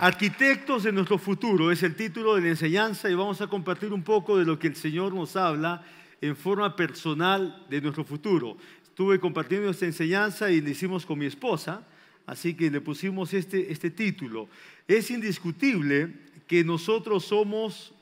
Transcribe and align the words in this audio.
Arquitectos 0.00 0.84
de 0.84 0.92
nuestro 0.92 1.18
futuro 1.18 1.72
es 1.72 1.82
el 1.82 1.96
título 1.96 2.36
de 2.36 2.42
la 2.42 2.48
enseñanza 2.50 3.10
y 3.10 3.16
vamos 3.16 3.40
a 3.40 3.48
compartir 3.48 3.92
un 3.92 4.04
poco 4.04 4.38
de 4.38 4.44
lo 4.44 4.56
que 4.56 4.68
el 4.68 4.76
Señor 4.76 5.12
nos 5.12 5.34
habla 5.34 5.84
en 6.20 6.36
forma 6.36 6.76
personal 6.76 7.66
de 7.68 7.80
nuestro 7.80 8.04
futuro. 8.04 8.56
Estuve 8.84 9.18
compartiendo 9.18 9.68
esta 9.68 9.86
enseñanza 9.86 10.52
y 10.52 10.60
lo 10.60 10.70
hicimos 10.70 11.04
con 11.04 11.18
mi 11.18 11.26
esposa, 11.26 11.84
así 12.26 12.54
que 12.54 12.70
le 12.70 12.80
pusimos 12.80 13.34
este, 13.34 13.72
este 13.72 13.90
título. 13.90 14.48
Es 14.86 15.10
indiscutible 15.10 16.14
que 16.46 16.62
nosotros 16.62 17.24
somos 17.24 17.92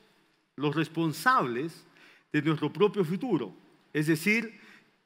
los 0.55 0.75
responsables 0.75 1.83
de 2.31 2.43
nuestro 2.43 2.71
propio 2.71 3.03
futuro. 3.03 3.51
Es 3.91 4.05
decir, 4.05 4.53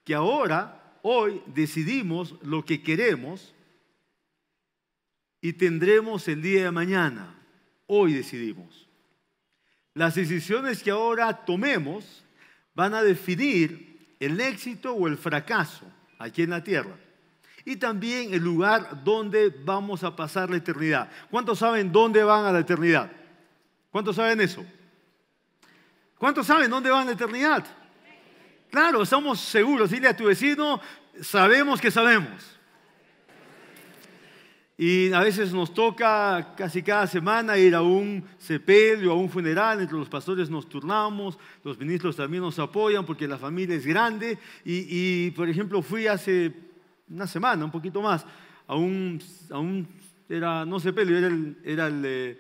que 0.04 0.14
ahora, 0.14 0.98
hoy, 1.04 1.42
decidimos 1.46 2.36
lo 2.44 2.66
que 2.66 2.82
queremos 2.82 3.54
y 5.42 5.54
tendremos 5.54 6.28
el 6.28 6.42
día 6.42 6.66
de 6.66 6.72
mañana. 6.72 7.36
Hoy 7.88 8.14
decidimos. 8.14 8.88
Las 9.94 10.16
decisiones 10.16 10.84
que 10.84 10.92
ahora 10.92 11.34
tomemos 11.46 12.24
van 12.74 12.94
a 12.94 13.04
definir 13.04 14.16
el 14.20 14.40
éxito 14.40 14.94
o 14.94 15.08
el 15.08 15.18
fracaso 15.18 15.86
aquí 16.20 16.44
en 16.44 16.52
la 16.52 16.64
tierra. 16.64 16.96
Y 17.66 17.76
también 17.76 18.34
el 18.34 18.44
lugar 18.44 19.04
donde 19.04 19.50
vamos 19.50 20.04
a 20.04 20.16
pasar 20.16 20.50
la 20.50 20.58
eternidad. 20.58 21.10
¿Cuántos 21.30 21.60
saben 21.60 21.92
dónde 21.92 22.24
van 22.24 22.46
a 22.46 22.52
la 22.52 22.60
eternidad? 22.60 23.12
¿Cuántos 23.90 24.16
saben 24.16 24.40
eso? 24.42 24.64
¿Cuántos 26.18 26.48
saben 26.48 26.70
dónde 26.70 26.90
van 26.90 27.04
a 27.04 27.06
la 27.06 27.12
eternidad? 27.12 27.66
Claro, 28.70 29.02
estamos 29.02 29.40
seguros. 29.42 29.90
Dile 29.90 30.08
a 30.08 30.16
tu 30.16 30.26
vecino, 30.26 30.80
sabemos 31.22 31.82
que 31.82 31.92
sabemos. 31.92 32.61
Y 34.84 35.14
a 35.14 35.20
veces 35.20 35.54
nos 35.54 35.76
toca 35.76 36.56
casi 36.58 36.82
cada 36.82 37.06
semana 37.06 37.56
ir 37.56 37.76
a 37.76 37.84
un 37.84 38.26
sepelio, 38.40 39.12
a 39.12 39.14
un 39.14 39.30
funeral, 39.30 39.80
entre 39.80 39.96
los 39.96 40.10
pastores 40.10 40.50
nos 40.50 40.68
turnamos, 40.68 41.38
los 41.64 41.78
ministros 41.78 42.16
también 42.16 42.42
nos 42.42 42.58
apoyan 42.58 43.06
porque 43.06 43.28
la 43.28 43.38
familia 43.38 43.76
es 43.76 43.86
grande. 43.86 44.40
Y, 44.66 45.30
por 45.32 45.48
ejemplo, 45.48 45.84
fui 45.84 46.08
hace 46.08 46.52
una 47.08 47.28
semana, 47.28 47.64
un 47.64 47.70
poquito 47.70 48.02
más, 48.02 48.26
a 48.66 48.76
un, 48.76 49.22
a 49.52 49.60
un 49.60 49.88
era, 50.28 50.66
no 50.66 50.80
sepelio, 50.80 51.16
era 51.16 51.28
el, 51.28 51.58
era 51.64 51.86
el, 51.86 52.04
eh, 52.04 52.38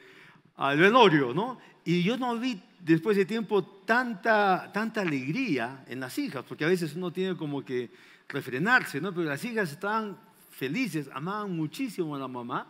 velorio, 0.58 1.36
¿no? 1.36 1.60
Y 1.86 2.02
yo 2.02 2.18
no 2.18 2.40
vi 2.40 2.60
después 2.80 3.18
de 3.18 3.26
tiempo 3.26 3.64
tanta, 3.86 4.72
tanta 4.74 5.02
alegría 5.02 5.86
en 5.88 6.00
las 6.00 6.18
hijas, 6.18 6.44
porque 6.48 6.66
a 6.66 6.70
veces 6.70 6.96
uno 6.96 7.12
tiene 7.12 7.38
como 7.38 7.64
que 7.64 7.92
refrenarse, 8.30 9.00
¿no? 9.00 9.14
Pero 9.14 9.30
las 9.30 9.46
hijas 9.46 9.72
estaban 9.72 10.31
felices, 10.52 11.10
amaban 11.14 11.56
muchísimo 11.56 12.16
a 12.16 12.20
la 12.20 12.28
mamá. 12.28 12.68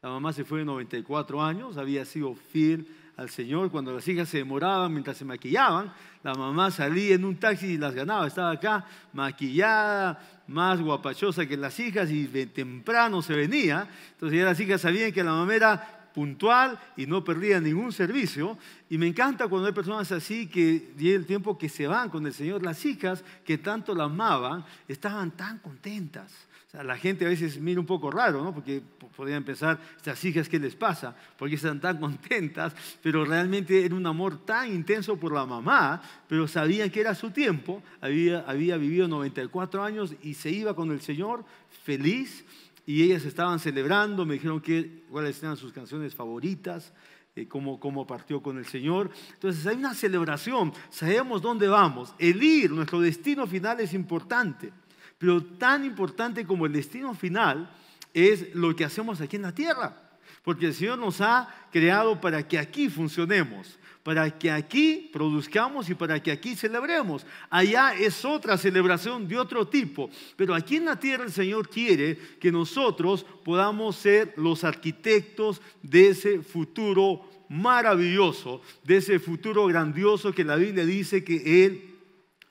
La 0.00 0.08
mamá 0.08 0.32
se 0.32 0.44
fue 0.44 0.60
de 0.60 0.64
94 0.64 1.42
años, 1.42 1.76
había 1.76 2.04
sido 2.04 2.34
fiel 2.34 2.86
al 3.16 3.28
Señor. 3.28 3.70
Cuando 3.70 3.92
las 3.92 4.06
hijas 4.08 4.28
se 4.28 4.38
demoraban 4.38 4.92
mientras 4.92 5.16
se 5.16 5.24
maquillaban, 5.24 5.92
la 6.22 6.34
mamá 6.34 6.70
salía 6.70 7.14
en 7.14 7.24
un 7.24 7.36
taxi 7.36 7.72
y 7.72 7.78
las 7.78 7.94
ganaba. 7.94 8.26
Estaba 8.26 8.52
acá 8.52 8.84
maquillada, 9.12 10.44
más 10.46 10.80
guapachosa 10.80 11.46
que 11.46 11.56
las 11.56 11.78
hijas 11.80 12.10
y 12.10 12.26
de 12.26 12.46
temprano 12.46 13.22
se 13.22 13.34
venía. 13.34 13.88
Entonces 14.12 14.38
ya 14.38 14.44
las 14.44 14.60
hijas 14.60 14.80
sabían 14.80 15.12
que 15.12 15.24
la 15.24 15.32
mamá 15.32 15.54
era 15.54 16.10
puntual 16.14 16.78
y 16.96 17.06
no 17.06 17.24
perdía 17.24 17.60
ningún 17.60 17.92
servicio. 17.92 18.56
Y 18.88 18.98
me 18.98 19.06
encanta 19.06 19.48
cuando 19.48 19.66
hay 19.66 19.74
personas 19.74 20.10
así 20.12 20.46
que 20.46 20.94
llega 20.96 21.16
el 21.16 21.26
tiempo 21.26 21.58
que 21.58 21.68
se 21.68 21.86
van 21.86 22.10
con 22.10 22.26
el 22.26 22.32
Señor. 22.32 22.62
Las 22.62 22.84
hijas 22.84 23.24
que 23.44 23.58
tanto 23.58 23.94
la 23.94 24.04
amaban 24.04 24.64
estaban 24.88 25.32
tan 25.32 25.58
contentas 25.58 26.45
la 26.82 26.96
gente 26.96 27.24
a 27.24 27.28
veces 27.28 27.60
mira 27.60 27.80
un 27.80 27.86
poco 27.86 28.10
raro, 28.10 28.42
¿no? 28.42 28.52
Porque 28.54 28.82
podrían 29.16 29.44
pensar, 29.44 29.80
estas 29.96 30.22
hijas, 30.24 30.48
¿qué 30.48 30.58
les 30.58 30.76
pasa? 30.76 31.16
Porque 31.38 31.54
están 31.54 31.80
tan 31.80 31.98
contentas, 32.00 32.74
pero 33.02 33.24
realmente 33.24 33.84
era 33.84 33.94
un 33.94 34.06
amor 34.06 34.44
tan 34.44 34.72
intenso 34.72 35.16
por 35.16 35.32
la 35.32 35.46
mamá, 35.46 36.02
pero 36.28 36.46
sabían 36.46 36.90
que 36.90 37.00
era 37.00 37.14
su 37.14 37.30
tiempo, 37.30 37.82
había, 38.00 38.40
había 38.40 38.76
vivido 38.76 39.08
94 39.08 39.82
años 39.82 40.14
y 40.22 40.34
se 40.34 40.50
iba 40.50 40.74
con 40.74 40.90
el 40.90 41.00
Señor 41.00 41.44
feliz 41.84 42.44
y 42.84 43.02
ellas 43.02 43.24
estaban 43.24 43.58
celebrando, 43.58 44.24
me 44.24 44.34
dijeron 44.34 44.60
que, 44.60 45.04
cuáles 45.10 45.42
eran 45.42 45.56
sus 45.56 45.72
canciones 45.72 46.14
favoritas, 46.14 46.92
eh, 47.34 47.48
cómo, 47.48 47.80
cómo, 47.80 48.06
partió 48.06 48.40
con 48.40 48.58
el 48.58 48.66
Señor. 48.66 49.10
Entonces 49.34 49.66
hay 49.66 49.76
una 49.76 49.92
celebración, 49.92 50.72
sabemos 50.90 51.42
dónde 51.42 51.68
vamos. 51.68 52.14
El 52.18 52.42
ir, 52.42 52.70
nuestro 52.70 53.00
destino 53.00 53.46
final 53.46 53.80
es 53.80 53.92
importante. 53.92 54.72
Pero 55.18 55.42
tan 55.42 55.84
importante 55.84 56.46
como 56.46 56.66
el 56.66 56.72
destino 56.72 57.14
final 57.14 57.70
es 58.12 58.54
lo 58.54 58.74
que 58.74 58.84
hacemos 58.84 59.20
aquí 59.20 59.36
en 59.36 59.42
la 59.42 59.54
tierra. 59.54 60.02
Porque 60.42 60.66
el 60.66 60.74
Señor 60.74 60.98
nos 60.98 61.20
ha 61.20 61.48
creado 61.72 62.20
para 62.20 62.46
que 62.46 62.58
aquí 62.58 62.88
funcionemos, 62.88 63.78
para 64.02 64.30
que 64.30 64.50
aquí 64.50 65.10
produzcamos 65.12 65.90
y 65.90 65.94
para 65.94 66.22
que 66.22 66.30
aquí 66.30 66.54
celebremos. 66.54 67.26
Allá 67.50 67.94
es 67.94 68.24
otra 68.24 68.56
celebración 68.56 69.26
de 69.26 69.38
otro 69.38 69.66
tipo. 69.66 70.08
Pero 70.36 70.54
aquí 70.54 70.76
en 70.76 70.84
la 70.84 71.00
tierra 71.00 71.24
el 71.24 71.32
Señor 71.32 71.68
quiere 71.68 72.16
que 72.38 72.52
nosotros 72.52 73.26
podamos 73.44 73.96
ser 73.96 74.34
los 74.36 74.62
arquitectos 74.62 75.60
de 75.82 76.10
ese 76.10 76.42
futuro 76.42 77.28
maravilloso, 77.48 78.60
de 78.84 78.98
ese 78.98 79.18
futuro 79.18 79.66
grandioso 79.66 80.32
que 80.32 80.44
la 80.44 80.56
Biblia 80.56 80.84
dice 80.84 81.24
que 81.24 81.64
Él 81.64 81.95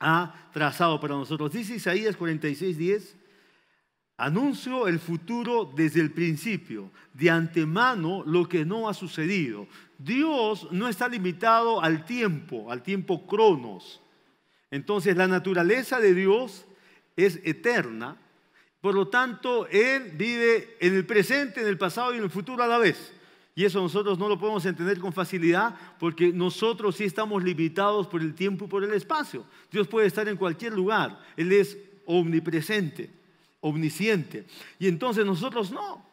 ha 0.00 0.50
trazado 0.52 1.00
para 1.00 1.14
nosotros. 1.14 1.52
Dice 1.52 1.76
Isaías 1.76 2.16
46, 2.16 2.76
10. 2.76 3.16
Anuncio 4.18 4.88
el 4.88 4.98
futuro 4.98 5.70
desde 5.76 6.00
el 6.00 6.10
principio, 6.10 6.90
de 7.12 7.28
antemano 7.28 8.22
lo 8.24 8.48
que 8.48 8.64
no 8.64 8.88
ha 8.88 8.94
sucedido. 8.94 9.68
Dios 9.98 10.68
no 10.70 10.88
está 10.88 11.06
limitado 11.06 11.82
al 11.82 12.06
tiempo, 12.06 12.72
al 12.72 12.82
tiempo 12.82 13.26
cronos. 13.26 14.00
Entonces 14.70 15.16
la 15.16 15.28
naturaleza 15.28 16.00
de 16.00 16.14
Dios 16.14 16.64
es 17.14 17.40
eterna, 17.44 18.16
por 18.80 18.94
lo 18.94 19.08
tanto 19.08 19.66
Él 19.68 20.12
vive 20.14 20.76
en 20.80 20.94
el 20.94 21.04
presente, 21.04 21.60
en 21.60 21.66
el 21.66 21.78
pasado 21.78 22.14
y 22.14 22.18
en 22.18 22.24
el 22.24 22.30
futuro 22.30 22.62
a 22.62 22.66
la 22.66 22.78
vez. 22.78 23.12
Y 23.58 23.64
eso 23.64 23.80
nosotros 23.80 24.18
no 24.18 24.28
lo 24.28 24.38
podemos 24.38 24.66
entender 24.66 25.00
con 25.00 25.14
facilidad 25.14 25.74
porque 25.98 26.30
nosotros 26.30 26.94
sí 26.94 27.04
estamos 27.04 27.42
limitados 27.42 28.06
por 28.06 28.20
el 28.20 28.34
tiempo 28.34 28.66
y 28.66 28.68
por 28.68 28.84
el 28.84 28.92
espacio. 28.92 29.46
Dios 29.72 29.88
puede 29.88 30.06
estar 30.06 30.28
en 30.28 30.36
cualquier 30.36 30.74
lugar. 30.74 31.18
Él 31.38 31.50
es 31.50 31.78
omnipresente, 32.04 33.08
omnisciente. 33.62 34.44
Y 34.78 34.88
entonces 34.88 35.24
nosotros 35.24 35.72
no. 35.72 36.04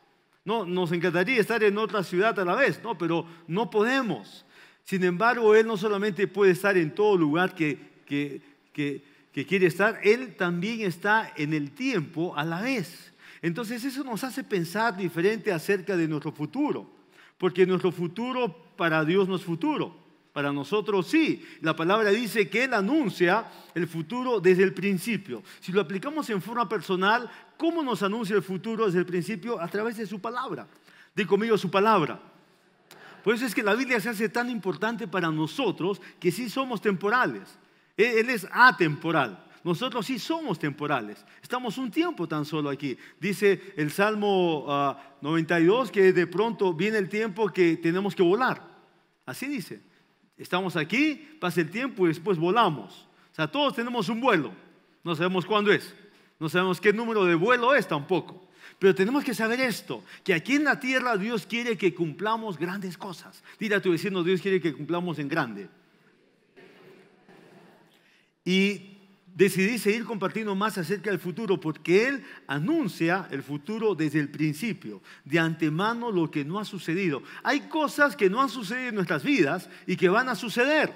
No, 0.46 0.66
nos 0.66 0.94
encantaría 0.94 1.40
estar 1.40 1.62
en 1.64 1.78
otra 1.78 2.04
ciudad 2.04 2.38
a 2.40 2.46
la 2.46 2.56
vez, 2.56 2.82
¿no? 2.82 2.98
pero 2.98 3.26
no 3.46 3.70
podemos. 3.70 4.46
Sin 4.86 5.04
embargo, 5.04 5.54
Él 5.54 5.68
no 5.68 5.76
solamente 5.76 6.28
puede 6.30 6.52
estar 6.54 6.78
en 6.78 6.96
todo 6.96 7.18
lugar 7.18 7.56
que, 7.56 7.78
que, 8.06 8.42
que 8.74 9.46
quiere 9.46 9.68
estar, 9.68 10.00
Él 10.04 10.36
también 10.38 10.82
está 10.82 11.34
en 11.36 11.54
el 11.54 11.72
tiempo 11.72 12.38
a 12.38 12.46
la 12.46 12.62
vez. 12.62 13.12
Entonces 13.42 13.84
eso 13.84 14.06
nos 14.06 14.24
hace 14.24 14.46
pensar 14.46 14.96
diferente 14.96 15.52
acerca 15.52 15.98
de 15.98 16.08
nuestro 16.08 16.32
futuro. 16.32 17.03
Porque 17.44 17.66
nuestro 17.66 17.92
futuro 17.92 18.56
para 18.78 19.04
Dios 19.04 19.28
no 19.28 19.36
es 19.36 19.42
futuro. 19.42 19.94
Para 20.32 20.54
nosotros 20.54 21.08
sí. 21.08 21.46
La 21.60 21.76
palabra 21.76 22.10
dice 22.10 22.50
que 22.50 22.64
Él 22.64 22.74
anuncia 22.74 23.52
el 23.76 23.86
futuro 23.86 24.40
desde 24.40 24.64
el 24.64 24.74
principio. 24.74 25.44
Si 25.60 25.74
lo 25.74 25.82
aplicamos 25.82 26.30
en 26.30 26.42
forma 26.42 26.70
personal, 26.70 27.30
¿cómo 27.58 27.84
nos 27.84 28.02
anuncia 28.02 28.34
el 28.34 28.44
futuro 28.44 28.86
desde 28.86 29.00
el 29.00 29.06
principio? 29.06 29.60
A 29.60 29.68
través 29.68 29.98
de 29.98 30.08
su 30.08 30.22
palabra. 30.22 30.66
Di 31.14 31.26
conmigo 31.26 31.58
su 31.58 31.70
palabra. 31.70 32.18
Por 33.26 33.36
eso 33.36 33.46
es 33.46 33.54
que 33.54 33.62
la 33.62 33.76
Biblia 33.76 34.00
se 34.00 34.08
hace 34.08 34.30
tan 34.30 34.50
importante 34.50 35.06
para 35.06 35.30
nosotros 35.30 36.02
que 36.22 36.32
sí 36.32 36.50
somos 36.50 36.80
temporales. 36.80 37.60
Él 37.98 38.30
es 38.30 38.48
atemporal. 38.54 39.38
Nosotros 39.64 40.06
sí 40.06 40.20
somos 40.20 40.60
temporales. 40.60 41.26
Estamos 41.42 41.78
un 41.78 41.90
tiempo 41.90 42.28
tan 42.28 42.46
solo 42.46 42.70
aquí. 42.70 42.98
Dice 43.20 43.74
el 43.78 43.92
Salmo 43.92 44.66
92 45.22 45.88
ah, 45.88 45.92
que 45.92 46.12
de 46.12 46.28
pronto 46.28 46.74
viene 46.74 46.98
el 46.98 47.08
tiempo 47.08 47.48
que 47.50 47.78
tenemos 47.78 48.14
que 48.14 48.24
volar. 48.24 48.62
Así 49.26 49.48
dice. 49.48 49.82
Estamos 50.38 50.76
aquí, 50.76 51.38
pasa 51.40 51.62
el 51.62 51.70
tiempo 51.70 52.06
y 52.06 52.10
después 52.10 52.38
volamos. 52.38 53.08
O 53.32 53.36
sea, 53.36 53.48
todos 53.48 53.74
tenemos 53.76 54.10
un 54.10 54.20
vuelo. 54.20 54.52
No 55.04 55.16
sabemos 55.16 55.46
cuándo 55.46 55.72
es. 55.72 55.96
No 56.40 56.50
sabemos 56.50 56.82
qué 56.82 56.92
número 56.92 57.24
de 57.24 57.36
vuelo 57.36 57.74
es 57.74 57.88
tampoco. 57.88 58.50
Pero 58.80 58.94
tenemos 58.94 59.24
que 59.24 59.34
saber 59.34 59.62
esto, 59.62 60.04
que 60.24 60.34
aquí 60.34 60.56
en 60.56 60.66
la 60.66 60.80
tierra 60.80 61.16
Dios 61.16 61.46
quiere 61.46 61.78
que 61.78 61.94
cumplamos 61.94 62.58
grandes 62.58 62.98
cosas. 62.98 63.44
Dile 63.58 63.76
a 63.76 63.82
tu 63.82 63.92
vecino, 63.92 64.24
Dios 64.24 64.42
quiere 64.42 64.60
que 64.60 64.74
cumplamos 64.74 65.20
en 65.20 65.30
grande. 65.30 65.70
Y 68.44 68.93
decidí 69.36 69.78
seguir 69.78 70.06
compartiendo 70.06 70.56
más 70.56 70.78
acerca 70.78 71.10
del 71.10 71.20
futuro 71.20 71.60
porque 71.60 72.08
Él 72.08 72.24
anuncia 72.48 73.28
el 73.32 73.44
futuro 73.44 73.96
desde 73.96 74.20
el 74.20 74.30
principio, 74.30 75.02
de 75.26 75.40
antemano 75.40 76.12
lo 76.12 76.30
que 76.30 76.46
no 76.46 76.60
ha 76.60 76.66
sucedido. 76.66 77.24
Hay 77.44 77.62
cosas 77.62 78.16
que 78.16 78.30
no 78.30 78.42
han 78.42 78.50
sucedido 78.50 78.90
en 78.90 78.96
nuestras 78.96 79.24
vidas 79.24 79.70
y 79.88 79.96
que 79.96 80.10
van 80.10 80.30
a 80.30 80.36
suceder. 80.36 80.94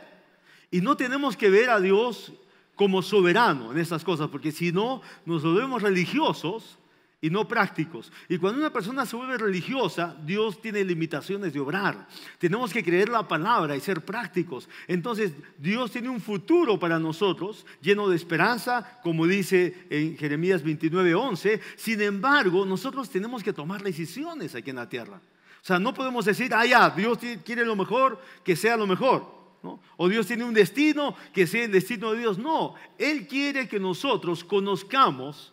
Y 0.69 0.81
no 0.81 0.97
tenemos 0.97 1.35
que 1.35 1.49
ver 1.49 1.69
a 1.69 1.79
Dios 1.79 2.33
como 2.75 3.01
soberano 3.01 3.71
en 3.71 3.79
estas 3.79 4.03
cosas, 4.03 4.29
porque 4.29 4.51
si 4.51 4.71
no 4.71 5.01
nos 5.25 5.43
volvemos 5.43 5.81
religiosos 5.81 6.76
y 7.19 7.29
no 7.29 7.47
prácticos. 7.47 8.11
Y 8.29 8.37
cuando 8.37 8.59
una 8.59 8.71
persona 8.71 9.05
se 9.05 9.15
vuelve 9.15 9.37
religiosa, 9.37 10.15
Dios 10.23 10.61
tiene 10.61 10.83
limitaciones 10.83 11.51
de 11.51 11.59
obrar. 11.59 12.07
Tenemos 12.37 12.71
que 12.71 12.83
creer 12.83 13.09
la 13.09 13.27
palabra 13.27 13.75
y 13.75 13.81
ser 13.81 14.05
prácticos. 14.05 14.69
Entonces, 14.87 15.33
Dios 15.57 15.91
tiene 15.91 16.09
un 16.09 16.21
futuro 16.21 16.77
para 16.79 16.99
nosotros 16.99 17.65
lleno 17.81 18.07
de 18.07 18.15
esperanza, 18.15 18.99
como 19.01 19.25
dice 19.25 19.87
en 19.89 20.15
Jeremías 20.17 20.61
29, 20.61 21.15
11. 21.15 21.61
Sin 21.75 22.01
embargo, 22.01 22.65
nosotros 22.65 23.09
tenemos 23.09 23.43
que 23.43 23.53
tomar 23.53 23.81
decisiones 23.81 24.53
aquí 24.53 24.69
en 24.69 24.75
la 24.75 24.89
tierra. 24.89 25.19
O 25.61 25.65
sea, 25.67 25.79
no 25.79 25.93
podemos 25.93 26.23
decir, 26.23 26.53
ah, 26.53 26.65
ya, 26.65 26.89
Dios 26.91 27.17
quiere 27.43 27.65
lo 27.65 27.75
mejor, 27.75 28.21
que 28.43 28.55
sea 28.55 28.77
lo 28.77 28.85
mejor. 28.85 29.35
O 29.97 30.07
Dios 30.07 30.27
tiene 30.27 30.43
un 30.43 30.53
destino, 30.53 31.15
que 31.33 31.47
sea 31.47 31.65
el 31.65 31.71
destino 31.71 32.11
de 32.11 32.19
Dios. 32.19 32.37
No, 32.37 32.75
Él 32.97 33.27
quiere 33.27 33.67
que 33.67 33.79
nosotros 33.79 34.43
conozcamos 34.43 35.51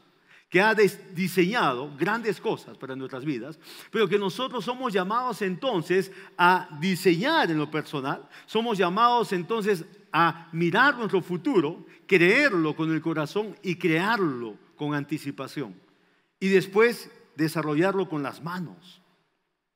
que 0.54 0.60
ha 0.60 0.72
diseñado 0.72 1.96
grandes 1.98 2.40
cosas 2.40 2.78
para 2.78 2.94
nuestras 2.94 3.24
vidas, 3.24 3.58
pero 3.90 4.08
que 4.08 4.20
nosotros 4.20 4.64
somos 4.64 4.92
llamados 4.92 5.42
entonces 5.42 6.12
a 6.38 6.68
diseñar 6.80 7.50
en 7.50 7.58
lo 7.58 7.68
personal, 7.68 8.28
somos 8.46 8.78
llamados 8.78 9.32
entonces 9.32 9.84
a 10.12 10.48
mirar 10.52 10.96
nuestro 10.96 11.22
futuro, 11.22 11.84
creerlo 12.06 12.76
con 12.76 12.92
el 12.92 13.02
corazón 13.02 13.56
y 13.64 13.74
crearlo 13.74 14.56
con 14.76 14.94
anticipación. 14.94 15.74
Y 16.38 16.46
después 16.46 17.10
desarrollarlo 17.34 18.08
con 18.08 18.22
las 18.22 18.40
manos. 18.40 19.02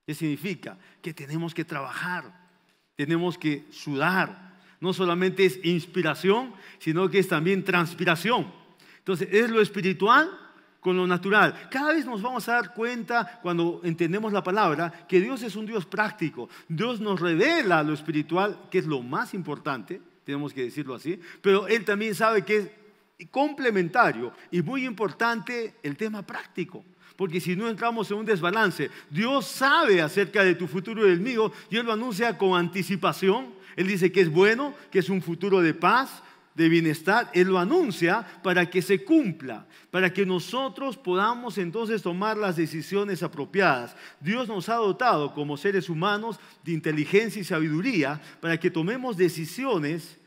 ¿Qué 0.06 0.14
significa? 0.14 0.78
Que 1.02 1.12
tenemos 1.12 1.54
que 1.54 1.64
trabajar, 1.64 2.50
tenemos 2.94 3.36
que 3.36 3.66
sudar. 3.72 4.56
No 4.78 4.92
solamente 4.92 5.44
es 5.44 5.58
inspiración, 5.64 6.54
sino 6.78 7.10
que 7.10 7.18
es 7.18 7.26
también 7.26 7.64
transpiración. 7.64 8.52
Entonces, 8.98 9.28
es 9.32 9.50
lo 9.50 9.60
espiritual 9.60 10.30
con 10.80 10.96
lo 10.96 11.06
natural. 11.06 11.68
Cada 11.70 11.92
vez 11.92 12.06
nos 12.06 12.22
vamos 12.22 12.48
a 12.48 12.54
dar 12.54 12.74
cuenta 12.74 13.40
cuando 13.42 13.80
entendemos 13.84 14.32
la 14.32 14.42
palabra 14.42 15.06
que 15.08 15.20
Dios 15.20 15.42
es 15.42 15.56
un 15.56 15.66
Dios 15.66 15.86
práctico. 15.86 16.48
Dios 16.68 17.00
nos 17.00 17.20
revela 17.20 17.82
lo 17.82 17.92
espiritual, 17.92 18.58
que 18.70 18.78
es 18.78 18.86
lo 18.86 19.02
más 19.02 19.34
importante, 19.34 20.00
tenemos 20.24 20.52
que 20.52 20.64
decirlo 20.64 20.94
así, 20.94 21.18
pero 21.40 21.66
Él 21.68 21.84
también 21.84 22.14
sabe 22.14 22.44
que 22.44 22.56
es 22.56 23.28
complementario 23.30 24.32
y 24.50 24.62
muy 24.62 24.84
importante 24.84 25.74
el 25.82 25.96
tema 25.96 26.22
práctico. 26.22 26.84
Porque 27.16 27.40
si 27.40 27.56
no 27.56 27.68
entramos 27.68 28.10
en 28.10 28.18
un 28.18 28.26
desbalance, 28.26 28.90
Dios 29.10 29.46
sabe 29.46 30.00
acerca 30.00 30.44
de 30.44 30.54
tu 30.54 30.68
futuro 30.68 31.04
y 31.04 31.10
del 31.10 31.18
mío, 31.18 31.50
y 31.68 31.76
Él 31.76 31.86
lo 31.86 31.92
anuncia 31.92 32.38
con 32.38 32.56
anticipación. 32.56 33.48
Él 33.74 33.88
dice 33.88 34.12
que 34.12 34.20
es 34.20 34.30
bueno, 34.30 34.72
que 34.90 35.00
es 35.00 35.08
un 35.08 35.20
futuro 35.20 35.60
de 35.60 35.74
paz, 35.74 36.22
de 36.58 36.68
bienestar, 36.68 37.30
Él 37.34 37.46
lo 37.46 37.58
anuncia 37.60 38.26
para 38.42 38.68
que 38.68 38.82
se 38.82 39.04
cumpla, 39.04 39.68
para 39.92 40.12
que 40.12 40.26
nosotros 40.26 40.96
podamos 40.96 41.56
entonces 41.56 42.02
tomar 42.02 42.36
las 42.36 42.56
decisiones 42.56 43.22
apropiadas. 43.22 43.96
Dios 44.20 44.48
nos 44.48 44.68
ha 44.68 44.74
dotado 44.74 45.32
como 45.34 45.56
seres 45.56 45.88
humanos 45.88 46.40
de 46.64 46.72
inteligencia 46.72 47.40
y 47.40 47.44
sabiduría 47.44 48.20
para 48.40 48.58
que 48.58 48.72
tomemos 48.72 49.16
decisiones 49.16 50.18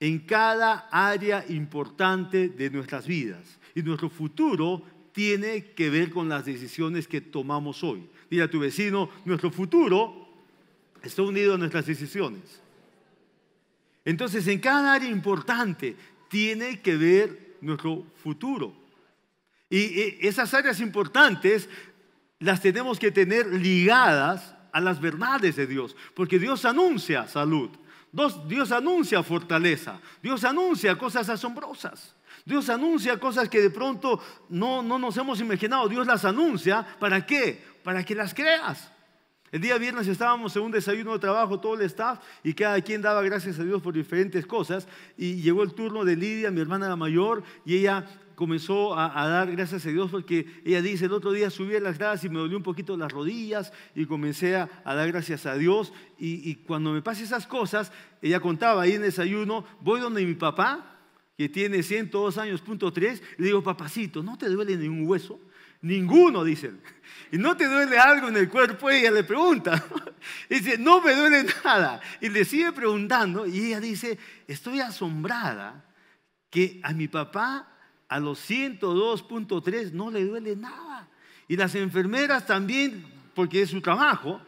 en 0.00 0.20
cada 0.20 0.88
área 0.90 1.44
importante 1.50 2.48
de 2.48 2.70
nuestras 2.70 3.06
vidas. 3.06 3.60
Y 3.74 3.82
nuestro 3.82 4.08
futuro 4.08 4.82
tiene 5.12 5.72
que 5.72 5.90
ver 5.90 6.08
con 6.08 6.30
las 6.30 6.46
decisiones 6.46 7.06
que 7.06 7.20
tomamos 7.20 7.84
hoy. 7.84 8.08
Dile 8.30 8.44
a 8.44 8.50
tu 8.50 8.58
vecino, 8.58 9.10
nuestro 9.26 9.50
futuro 9.50 10.30
está 11.02 11.20
unido 11.20 11.54
a 11.54 11.58
nuestras 11.58 11.84
decisiones. 11.84 12.63
Entonces, 14.04 14.46
en 14.48 14.58
cada 14.58 14.94
área 14.94 15.08
importante 15.08 15.96
tiene 16.28 16.80
que 16.80 16.96
ver 16.96 17.56
nuestro 17.60 18.04
futuro. 18.22 18.74
Y 19.70 20.26
esas 20.26 20.52
áreas 20.54 20.80
importantes 20.80 21.68
las 22.38 22.60
tenemos 22.60 22.98
que 22.98 23.10
tener 23.10 23.46
ligadas 23.46 24.54
a 24.72 24.80
las 24.80 25.00
verdades 25.00 25.56
de 25.56 25.66
Dios, 25.66 25.96
porque 26.14 26.38
Dios 26.38 26.64
anuncia 26.64 27.26
salud, 27.28 27.70
Dios 28.46 28.72
anuncia 28.72 29.22
fortaleza, 29.22 30.00
Dios 30.22 30.44
anuncia 30.44 30.96
cosas 30.96 31.28
asombrosas. 31.28 32.14
Dios 32.44 32.68
anuncia 32.68 33.18
cosas 33.18 33.48
que 33.48 33.60
de 33.60 33.70
pronto 33.70 34.20
no, 34.50 34.82
no 34.82 34.98
nos 34.98 35.16
hemos 35.16 35.40
imaginado. 35.40 35.88
Dios 35.88 36.06
las 36.06 36.24
anuncia. 36.24 36.86
¿Para 36.98 37.24
qué? 37.24 37.64
Para 37.82 38.04
que 38.04 38.14
las 38.14 38.34
creas. 38.34 38.90
El 39.54 39.60
día 39.60 39.78
viernes 39.78 40.08
estábamos 40.08 40.56
en 40.56 40.62
un 40.62 40.72
desayuno 40.72 41.12
de 41.12 41.20
trabajo, 41.20 41.60
todo 41.60 41.74
el 41.74 41.82
staff, 41.82 42.18
y 42.42 42.54
cada 42.54 42.80
quien 42.80 43.00
daba 43.00 43.22
gracias 43.22 43.56
a 43.60 43.62
Dios 43.62 43.80
por 43.80 43.94
diferentes 43.94 44.44
cosas. 44.46 44.88
Y 45.16 45.36
llegó 45.42 45.62
el 45.62 45.74
turno 45.74 46.04
de 46.04 46.16
Lidia, 46.16 46.50
mi 46.50 46.60
hermana 46.60 46.88
la 46.88 46.96
mayor, 46.96 47.44
y 47.64 47.76
ella 47.76 48.04
comenzó 48.34 48.98
a, 48.98 49.28
dar 49.28 49.52
gracias 49.52 49.86
a 49.86 49.90
Dios 49.90 50.10
porque 50.10 50.60
ella 50.64 50.82
dice, 50.82 51.04
el 51.04 51.12
otro 51.12 51.30
día 51.30 51.50
subí 51.50 51.76
a 51.76 51.80
las 51.80 51.98
gradas 51.98 52.24
y 52.24 52.28
me 52.30 52.40
dolió 52.40 52.56
un 52.56 52.64
poquito 52.64 52.96
las 52.96 53.12
rodillas 53.12 53.72
y 53.94 54.06
comencé 54.06 54.56
a, 54.56 54.68
dar 54.84 55.06
gracias 55.12 55.46
a 55.46 55.54
Dios. 55.54 55.92
Y, 56.18 56.56
cuando 56.66 56.92
me 56.92 57.00
pasan 57.00 57.22
esas 57.22 57.46
cosas, 57.46 57.92
ella 58.22 58.40
contaba 58.40 58.82
ahí 58.82 58.94
en 58.94 58.96
el 58.96 59.02
desayuno, 59.02 59.64
voy 59.80 60.00
donde 60.00 60.26
mi 60.26 60.34
papá, 60.34 60.98
que 61.38 61.48
tiene 61.48 61.84
102 61.84 62.38
años, 62.38 62.60
punto 62.60 62.92
3, 62.92 63.22
y 63.38 63.42
le 63.42 63.46
digo, 63.46 63.62
papacito, 63.62 64.20
¿no 64.20 64.36
te 64.36 64.48
duele 64.48 64.76
ningún 64.76 65.06
hueso? 65.06 65.38
Ninguno, 65.84 66.42
dicen. 66.44 66.80
¿Y 67.30 67.36
no 67.36 67.58
te 67.58 67.66
duele 67.66 67.98
algo 67.98 68.28
en 68.28 68.36
el 68.38 68.48
cuerpo? 68.48 68.88
Ella 68.88 69.10
le 69.10 69.22
pregunta. 69.22 69.84
dice, 70.48 70.78
no 70.78 71.02
me 71.02 71.14
duele 71.14 71.44
nada. 71.62 72.00
Y 72.22 72.30
le 72.30 72.46
sigue 72.46 72.72
preguntando 72.72 73.46
y 73.46 73.66
ella 73.66 73.80
dice, 73.80 74.18
estoy 74.48 74.80
asombrada 74.80 75.84
que 76.48 76.80
a 76.82 76.94
mi 76.94 77.06
papá 77.06 77.68
a 78.08 78.18
los 78.18 78.48
102.3 78.48 79.92
no 79.92 80.10
le 80.10 80.24
duele 80.24 80.56
nada. 80.56 81.06
Y 81.48 81.56
las 81.56 81.74
enfermeras 81.74 82.46
también, 82.46 83.04
porque 83.34 83.60
es 83.60 83.68
su 83.68 83.82
trabajo, 83.82 84.40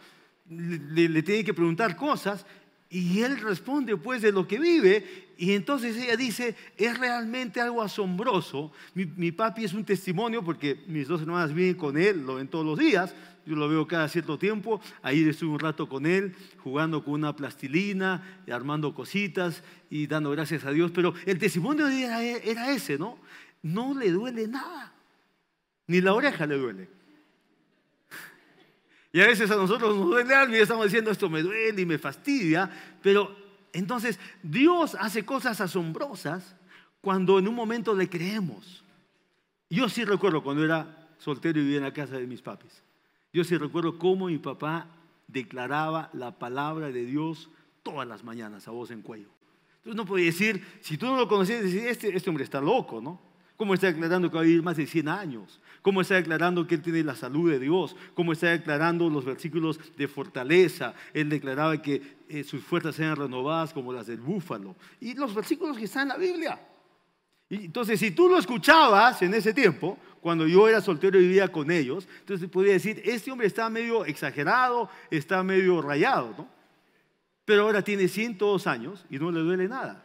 le, 0.49 1.11
le 1.11 1.23
tienen 1.23 1.45
que 1.45 1.53
preguntar 1.53 1.97
cosas 1.97 2.47
y 2.89 3.21
él 3.21 3.39
responde 3.41 3.97
pues 3.99 4.23
de 4.23 4.33
lo 4.33 4.49
que 4.49 4.59
vive 4.59 5.26
y 5.39 5.53
entonces 5.53 5.97
ella 5.97 6.17
dice, 6.17 6.57
es 6.79 6.99
realmente 6.99 7.61
algo 7.61 7.83
asombroso. 7.83 8.73
Mi, 8.95 9.33
papi 9.33 9.65
es 9.65 9.75
un 9.75 9.85
testimonio 9.85 10.43
porque 10.43 10.83
mis 10.87 11.09
dos 11.09 11.21
hermanas 11.21 11.53
viven 11.53 11.75
con 11.75 11.99
él, 11.99 12.25
lo 12.25 12.37
ven 12.37 12.49
todos 12.49 12.65
los 12.65 12.79
días, 12.79 13.15
yo 13.45 13.55
lo 13.55 13.69
veo 13.69 13.87
cada 13.87 14.09
cierto 14.09 14.39
tiempo, 14.39 14.81
ahí 15.03 15.29
estuve 15.29 15.51
un 15.51 15.59
rato 15.59 15.89
con 15.89 16.07
él, 16.07 16.35
jugando 16.65 17.05
con 17.05 17.15
una 17.15 17.37
plastilina, 17.37 18.41
armando 18.51 18.95
cositas 18.95 19.63
y 19.91 20.07
dando 20.07 20.31
gracias 20.31 20.65
a 20.65 20.71
Dios, 20.71 20.91
pero 20.91 21.13
el 21.27 21.39
testimonio 21.39 21.87
era, 21.87 22.23
era 22.23 22.71
ese, 22.71 22.99
¿no? 22.99 23.19
No 23.63 23.95
le 23.97 24.11
duele 24.11 24.49
nada, 24.49 24.95
ni 25.87 26.01
la 26.01 26.15
oreja 26.15 26.47
le 26.47 26.57
duele. 26.57 26.89
Y 29.13 29.21
a 29.21 29.27
veces 29.27 29.51
a 29.51 29.57
nosotros 29.57 29.97
nos 29.97 30.07
duele 30.07 30.35
algo 30.35 30.55
y 30.55 30.59
estamos 30.59 30.85
diciendo 30.85 31.11
esto 31.11 31.31
me 31.31 31.41
duele 31.41 31.81
y 31.81 31.87
me 31.87 31.97
fastidia, 31.97 32.71
pero 33.03 33.46
entonces 33.79 34.19
Dios 34.43 34.97
hace 34.99 35.25
cosas 35.25 35.61
asombrosas 35.61 36.57
cuando 37.01 37.39
en 37.39 37.49
un 37.49 37.55
momento 37.55 37.95
le 37.95 38.09
creemos. 38.09 38.85
Yo 39.69 39.89
sí 39.89 40.05
recuerdo 40.05 40.43
cuando 40.43 40.65
era 40.65 41.09
soltero 41.19 41.59
y 41.59 41.63
vivía 41.63 41.79
en 41.79 41.85
la 41.85 41.93
casa 41.93 42.17
de 42.19 42.27
mis 42.27 42.43
papis. 42.43 42.83
Yo 43.33 43.45
sí 43.45 43.57
recuerdo 43.57 43.99
cómo 43.99 44.27
mi 44.27 44.39
papá 44.39 44.89
declaraba 45.27 46.11
la 46.13 46.39
palabra 46.39 46.91
de 46.91 47.05
Dios 47.05 47.51
todas 47.83 48.07
las 48.07 48.25
mañanas 48.25 48.67
a 48.67 48.71
voz 48.71 48.91
en 48.91 49.03
cuello. 49.03 49.29
Entonces 49.79 49.97
no 49.97 50.07
podía 50.07 50.27
decir, 50.27 50.65
si 50.81 50.97
tú 50.97 51.07
no 51.07 51.17
lo 51.17 51.29
conocías, 51.29 51.63
decir, 51.63 51.87
este, 51.87 52.17
este 52.17 52.31
hombre 52.31 52.45
está 52.45 52.61
loco, 52.61 53.01
¿no? 53.01 53.21
¿Cómo 53.57 53.73
está 53.73 53.87
declarando 53.87 54.31
que 54.31 54.35
va 54.35 54.43
a 54.43 54.45
vivir 54.45 54.63
más 54.63 54.77
de 54.77 54.87
100 54.87 55.09
años? 55.09 55.61
¿Cómo 55.81 56.03
está 56.03 56.17
declarando 56.17 56.67
que 56.67 56.75
él 56.75 56.83
tiene 56.83 57.03
la 57.03 57.15
salud 57.15 57.51
de 57.51 57.59
Dios? 57.59 57.97
¿Cómo 58.15 58.33
está 58.33 58.49
declarando 58.49 59.09
los 59.09 59.25
versículos 59.25 59.81
de 59.97 60.09
fortaleza? 60.09 60.95
Él 61.15 61.31
declaraba 61.31 61.81
que 61.81 62.17
eh, 62.29 62.45
sus 62.45 62.63
fuerzas 62.63 62.97
sean 62.97 63.17
renovadas 63.17 63.73
como 63.73 63.93
las 63.93 64.07
del 64.07 64.21
búfalo. 64.21 64.77
Y 65.01 65.15
los 65.15 65.35
versículos 65.35 65.79
que 65.79 65.85
están 65.85 66.03
en 66.03 66.09
la 66.09 66.17
Biblia. 66.17 66.61
Entonces, 67.49 67.99
si 68.01 68.11
tú 68.11 68.29
lo 68.29 68.39
escuchabas 68.39 69.23
en 69.23 69.33
ese 69.33 69.55
tiempo, 69.55 69.97
cuando 70.21 70.47
yo 70.47 70.69
era 70.69 70.81
soltero 70.81 71.19
y 71.19 71.23
vivía 71.23 71.49
con 71.49 71.71
ellos, 71.71 72.09
entonces 72.21 72.51
podía 72.51 72.73
decir, 72.73 73.01
este 73.05 73.31
hombre 73.31 73.47
está 73.47 73.71
medio 73.71 74.05
exagerado, 74.05 74.91
está 75.11 75.43
medio 75.45 75.81
rayado, 75.81 76.35
¿no? 76.37 76.49
Pero 77.45 77.63
ahora 77.63 77.81
tiene 77.81 78.09
102 78.09 78.67
años 78.67 79.07
y 79.09 79.19
no 79.21 79.31
le 79.31 79.41
duele 79.41 79.69
nada. 79.69 80.05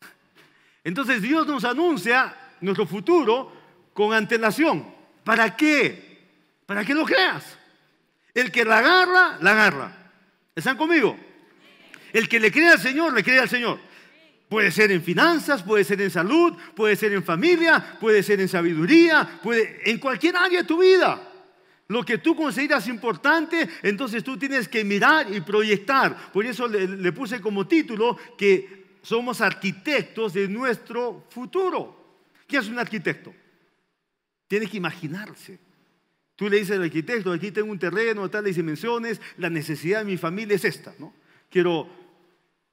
Entonces 0.84 1.20
Dios 1.20 1.44
nos 1.48 1.64
anuncia 1.64 2.36
nuestro 2.60 2.86
futuro 2.86 3.52
con 3.92 4.12
antelación. 4.12 4.86
¿Para 5.24 5.56
qué? 5.56 6.18
Para 6.66 6.84
que 6.84 6.94
lo 6.94 7.04
creas. 7.04 7.58
El 8.34 8.52
que 8.52 8.64
la 8.64 8.78
agarra, 8.78 9.38
la 9.40 9.52
agarra. 9.52 10.12
¿Están 10.54 10.76
conmigo? 10.76 11.16
El 12.12 12.28
que 12.28 12.40
le 12.40 12.52
cree 12.52 12.68
al 12.68 12.78
Señor, 12.78 13.12
le 13.12 13.24
cree 13.24 13.40
al 13.40 13.48
Señor. 13.48 13.78
Puede 14.48 14.70
ser 14.70 14.92
en 14.92 15.02
finanzas, 15.02 15.62
puede 15.62 15.84
ser 15.84 16.00
en 16.00 16.10
salud, 16.10 16.54
puede 16.74 16.94
ser 16.94 17.12
en 17.12 17.24
familia, 17.24 17.98
puede 18.00 18.22
ser 18.22 18.40
en 18.40 18.48
sabiduría, 18.48 19.40
puede 19.42 19.90
en 19.90 19.98
cualquier 19.98 20.36
área 20.36 20.60
de 20.60 20.68
tu 20.68 20.78
vida. 20.78 21.32
Lo 21.88 22.04
que 22.04 22.18
tú 22.18 22.34
consideras 22.36 22.86
importante, 22.88 23.68
entonces 23.82 24.22
tú 24.22 24.36
tienes 24.36 24.68
que 24.68 24.84
mirar 24.84 25.32
y 25.32 25.40
proyectar. 25.40 26.32
Por 26.32 26.46
eso 26.46 26.68
le, 26.68 26.86
le 26.86 27.12
puse 27.12 27.40
como 27.40 27.66
título 27.66 28.16
que 28.36 28.98
somos 29.02 29.40
arquitectos 29.40 30.32
de 30.32 30.48
nuestro 30.48 31.26
futuro. 31.30 32.05
¿Qué 32.46 32.58
es 32.58 32.68
un 32.68 32.78
arquitecto? 32.78 33.34
Tiene 34.48 34.66
que 34.66 34.76
imaginarse. 34.76 35.58
Tú 36.36 36.48
le 36.48 36.58
dices 36.58 36.76
al 36.76 36.84
arquitecto, 36.84 37.32
aquí 37.32 37.50
tengo 37.50 37.70
un 37.70 37.78
terreno 37.78 38.22
de 38.22 38.28
tales 38.28 38.56
dimensiones, 38.56 39.20
la 39.38 39.48
necesidad 39.48 40.00
de 40.00 40.04
mi 40.04 40.16
familia 40.16 40.56
es 40.56 40.64
esta, 40.64 40.94
¿no? 40.98 41.14
Quiero 41.50 41.88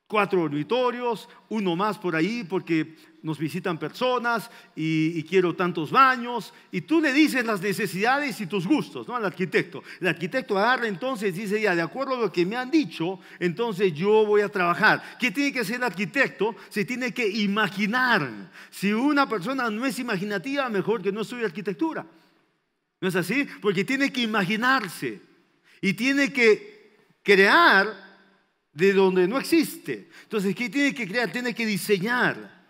cuatro 0.07 0.41
dormitorios, 0.41 1.27
uno 1.50 1.75
más 1.75 1.98
por 1.98 2.15
ahí 2.15 2.43
porque 2.43 2.95
nos 3.24 3.39
visitan 3.39 3.79
personas 3.79 4.51
y, 4.75 5.24
quiero 5.24 5.55
tantos 5.55 5.89
baños. 5.89 6.53
Y 6.72 6.81
tú 6.81 7.01
le 7.01 7.13
dices 7.13 7.45
las 7.45 7.62
necesidades 7.62 8.39
y 8.41 8.45
tus 8.45 8.67
gustos 8.67 9.07
¿no? 9.07 9.15
al 9.15 9.25
arquitecto. 9.25 9.81
El 10.01 10.10
arquitecto 10.10 10.60
agarra 10.60 10.88
entonces 10.88 11.33
dice, 11.33 11.60
ya, 11.60 11.74
de 11.74 11.81
acuerdo 11.81 12.15
a 12.15 12.19
lo 12.19 12.31
que 12.31 12.45
me 12.45 12.57
han 12.57 12.69
dicho, 12.69 13.19
entonces 13.39 13.93
yo 13.93 14.25
voy 14.25 14.41
a 14.41 14.50
trabajar. 14.50 15.17
¿Qué 15.17 15.31
tiene 15.31 15.53
que 15.53 15.62
hacer 15.62 15.77
el 15.77 15.83
arquitecto? 15.83 16.55
Se 16.69 16.83
tiene 16.83 17.13
que 17.13 17.27
imaginar. 17.27 18.51
Si 18.69 18.91
una 18.91 19.27
persona 19.27 19.69
no 19.69 19.86
es 19.86 19.98
imaginativa, 20.00 20.67
mejor 20.69 21.01
que 21.01 21.12
no 21.12 21.22
estudie 21.22 21.45
arquitectura. 21.45 22.05
¿No 23.00 23.07
es 23.07 23.15
así? 23.15 23.48
Porque 23.62 23.86
tiene 23.86 24.12
que 24.12 24.22
imaginarse 24.22 25.22
y 25.81 25.93
tiene 25.93 26.31
que 26.31 26.95
crear 27.24 28.02
de 28.74 28.94
donde 28.94 29.27
no 29.27 29.39
existe. 29.39 30.08
Entonces, 30.24 30.56
¿qué 30.56 30.70
tiene 30.70 30.94
que 30.94 31.08
crear? 31.08 31.32
Tiene 31.32 31.53
que 31.53 31.65
diseñar. 31.65 32.63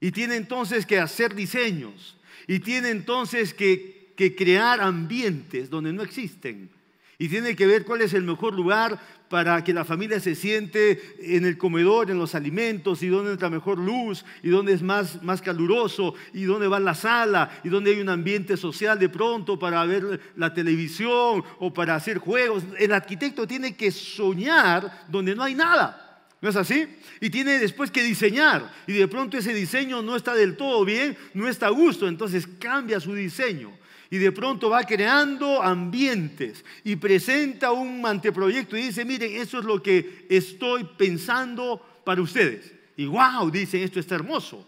Y 0.00 0.12
tiene 0.12 0.36
entonces 0.36 0.84
que 0.84 0.98
hacer 0.98 1.34
diseños. 1.34 2.16
Y 2.46 2.60
tiene 2.60 2.90
entonces 2.90 3.54
que, 3.54 4.12
que 4.16 4.36
crear 4.36 4.80
ambientes 4.80 5.70
donde 5.70 5.92
no 5.92 6.02
existen. 6.02 6.70
Y 7.18 7.28
tiene 7.28 7.56
que 7.56 7.66
ver 7.66 7.84
cuál 7.84 8.02
es 8.02 8.12
el 8.12 8.22
mejor 8.22 8.54
lugar 8.54 9.00
para 9.28 9.62
que 9.64 9.72
la 9.72 9.84
familia 9.84 10.20
se 10.20 10.34
siente 10.34 11.16
en 11.20 11.44
el 11.44 11.58
comedor, 11.58 12.10
en 12.10 12.18
los 12.18 12.34
alimentos, 12.34 13.02
y 13.02 13.08
dónde 13.08 13.32
entra 13.32 13.50
mejor 13.50 13.78
luz, 13.78 14.24
y 14.42 14.50
dónde 14.50 14.72
es 14.72 14.82
más, 14.82 15.22
más 15.22 15.42
caluroso, 15.42 16.14
y 16.32 16.44
dónde 16.44 16.68
va 16.68 16.78
la 16.78 16.94
sala, 16.94 17.60
y 17.64 17.68
dónde 17.68 17.92
hay 17.92 18.00
un 18.00 18.08
ambiente 18.08 18.56
social 18.56 18.98
de 18.98 19.08
pronto 19.08 19.58
para 19.58 19.84
ver 19.84 20.20
la 20.36 20.54
televisión 20.54 21.42
o 21.58 21.72
para 21.72 21.96
hacer 21.96 22.18
juegos. 22.18 22.62
El 22.78 22.92
arquitecto 22.92 23.46
tiene 23.46 23.74
que 23.74 23.90
soñar 23.90 25.06
donde 25.08 25.34
no 25.34 25.42
hay 25.42 25.54
nada. 25.54 26.02
¿No 26.40 26.50
es 26.50 26.56
así? 26.56 26.86
Y 27.20 27.30
tiene 27.30 27.58
después 27.58 27.90
que 27.90 28.02
diseñar. 28.02 28.70
Y 28.86 28.92
de 28.92 29.08
pronto 29.08 29.38
ese 29.38 29.54
diseño 29.54 30.02
no 30.02 30.14
está 30.14 30.34
del 30.34 30.56
todo 30.56 30.84
bien, 30.84 31.16
no 31.34 31.48
está 31.48 31.66
a 31.66 31.70
gusto, 31.70 32.06
entonces 32.06 32.46
cambia 32.58 33.00
su 33.00 33.14
diseño 33.14 33.72
y 34.10 34.18
de 34.18 34.32
pronto 34.32 34.70
va 34.70 34.84
creando 34.84 35.62
ambientes 35.62 36.64
y 36.84 36.96
presenta 36.96 37.72
un 37.72 38.04
anteproyecto 38.06 38.76
y 38.76 38.82
dice, 38.82 39.04
miren, 39.04 39.36
eso 39.36 39.58
es 39.58 39.64
lo 39.64 39.82
que 39.82 40.26
estoy 40.28 40.84
pensando 40.96 41.80
para 42.04 42.22
ustedes. 42.22 42.72
Y 42.96 43.06
wow, 43.06 43.50
dicen, 43.50 43.82
esto 43.82 44.00
está 44.00 44.14
hermoso. 44.14 44.66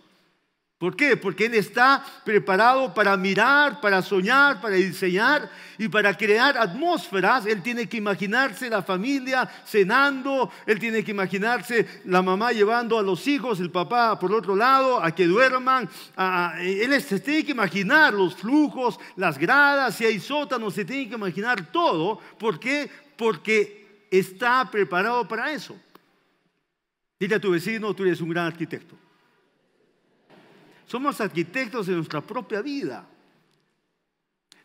¿Por 0.79 0.95
qué? 0.95 1.17
Porque 1.17 1.47
Él 1.47 1.55
está 1.55 2.05
preparado 2.25 2.95
para 2.95 3.17
mirar, 3.17 3.81
para 3.81 4.01
soñar, 4.01 4.61
para 4.61 4.77
diseñar 4.77 5.51
y 5.77 5.89
para 5.89 6.17
crear 6.17 6.57
atmósferas. 6.57 7.47
Él 7.47 7.63
tiene 7.65 7.89
que 7.89 7.97
imaginarse 7.97 8.71
la 8.71 8.85
familia 8.85 9.51
cenando, 9.67 10.53
Él 10.67 10.79
tiene 10.79 11.03
que 11.03 11.11
imaginarse 11.11 12.03
la 12.05 12.23
mamá 12.23 12.53
llevando 12.53 12.97
a 12.97 13.03
los 13.03 13.27
hijos, 13.27 13.59
el 13.59 13.73
papá 13.73 14.21
por 14.21 14.33
otro 14.33 14.55
lado, 14.55 15.03
a 15.03 15.13
que 15.13 15.27
duerman. 15.27 15.91
él 16.61 17.03
se 17.03 17.19
tiene 17.19 17.45
que 17.45 17.53
imaginar 17.53 18.15
los 18.15 18.37
flujos, 18.37 19.01
las 19.17 19.37
gradas, 19.37 19.97
si 19.97 20.05
hay 20.05 20.21
sótanos, 20.21 20.75
se 20.75 20.85
tiene 20.85 21.09
que 21.09 21.17
imaginar 21.17 21.73
todo. 21.73 22.21
¿Por 22.39 22.61
qué? 22.61 22.89
Porque 23.17 24.07
está 24.13 24.71
preparado 24.71 25.27
para 25.27 25.51
eso. 25.51 25.77
Dile 27.19 27.35
a 27.35 27.41
tu 27.41 27.51
vecino, 27.51 27.93
tú 27.95 28.05
eres 28.05 28.21
un 28.21 28.29
gran 28.29 28.47
arquitecto. 28.47 28.95
Somos 30.89 31.21
arquitectos 31.21 31.87
de 31.87 31.93
nuestra 31.93 32.23
propia 32.23 32.63
vida. 32.63 33.07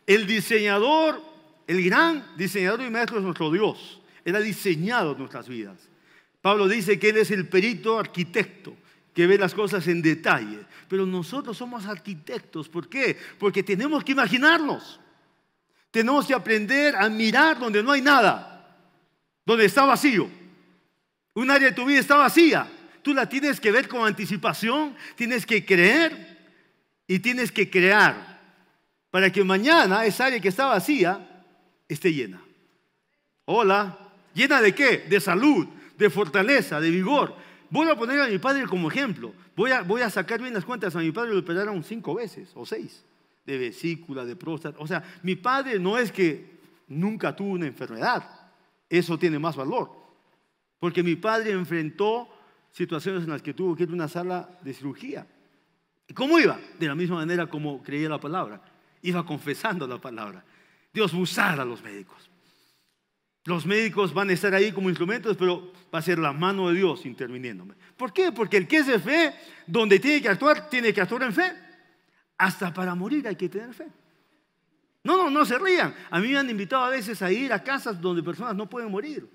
El 0.06 0.26
diseñador, 0.26 1.20
el 1.66 1.84
gran 1.84 2.34
diseñador 2.34 2.80
y 2.80 2.90
maestro 2.90 3.18
es 3.18 3.24
nuestro 3.24 3.52
Dios. 3.52 4.00
Él 4.24 4.34
ha 4.34 4.40
diseñado 4.40 5.14
nuestras 5.14 5.46
vidas. 5.46 5.76
Pablo 6.40 6.66
dice 6.66 6.98
que 6.98 7.10
Él 7.10 7.18
es 7.18 7.30
el 7.30 7.46
perito 7.46 7.98
arquitecto 7.98 8.74
que 9.12 9.26
ve 9.26 9.36
las 9.36 9.52
cosas 9.52 9.86
en 9.86 10.00
detalle. 10.00 10.60
Pero 10.88 11.04
nosotros 11.04 11.58
somos 11.58 11.84
arquitectos. 11.84 12.70
¿Por 12.70 12.88
qué? 12.88 13.18
Porque 13.38 13.62
tenemos 13.62 14.02
que 14.02 14.12
imaginarnos. 14.12 14.98
Tenemos 15.90 16.26
que 16.26 16.32
aprender 16.32 16.96
a 16.96 17.10
mirar 17.10 17.58
donde 17.58 17.82
no 17.82 17.92
hay 17.92 18.00
nada, 18.00 18.78
donde 19.44 19.66
está 19.66 19.84
vacío. 19.84 20.26
Un 21.34 21.50
área 21.50 21.68
de 21.68 21.74
tu 21.74 21.84
vida 21.84 22.00
está 22.00 22.16
vacía 22.16 22.66
tú 23.04 23.14
la 23.14 23.28
tienes 23.28 23.60
que 23.60 23.70
ver 23.70 23.86
con 23.86 24.04
anticipación, 24.04 24.96
tienes 25.14 25.46
que 25.46 25.64
creer 25.64 26.38
y 27.06 27.20
tienes 27.20 27.52
que 27.52 27.70
crear 27.70 28.40
para 29.10 29.30
que 29.30 29.44
mañana 29.44 30.04
esa 30.06 30.26
área 30.26 30.40
que 30.40 30.48
está 30.48 30.66
vacía 30.66 31.44
esté 31.86 32.12
llena. 32.12 32.42
Hola, 33.44 33.96
¿llena 34.32 34.60
de 34.60 34.74
qué? 34.74 34.98
De 35.08 35.20
salud, 35.20 35.68
de 35.96 36.10
fortaleza, 36.10 36.80
de 36.80 36.90
vigor. 36.90 37.36
Voy 37.70 37.88
a 37.88 37.94
poner 37.94 38.20
a 38.22 38.26
mi 38.26 38.38
padre 38.38 38.66
como 38.66 38.90
ejemplo. 38.90 39.34
Voy 39.54 39.70
a, 39.70 39.82
voy 39.82 40.00
a 40.00 40.10
sacar 40.10 40.40
bien 40.40 40.54
las 40.54 40.64
cuentas. 40.64 40.96
A 40.96 41.00
mi 41.00 41.12
padre 41.12 41.34
lo 41.34 41.40
operaron 41.40 41.84
cinco 41.84 42.14
veces 42.14 42.50
o 42.54 42.64
seis 42.64 43.04
de 43.44 43.58
vesícula, 43.58 44.24
de 44.24 44.34
próstata. 44.34 44.78
O 44.80 44.86
sea, 44.86 45.04
mi 45.22 45.36
padre 45.36 45.78
no 45.78 45.98
es 45.98 46.10
que 46.10 46.58
nunca 46.88 47.36
tuvo 47.36 47.50
una 47.50 47.66
enfermedad. 47.66 48.24
Eso 48.88 49.18
tiene 49.18 49.38
más 49.38 49.56
valor. 49.56 49.90
Porque 50.78 51.02
mi 51.02 51.16
padre 51.16 51.52
enfrentó 51.52 52.33
situaciones 52.74 53.22
en 53.22 53.30
las 53.30 53.40
que 53.40 53.54
tuvo 53.54 53.76
que 53.76 53.84
ir 53.84 53.90
a 53.90 53.92
una 53.92 54.08
sala 54.08 54.48
de 54.62 54.74
cirugía. 54.74 55.26
¿Cómo 56.12 56.38
iba? 56.40 56.58
De 56.78 56.88
la 56.88 56.94
misma 56.94 57.16
manera 57.16 57.46
como 57.46 57.82
creía 57.82 58.08
la 58.08 58.18
palabra. 58.18 58.60
Iba 59.02 59.24
confesando 59.24 59.86
la 59.86 60.00
palabra. 60.00 60.44
Dios 60.92 61.14
usar 61.14 61.60
a 61.60 61.64
los 61.64 61.82
médicos. 61.82 62.28
Los 63.44 63.64
médicos 63.64 64.12
van 64.12 64.30
a 64.30 64.32
estar 64.32 64.54
ahí 64.54 64.72
como 64.72 64.88
instrumentos, 64.88 65.36
pero 65.36 65.72
va 65.94 66.00
a 66.00 66.02
ser 66.02 66.18
la 66.18 66.32
mano 66.32 66.68
de 66.68 66.74
Dios 66.74 67.06
interviniéndome. 67.06 67.74
¿Por 67.96 68.12
qué? 68.12 68.32
Porque 68.32 68.56
el 68.56 68.66
que 68.66 68.78
es 68.78 68.86
de 68.86 68.98
fe, 68.98 69.34
donde 69.66 70.00
tiene 70.00 70.20
que 70.20 70.28
actuar, 70.30 70.68
tiene 70.68 70.92
que 70.92 71.00
actuar 71.00 71.22
en 71.22 71.32
fe. 71.32 71.52
Hasta 72.38 72.74
para 72.74 72.94
morir 72.94 73.28
hay 73.28 73.36
que 73.36 73.48
tener 73.48 73.72
fe. 73.72 73.86
No, 75.04 75.16
no, 75.16 75.30
no 75.30 75.44
se 75.44 75.58
rían. 75.58 75.94
A 76.10 76.18
mí 76.18 76.28
me 76.28 76.38
han 76.38 76.50
invitado 76.50 76.84
a 76.84 76.90
veces 76.90 77.22
a 77.22 77.30
ir 77.30 77.52
a 77.52 77.62
casas 77.62 78.00
donde 78.00 78.22
personas 78.22 78.56
no 78.56 78.68
pueden 78.68 78.90
morir. 78.90 79.28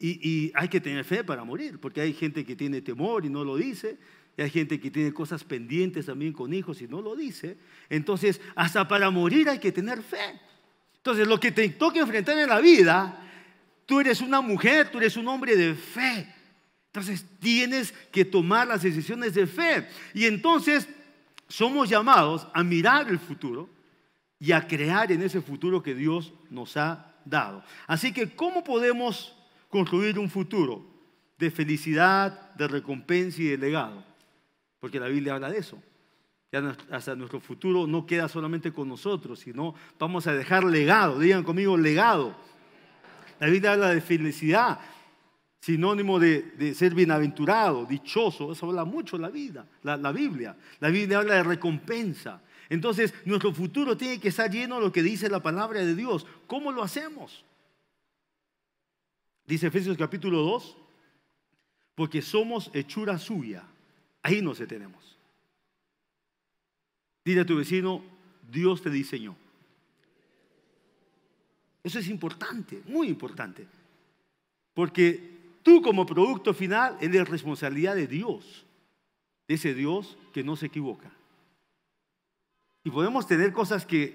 Y, 0.00 0.52
hay 0.54 0.68
que 0.68 0.80
tener 0.80 1.04
fe 1.04 1.24
para 1.24 1.44
morir, 1.44 1.80
porque 1.80 2.00
hay 2.00 2.12
gente 2.12 2.44
que 2.44 2.54
tiene 2.54 2.80
temor 2.80 3.24
y 3.24 3.28
no 3.28 3.44
lo 3.44 3.56
dice, 3.56 3.98
y 4.36 4.42
hay 4.42 4.50
gente 4.50 4.78
que 4.78 4.90
tiene 4.90 5.12
cosas 5.12 5.42
pendientes 5.42 6.06
también 6.06 6.32
con 6.32 6.52
hijos 6.54 6.80
y 6.80 6.86
no 6.86 7.02
lo 7.02 7.16
dice. 7.16 7.58
Entonces, 7.88 8.40
hasta 8.54 8.86
para 8.86 9.10
morir 9.10 9.48
hay 9.48 9.58
que 9.58 9.72
tener 9.72 10.02
fe. 10.02 10.40
Entonces, 10.96 11.26
lo 11.26 11.40
que 11.40 11.50
te 11.50 11.68
toca 11.70 11.98
enfrentar 11.98 12.38
en 12.38 12.48
la 12.48 12.60
vida, 12.60 13.20
tú 13.86 13.98
eres 13.98 14.20
una 14.20 14.40
mujer, 14.40 14.88
tú 14.90 14.98
eres 14.98 15.16
un 15.16 15.26
hombre 15.26 15.56
de 15.56 15.74
fe. 15.74 16.32
Entonces, 16.86 17.26
tienes 17.40 17.92
que 18.12 18.24
tomar 18.24 18.68
las 18.68 18.82
decisiones 18.82 19.34
de 19.34 19.48
fe. 19.48 19.88
Y 20.14 20.26
entonces, 20.26 20.88
somos 21.48 21.88
llamados 21.88 22.46
a 22.54 22.62
mirar 22.62 23.08
el 23.08 23.18
futuro 23.18 23.68
y 24.38 24.52
a 24.52 24.68
crear 24.68 25.10
en 25.10 25.22
ese 25.22 25.40
futuro 25.40 25.82
que 25.82 25.94
Dios 25.94 26.32
nos 26.50 26.76
ha 26.76 27.16
dado. 27.24 27.64
Así 27.88 28.12
que, 28.12 28.36
¿cómo 28.36 28.62
podemos 28.62 29.34
construir 29.68 30.18
un 30.18 30.30
futuro 30.30 30.84
de 31.38 31.50
felicidad, 31.50 32.54
de 32.54 32.68
recompensa 32.68 33.40
y 33.42 33.46
de 33.46 33.58
legado. 33.58 34.04
Porque 34.80 35.00
la 35.00 35.08
Biblia 35.08 35.34
habla 35.34 35.50
de 35.50 35.58
eso. 35.58 35.80
Ya 36.50 36.76
hasta 36.90 37.14
nuestro 37.14 37.40
futuro 37.40 37.86
no 37.86 38.06
queda 38.06 38.28
solamente 38.28 38.72
con 38.72 38.88
nosotros, 38.88 39.40
sino 39.40 39.74
vamos 39.98 40.26
a 40.26 40.32
dejar 40.32 40.64
legado. 40.64 41.18
Digan 41.18 41.44
conmigo, 41.44 41.76
legado. 41.76 42.34
La 43.38 43.48
Biblia 43.48 43.72
habla 43.72 43.90
de 43.90 44.00
felicidad, 44.00 44.80
sinónimo 45.60 46.18
de, 46.18 46.74
ser 46.74 46.94
bienaventurado, 46.94 47.84
dichoso. 47.84 48.50
Eso 48.50 48.66
habla 48.66 48.84
mucho 48.84 49.18
la 49.18 49.28
vida, 49.28 49.66
la, 49.82 49.96
la 49.96 50.10
Biblia. 50.10 50.56
La 50.80 50.88
Biblia 50.88 51.18
habla 51.18 51.34
de 51.34 51.42
recompensa. 51.42 52.40
Entonces, 52.70 53.14
nuestro 53.24 53.52
futuro 53.52 53.96
tiene 53.96 54.18
que 54.18 54.28
estar 54.28 54.50
lleno 54.50 54.76
de 54.76 54.86
lo 54.86 54.92
que 54.92 55.02
dice 55.02 55.28
la 55.28 55.42
palabra 55.42 55.80
de 55.80 55.94
Dios. 55.94 56.26
¿Cómo 56.46 56.72
lo 56.72 56.82
hacemos? 56.82 57.44
Dice 59.48 59.68
Efesios 59.68 59.96
capítulo 59.96 60.42
2, 60.42 60.76
porque 61.94 62.20
somos 62.20 62.70
hechura 62.74 63.16
suya. 63.16 63.64
Ahí 64.22 64.42
nos 64.42 64.58
detenemos. 64.58 65.16
Dile 67.24 67.40
a 67.40 67.46
tu 67.46 67.56
vecino, 67.56 68.04
Dios 68.52 68.82
te 68.82 68.90
diseñó. 68.90 69.34
Eso 71.82 71.98
es 71.98 72.08
importante, 72.08 72.82
muy 72.84 73.08
importante. 73.08 73.66
Porque 74.74 75.56
tú 75.62 75.80
como 75.80 76.04
producto 76.04 76.52
final 76.52 76.98
eres 77.00 77.26
responsabilidad 77.26 77.96
de 77.96 78.06
Dios, 78.06 78.66
de 79.46 79.54
ese 79.54 79.72
Dios 79.72 80.18
que 80.34 80.44
no 80.44 80.56
se 80.56 80.66
equivoca. 80.66 81.10
Y 82.84 82.90
podemos 82.90 83.26
tener 83.26 83.54
cosas 83.54 83.86
que 83.86 84.14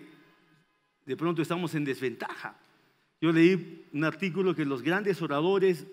de 1.07 1.17
pronto 1.17 1.41
estamos 1.41 1.73
en 1.73 1.85
desventaja. 1.85 2.55
Yo 3.23 3.31
leí 3.31 3.87
un 3.93 4.03
artículo 4.03 4.53
que 4.53 4.65
los 4.65 4.81
grandes 4.81 5.21
oradores 5.21 5.87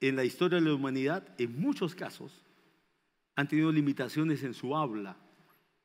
en 0.00 0.16
la 0.16 0.24
historia 0.24 0.58
de 0.58 0.64
la 0.64 0.74
humanidad, 0.74 1.22
en 1.36 1.60
muchos 1.60 1.94
casos, 1.94 2.32
han 3.36 3.46
tenido 3.46 3.70
limitaciones 3.70 4.42
en 4.42 4.54
su 4.54 4.74
habla 4.74 5.14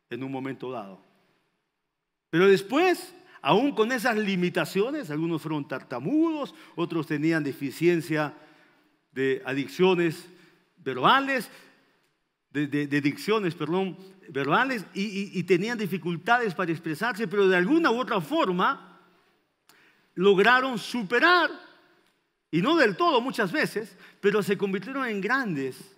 en 0.09 0.23
un 0.23 0.31
momento 0.31 0.71
dado. 0.71 1.03
Pero 2.29 2.47
después 2.47 3.13
aún 3.41 3.73
con 3.73 3.91
esas 3.91 4.15
limitaciones, 4.15 5.11
algunos 5.11 5.41
fueron 5.41 5.67
tartamudos, 5.67 6.55
otros 6.77 7.05
tenían 7.05 7.43
deficiencia 7.43 8.33
de 9.11 9.41
adicciones 9.45 10.29
verbales, 10.77 11.51
de, 12.51 12.65
de, 12.65 13.01
dicciones, 13.01 13.55
perdón, 13.55 13.97
verbales, 14.29 14.85
y, 14.93 15.37
y 15.37 15.43
tenían 15.43 15.77
dificultades 15.77 16.55
para 16.55 16.71
expresarse, 16.71 17.27
pero 17.27 17.49
de 17.49 17.57
alguna 17.57 17.91
u 17.91 17.99
otra 17.99 18.21
forma 18.21 18.86
lograron 20.17 20.79
superar, 20.79 21.49
y 22.49 22.61
no 22.61 22.75
del 22.75 22.97
todo 22.97 23.21
muchas 23.21 23.51
veces, 23.51 23.95
pero 24.19 24.41
se 24.41 24.57
convirtieron 24.57 25.07
en 25.07 25.21
grandes 25.21 25.95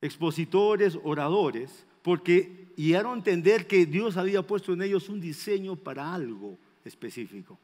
expositores, 0.00 0.96
oradores, 1.02 1.84
porque 2.02 2.68
llegaron 2.76 3.12
a 3.12 3.16
entender 3.16 3.66
que 3.66 3.84
Dios 3.86 4.16
había 4.16 4.42
puesto 4.42 4.72
en 4.72 4.82
ellos 4.82 5.08
un 5.08 5.20
diseño 5.20 5.76
para 5.76 6.14
algo 6.14 6.58
específico. 6.84 7.58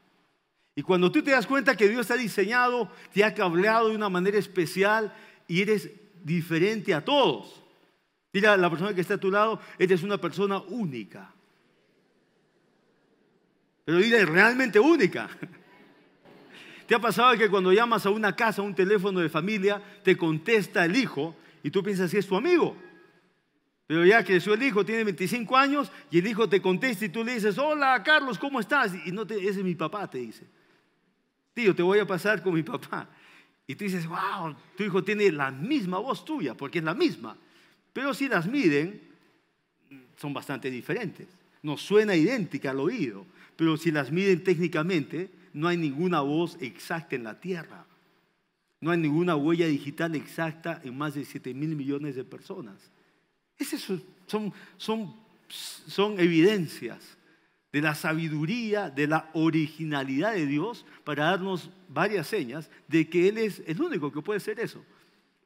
Y 0.75 0.81
cuando 0.81 1.11
tú 1.11 1.21
te 1.21 1.31
das 1.31 1.47
cuenta 1.47 1.77
que 1.77 1.89
Dios 1.89 2.11
ha 2.11 2.15
diseñado, 2.15 2.89
te 3.13 3.23
ha 3.23 3.33
cableado 3.33 3.89
de 3.89 3.95
una 3.95 4.09
manera 4.09 4.37
especial 4.37 5.13
y 5.47 5.61
eres 5.61 5.89
diferente 6.23 6.93
a 6.93 7.03
todos. 7.03 7.63
Dile 8.33 8.47
a 8.47 8.57
la 8.57 8.69
persona 8.69 8.93
que 8.93 9.01
está 9.01 9.15
a 9.15 9.19
tu 9.19 9.31
lado, 9.31 9.59
eres 9.77 10.03
una 10.03 10.19
persona 10.19 10.59
única. 10.59 11.33
Pero 13.85 13.97
dile, 13.97 14.25
realmente 14.25 14.79
única. 14.79 15.29
¿Te 16.89 16.95
ha 16.95 16.99
pasado 16.99 17.37
que 17.37 17.51
cuando 17.51 17.71
llamas 17.71 18.03
a 18.07 18.09
una 18.09 18.35
casa, 18.35 18.63
a 18.63 18.65
un 18.65 18.73
teléfono 18.73 19.19
de 19.19 19.29
familia, 19.29 19.79
te 20.03 20.17
contesta 20.17 20.83
el 20.85 20.95
hijo 20.95 21.35
y 21.61 21.69
tú 21.69 21.83
piensas 21.83 22.09
que 22.09 22.17
es 22.17 22.25
tu 22.25 22.35
amigo? 22.35 22.75
Pero 23.85 24.03
ya 24.07 24.23
creció 24.23 24.55
el 24.55 24.63
hijo, 24.63 24.83
tiene 24.83 25.03
25 25.03 25.55
años 25.55 25.91
y 26.09 26.17
el 26.17 26.25
hijo 26.25 26.49
te 26.49 26.59
contesta 26.59 27.05
y 27.05 27.09
tú 27.09 27.23
le 27.23 27.35
dices, 27.35 27.59
hola 27.59 28.01
Carlos, 28.03 28.39
¿cómo 28.39 28.59
estás? 28.59 28.91
Y 29.05 29.11
no 29.11 29.27
te, 29.27 29.35
ese 29.35 29.59
es 29.59 29.63
mi 29.63 29.75
papá, 29.75 30.09
te 30.09 30.17
dice. 30.17 30.47
Tío, 31.53 31.75
te 31.75 31.83
voy 31.83 31.99
a 31.99 32.07
pasar 32.07 32.41
con 32.41 32.55
mi 32.55 32.63
papá. 32.63 33.07
Y 33.67 33.75
tú 33.75 33.83
dices, 33.83 34.07
wow, 34.07 34.55
tu 34.75 34.83
hijo 34.83 35.03
tiene 35.03 35.31
la 35.31 35.51
misma 35.51 35.99
voz 35.99 36.25
tuya, 36.25 36.55
porque 36.55 36.79
es 36.79 36.83
la 36.83 36.95
misma. 36.95 37.37
Pero 37.93 38.15
si 38.15 38.27
las 38.27 38.47
miden, 38.47 38.99
son 40.17 40.33
bastante 40.33 40.71
diferentes. 40.71 41.27
No 41.61 41.77
suena 41.77 42.15
idéntica 42.15 42.71
al 42.71 42.79
oído, 42.79 43.27
pero 43.55 43.77
si 43.77 43.91
las 43.91 44.11
miden 44.11 44.43
técnicamente, 44.43 45.29
no 45.53 45.67
hay 45.67 45.77
ninguna 45.77 46.21
voz 46.21 46.57
exacta 46.59 47.15
en 47.15 47.23
la 47.23 47.39
tierra. 47.39 47.85
No 48.81 48.91
hay 48.91 48.97
ninguna 48.97 49.35
huella 49.35 49.67
digital 49.67 50.15
exacta 50.15 50.81
en 50.83 50.97
más 50.97 51.13
de 51.13 51.25
7 51.25 51.53
mil 51.53 51.75
millones 51.75 52.15
de 52.15 52.23
personas. 52.23 52.91
Esas 53.57 53.81
son, 54.25 54.53
son, 54.77 55.15
son 55.49 56.19
evidencias 56.19 57.17
de 57.71 57.81
la 57.81 57.93
sabiduría, 57.93 58.89
de 58.89 59.07
la 59.07 59.29
originalidad 59.33 60.33
de 60.33 60.45
Dios 60.45 60.85
para 61.03 61.25
darnos 61.25 61.69
varias 61.89 62.27
señas 62.27 62.69
de 62.87 63.09
que 63.09 63.27
Él 63.27 63.37
es 63.37 63.61
el 63.67 63.81
único 63.81 64.11
que 64.11 64.21
puede 64.21 64.37
hacer 64.37 64.59
eso. 64.59 64.83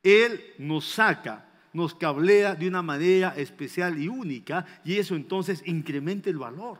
Él 0.03 0.41
nos 0.57 0.85
saca, 0.85 1.49
nos 1.73 1.95
cablea 1.95 2.55
de 2.55 2.67
una 2.67 2.81
manera 2.81 3.33
especial 3.35 3.99
y 3.99 4.07
única 4.07 4.65
y 4.85 4.97
eso 4.97 5.15
entonces 5.15 5.63
incrementa 5.65 6.29
el 6.29 6.37
valor. 6.37 6.79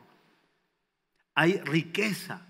Hay 1.34 1.58
riqueza 1.62 2.46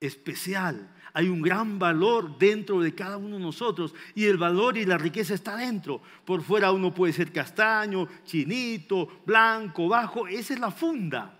especial, 0.00 0.88
hay 1.12 1.28
un 1.28 1.42
gran 1.42 1.78
valor 1.78 2.38
dentro 2.38 2.80
de 2.80 2.94
cada 2.94 3.16
uno 3.16 3.36
de 3.36 3.42
nosotros 3.42 3.94
y 4.14 4.26
el 4.26 4.36
valor 4.36 4.76
y 4.76 4.84
la 4.84 4.96
riqueza 4.96 5.34
está 5.34 5.56
dentro. 5.56 6.00
Por 6.24 6.42
fuera 6.42 6.72
uno 6.72 6.94
puede 6.94 7.12
ser 7.12 7.32
castaño, 7.32 8.08
chinito, 8.24 9.22
blanco, 9.26 9.88
bajo, 9.88 10.26
esa 10.28 10.54
es 10.54 10.60
la 10.60 10.70
funda. 10.70 11.36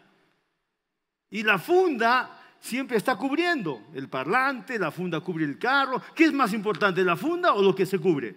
Y 1.30 1.42
la 1.42 1.58
funda 1.58 2.56
siempre 2.58 2.96
está 2.96 3.16
cubriendo 3.16 3.86
el 3.94 4.08
parlante, 4.08 4.78
la 4.78 4.90
funda 4.90 5.20
cubre 5.20 5.44
el 5.44 5.58
carro. 5.58 6.02
¿Qué 6.14 6.24
es 6.24 6.32
más 6.32 6.52
importante, 6.52 7.04
la 7.04 7.16
funda 7.16 7.54
o 7.54 7.62
lo 7.62 7.74
que 7.74 7.86
se 7.86 7.98
cubre? 7.98 8.36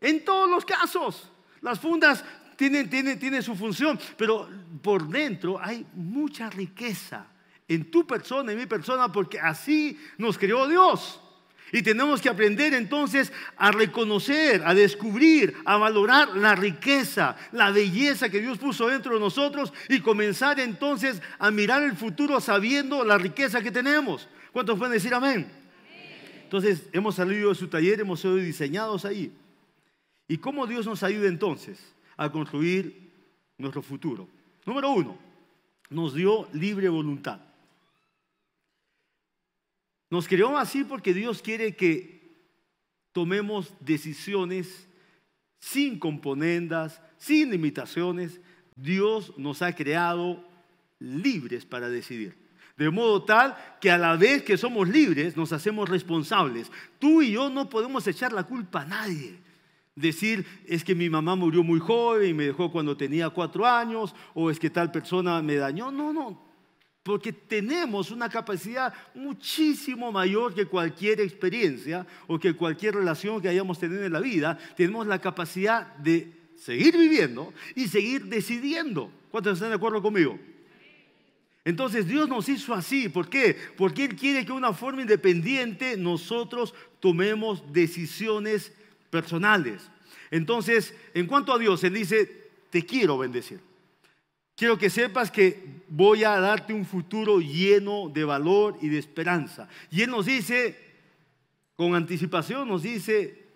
En 0.00 0.24
todos 0.24 0.48
los 0.48 0.64
casos, 0.64 1.32
las 1.62 1.80
fundas 1.80 2.22
tienen, 2.56 2.90
tienen, 2.90 3.18
tienen 3.18 3.42
su 3.42 3.56
función, 3.56 3.98
pero 4.16 4.48
por 4.82 5.08
dentro 5.08 5.58
hay 5.60 5.86
mucha 5.94 6.50
riqueza 6.50 7.26
en 7.68 7.90
tu 7.90 8.06
persona, 8.06 8.52
en 8.52 8.58
mi 8.58 8.66
persona, 8.66 9.12
porque 9.12 9.38
así 9.38 10.00
nos 10.16 10.38
creó 10.38 10.66
Dios. 10.66 11.20
Y 11.70 11.82
tenemos 11.82 12.22
que 12.22 12.30
aprender 12.30 12.72
entonces 12.72 13.30
a 13.56 13.70
reconocer, 13.70 14.62
a 14.64 14.74
descubrir, 14.74 15.54
a 15.66 15.76
valorar 15.76 16.34
la 16.34 16.54
riqueza, 16.54 17.36
la 17.52 17.70
belleza 17.70 18.30
que 18.30 18.40
Dios 18.40 18.56
puso 18.56 18.88
dentro 18.88 19.14
de 19.14 19.20
nosotros 19.20 19.72
y 19.88 20.00
comenzar 20.00 20.58
entonces 20.60 21.20
a 21.38 21.50
mirar 21.50 21.82
el 21.82 21.94
futuro 21.94 22.40
sabiendo 22.40 23.04
la 23.04 23.18
riqueza 23.18 23.60
que 23.60 23.70
tenemos. 23.70 24.28
¿Cuántos 24.52 24.78
pueden 24.78 24.94
decir 24.94 25.12
amén? 25.12 25.52
Entonces 26.44 26.88
hemos 26.92 27.16
salido 27.16 27.50
de 27.50 27.54
su 27.54 27.68
taller, 27.68 28.00
hemos 28.00 28.20
sido 28.20 28.36
diseñados 28.36 29.04
ahí. 29.04 29.30
¿Y 30.26 30.38
cómo 30.38 30.66
Dios 30.66 30.86
nos 30.86 31.02
ayuda 31.02 31.28
entonces 31.28 31.78
a 32.16 32.32
construir 32.32 33.10
nuestro 33.58 33.82
futuro? 33.82 34.26
Número 34.64 34.90
uno, 34.90 35.18
nos 35.90 36.14
dio 36.14 36.48
libre 36.54 36.88
voluntad. 36.88 37.40
Nos 40.10 40.26
creó 40.26 40.56
así 40.56 40.84
porque 40.84 41.12
Dios 41.12 41.42
quiere 41.42 41.76
que 41.76 42.18
tomemos 43.12 43.74
decisiones 43.80 44.88
sin 45.58 45.98
componendas, 45.98 47.00
sin 47.18 47.50
limitaciones. 47.50 48.40
Dios 48.76 49.34
nos 49.36 49.60
ha 49.60 49.74
creado 49.74 50.44
libres 50.98 51.66
para 51.66 51.88
decidir. 51.88 52.36
De 52.76 52.90
modo 52.90 53.24
tal 53.24 53.56
que 53.80 53.90
a 53.90 53.98
la 53.98 54.16
vez 54.16 54.44
que 54.44 54.56
somos 54.56 54.88
libres 54.88 55.36
nos 55.36 55.52
hacemos 55.52 55.88
responsables. 55.88 56.70
Tú 57.00 57.22
y 57.22 57.32
yo 57.32 57.50
no 57.50 57.68
podemos 57.68 58.06
echar 58.06 58.32
la 58.32 58.44
culpa 58.44 58.82
a 58.82 58.86
nadie. 58.86 59.36
Decir, 59.96 60.46
es 60.64 60.84
que 60.84 60.94
mi 60.94 61.10
mamá 61.10 61.34
murió 61.34 61.64
muy 61.64 61.80
joven 61.80 62.30
y 62.30 62.34
me 62.34 62.44
dejó 62.44 62.70
cuando 62.70 62.96
tenía 62.96 63.30
cuatro 63.30 63.66
años, 63.66 64.14
o 64.32 64.48
es 64.48 64.60
que 64.60 64.70
tal 64.70 64.92
persona 64.92 65.42
me 65.42 65.56
dañó. 65.56 65.90
No, 65.90 66.12
no, 66.12 66.47
porque 67.08 67.32
tenemos 67.32 68.10
una 68.10 68.28
capacidad 68.28 68.92
muchísimo 69.14 70.12
mayor 70.12 70.54
que 70.54 70.66
cualquier 70.66 71.22
experiencia 71.22 72.06
o 72.26 72.38
que 72.38 72.52
cualquier 72.52 72.96
relación 72.96 73.40
que 73.40 73.48
hayamos 73.48 73.78
tenido 73.78 74.04
en 74.04 74.12
la 74.12 74.20
vida. 74.20 74.58
Tenemos 74.76 75.06
la 75.06 75.18
capacidad 75.18 75.96
de 75.96 76.30
seguir 76.54 76.98
viviendo 76.98 77.54
y 77.74 77.88
seguir 77.88 78.26
decidiendo. 78.26 79.10
¿Cuántos 79.30 79.54
están 79.54 79.70
de 79.70 79.76
acuerdo 79.76 80.02
conmigo? 80.02 80.38
Entonces 81.64 82.06
Dios 82.06 82.28
nos 82.28 82.46
hizo 82.46 82.74
así. 82.74 83.08
¿Por 83.08 83.30
qué? 83.30 83.56
Porque 83.78 84.04
Él 84.04 84.14
quiere 84.14 84.40
que 84.40 84.52
de 84.52 84.58
una 84.58 84.74
forma 84.74 85.00
independiente 85.00 85.96
nosotros 85.96 86.74
tomemos 87.00 87.72
decisiones 87.72 88.70
personales. 89.08 89.90
Entonces, 90.30 90.94
en 91.14 91.26
cuanto 91.26 91.54
a 91.54 91.58
Dios, 91.58 91.82
Él 91.84 91.94
dice, 91.94 92.50
te 92.68 92.84
quiero 92.84 93.16
bendecir. 93.16 93.60
Quiero 94.58 94.76
que 94.76 94.90
sepas 94.90 95.30
que 95.30 95.84
voy 95.88 96.24
a 96.24 96.40
darte 96.40 96.74
un 96.74 96.84
futuro 96.84 97.38
lleno 97.38 98.08
de 98.08 98.24
valor 98.24 98.76
y 98.82 98.88
de 98.88 98.98
esperanza. 98.98 99.68
Y 99.88 100.02
Él 100.02 100.10
nos 100.10 100.26
dice, 100.26 100.76
con 101.76 101.94
anticipación, 101.94 102.66
nos 102.66 102.82
dice 102.82 103.46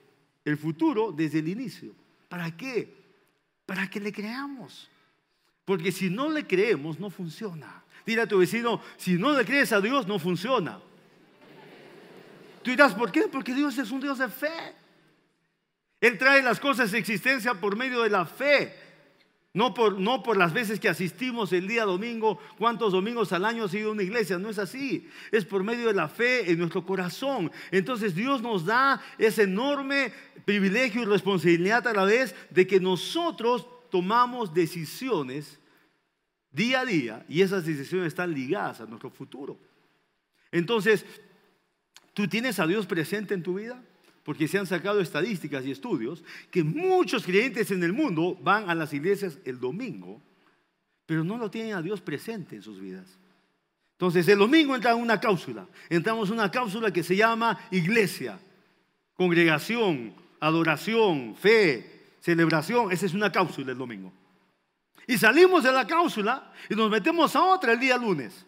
el 0.44 0.56
futuro 0.56 1.10
desde 1.10 1.40
el 1.40 1.48
inicio. 1.48 1.92
¿Para 2.28 2.56
qué? 2.56 2.94
Para 3.66 3.90
que 3.90 3.98
le 3.98 4.12
creamos. 4.12 4.88
Porque 5.64 5.90
si 5.90 6.08
no 6.08 6.30
le 6.30 6.46
creemos, 6.46 7.00
no 7.00 7.10
funciona. 7.10 7.82
Dile 8.06 8.22
a 8.22 8.28
tu 8.28 8.38
vecino, 8.38 8.80
si 8.96 9.14
no 9.14 9.36
le 9.36 9.44
crees 9.44 9.72
a 9.72 9.80
Dios, 9.80 10.06
no 10.06 10.20
funciona. 10.20 10.80
Tú 12.62 12.70
dirás, 12.70 12.94
¿por 12.94 13.10
qué? 13.10 13.22
Porque 13.22 13.54
Dios 13.54 13.76
es 13.76 13.90
un 13.90 14.00
Dios 14.00 14.18
de 14.18 14.28
fe. 14.28 14.76
Él 16.00 16.16
trae 16.16 16.44
las 16.44 16.60
cosas 16.60 16.92
de 16.92 16.98
existencia 16.98 17.54
por 17.54 17.74
medio 17.74 18.02
de 18.02 18.10
la 18.10 18.24
fe. 18.24 18.81
No 19.54 19.74
por, 19.74 20.00
no 20.00 20.22
por 20.22 20.38
las 20.38 20.54
veces 20.54 20.80
que 20.80 20.88
asistimos 20.88 21.52
el 21.52 21.68
día 21.68 21.84
domingo, 21.84 22.38
cuántos 22.56 22.92
domingos 22.92 23.32
al 23.32 23.44
año 23.44 23.64
ha 23.64 23.68
sido 23.68 23.92
una 23.92 24.02
iglesia, 24.02 24.38
no 24.38 24.48
es 24.48 24.58
así. 24.58 25.08
Es 25.30 25.44
por 25.44 25.62
medio 25.62 25.88
de 25.88 25.94
la 25.94 26.08
fe 26.08 26.50
en 26.50 26.58
nuestro 26.58 26.86
corazón. 26.86 27.52
Entonces 27.70 28.14
Dios 28.14 28.40
nos 28.40 28.64
da 28.64 29.02
ese 29.18 29.42
enorme 29.42 30.12
privilegio 30.46 31.02
y 31.02 31.04
responsabilidad 31.04 31.86
a 31.86 31.92
la 31.92 32.04
vez 32.04 32.34
de 32.48 32.66
que 32.66 32.80
nosotros 32.80 33.66
tomamos 33.90 34.54
decisiones 34.54 35.58
día 36.50 36.80
a 36.80 36.84
día 36.86 37.26
y 37.28 37.42
esas 37.42 37.66
decisiones 37.66 38.08
están 38.08 38.32
ligadas 38.32 38.80
a 38.80 38.86
nuestro 38.86 39.10
futuro. 39.10 39.58
Entonces, 40.50 41.04
¿tú 42.14 42.26
tienes 42.26 42.58
a 42.58 42.66
Dios 42.66 42.86
presente 42.86 43.34
en 43.34 43.42
tu 43.42 43.54
vida? 43.54 43.82
Porque 44.24 44.46
se 44.48 44.58
han 44.58 44.66
sacado 44.66 45.00
estadísticas 45.00 45.64
y 45.64 45.70
estudios 45.70 46.22
que 46.50 46.62
muchos 46.62 47.24
creyentes 47.24 47.70
en 47.70 47.82
el 47.82 47.92
mundo 47.92 48.38
van 48.40 48.70
a 48.70 48.74
las 48.74 48.92
iglesias 48.92 49.38
el 49.44 49.58
domingo, 49.58 50.20
pero 51.06 51.24
no 51.24 51.36
lo 51.36 51.50
tienen 51.50 51.74
a 51.74 51.82
Dios 51.82 52.00
presente 52.00 52.56
en 52.56 52.62
sus 52.62 52.80
vidas. 52.80 53.18
Entonces 53.92 54.26
el 54.28 54.38
domingo 54.38 54.74
entra 54.74 54.92
en 54.92 54.98
una 54.98 55.20
cápsula, 55.20 55.66
entramos 55.88 56.28
en 56.28 56.34
una 56.34 56.50
cápsula 56.50 56.92
que 56.92 57.02
se 57.02 57.16
llama 57.16 57.58
iglesia, 57.70 58.38
congregación, 59.14 60.14
adoración, 60.40 61.36
fe, 61.36 62.14
celebración, 62.20 62.90
esa 62.92 63.06
es 63.06 63.14
una 63.14 63.30
cápsula 63.30 63.72
el 63.72 63.78
domingo. 63.78 64.12
Y 65.06 65.18
salimos 65.18 65.64
de 65.64 65.72
la 65.72 65.86
cápsula 65.86 66.52
y 66.68 66.74
nos 66.74 66.90
metemos 66.90 67.34
a 67.34 67.44
otra 67.44 67.72
el 67.72 67.80
día 67.80 67.96
lunes. 67.96 68.46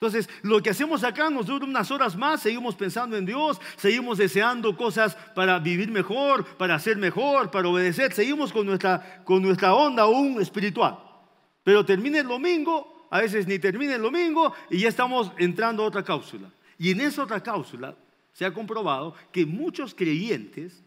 Entonces, 0.00 0.30
lo 0.40 0.62
que 0.62 0.70
hacemos 0.70 1.04
acá 1.04 1.28
nos 1.28 1.44
dura 1.44 1.66
unas 1.66 1.90
horas 1.90 2.16
más, 2.16 2.40
seguimos 2.40 2.74
pensando 2.74 3.18
en 3.18 3.26
Dios, 3.26 3.60
seguimos 3.76 4.16
deseando 4.16 4.74
cosas 4.74 5.14
para 5.34 5.58
vivir 5.58 5.90
mejor, 5.90 6.56
para 6.56 6.78
ser 6.78 6.96
mejor, 6.96 7.50
para 7.50 7.68
obedecer, 7.68 8.14
seguimos 8.14 8.50
con 8.50 8.64
nuestra, 8.64 9.22
con 9.24 9.42
nuestra 9.42 9.74
onda 9.74 10.04
aún 10.04 10.40
espiritual. 10.40 10.98
Pero 11.62 11.84
termina 11.84 12.18
el 12.18 12.28
domingo, 12.28 13.08
a 13.10 13.20
veces 13.20 13.46
ni 13.46 13.58
termina 13.58 13.94
el 13.94 14.00
domingo 14.00 14.54
y 14.70 14.78
ya 14.78 14.88
estamos 14.88 15.32
entrando 15.36 15.82
a 15.82 15.88
otra 15.88 16.02
cápsula. 16.02 16.50
Y 16.78 16.92
en 16.92 17.02
esa 17.02 17.24
otra 17.24 17.42
cápsula 17.42 17.94
se 18.32 18.46
ha 18.46 18.54
comprobado 18.54 19.14
que 19.30 19.44
muchos 19.44 19.94
creyentes 19.94 20.82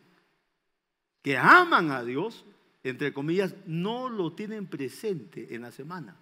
que 1.21 1.37
aman 1.37 1.91
a 1.91 2.03
Dios, 2.03 2.45
entre 2.83 3.13
comillas, 3.13 3.53
no 3.67 4.09
lo 4.09 4.33
tienen 4.33 4.65
presente 4.65 5.53
en 5.53 5.61
la 5.61 5.71
semana. 5.71 6.17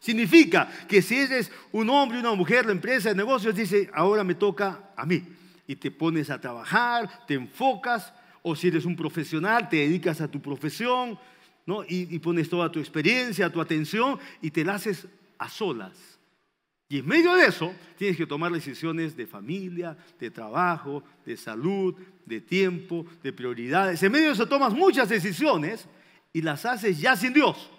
Significa 0.00 0.66
que 0.88 1.02
si 1.02 1.16
eres 1.16 1.52
un 1.72 1.90
hombre, 1.90 2.18
una 2.18 2.32
mujer, 2.34 2.64
la 2.64 2.72
empresa, 2.72 3.10
de 3.10 3.14
negocios, 3.14 3.54
dice, 3.54 3.90
ahora 3.92 4.24
me 4.24 4.34
toca 4.34 4.92
a 4.96 5.04
mí. 5.04 5.22
Y 5.66 5.76
te 5.76 5.90
pones 5.90 6.30
a 6.30 6.40
trabajar, 6.40 7.26
te 7.26 7.34
enfocas, 7.34 8.12
o 8.42 8.56
si 8.56 8.68
eres 8.68 8.86
un 8.86 8.96
profesional, 8.96 9.68
te 9.68 9.76
dedicas 9.76 10.22
a 10.22 10.28
tu 10.28 10.40
profesión, 10.40 11.18
¿no? 11.66 11.84
y, 11.84 12.08
y 12.10 12.18
pones 12.18 12.48
toda 12.48 12.72
tu 12.72 12.80
experiencia, 12.80 13.52
tu 13.52 13.60
atención, 13.60 14.18
y 14.40 14.50
te 14.50 14.64
la 14.64 14.76
haces 14.76 15.06
a 15.38 15.50
solas. 15.50 16.18
Y 16.88 16.98
en 16.98 17.06
medio 17.06 17.34
de 17.34 17.44
eso, 17.44 17.72
tienes 17.96 18.16
que 18.16 18.26
tomar 18.26 18.50
decisiones 18.50 19.14
de 19.14 19.26
familia, 19.26 19.96
de 20.18 20.30
trabajo, 20.30 21.04
de 21.24 21.36
salud, 21.36 21.94
de 22.24 22.40
tiempo, 22.40 23.06
de 23.22 23.32
prioridades. 23.32 24.02
En 24.02 24.10
medio 24.10 24.28
de 24.28 24.32
eso 24.32 24.48
tomas 24.48 24.72
muchas 24.72 25.10
decisiones 25.10 25.86
y 26.32 26.42
las 26.42 26.64
haces 26.64 26.98
ya 26.98 27.14
sin 27.16 27.32
Dios. 27.32 27.70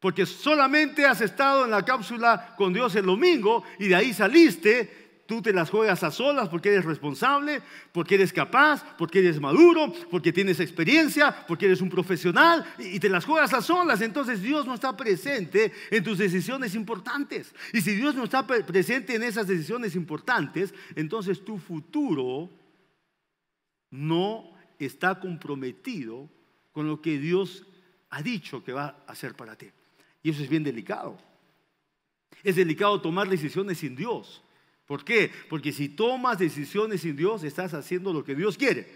Porque 0.00 0.24
solamente 0.24 1.04
has 1.04 1.20
estado 1.20 1.64
en 1.64 1.70
la 1.70 1.84
cápsula 1.84 2.54
con 2.56 2.72
Dios 2.72 2.94
el 2.96 3.04
domingo 3.04 3.62
y 3.78 3.88
de 3.88 3.94
ahí 3.94 4.14
saliste. 4.14 4.98
Tú 5.26 5.40
te 5.40 5.52
las 5.52 5.70
juegas 5.70 6.02
a 6.02 6.10
solas 6.10 6.48
porque 6.48 6.70
eres 6.70 6.84
responsable, 6.84 7.62
porque 7.92 8.16
eres 8.16 8.32
capaz, 8.32 8.82
porque 8.96 9.20
eres 9.20 9.38
maduro, 9.38 9.92
porque 10.10 10.32
tienes 10.32 10.58
experiencia, 10.58 11.46
porque 11.46 11.66
eres 11.66 11.80
un 11.80 11.88
profesional 11.88 12.64
y 12.78 12.98
te 12.98 13.08
las 13.08 13.26
juegas 13.26 13.54
a 13.54 13.62
solas. 13.62 14.00
Entonces 14.00 14.42
Dios 14.42 14.66
no 14.66 14.74
está 14.74 14.96
presente 14.96 15.72
en 15.90 16.02
tus 16.02 16.18
decisiones 16.18 16.74
importantes. 16.74 17.54
Y 17.72 17.80
si 17.80 17.94
Dios 17.94 18.16
no 18.16 18.24
está 18.24 18.44
presente 18.44 19.14
en 19.14 19.22
esas 19.22 19.46
decisiones 19.46 19.94
importantes, 19.94 20.74
entonces 20.96 21.44
tu 21.44 21.58
futuro 21.58 22.50
no 23.90 24.50
está 24.80 25.20
comprometido 25.20 26.28
con 26.72 26.88
lo 26.88 27.00
que 27.00 27.18
Dios 27.18 27.64
ha 28.08 28.22
dicho 28.22 28.64
que 28.64 28.72
va 28.72 28.96
a 29.06 29.12
hacer 29.12 29.34
para 29.34 29.54
ti. 29.56 29.66
Y 30.22 30.30
eso 30.30 30.42
es 30.42 30.48
bien 30.48 30.64
delicado. 30.64 31.18
Es 32.42 32.56
delicado 32.56 33.00
tomar 33.00 33.28
decisiones 33.28 33.78
sin 33.78 33.96
Dios. 33.96 34.42
¿Por 34.86 35.04
qué? 35.04 35.30
Porque 35.48 35.72
si 35.72 35.88
tomas 35.88 36.38
decisiones 36.38 37.02
sin 37.02 37.16
Dios, 37.16 37.44
estás 37.44 37.74
haciendo 37.74 38.12
lo 38.12 38.24
que 38.24 38.34
Dios 38.34 38.56
quiere, 38.56 38.92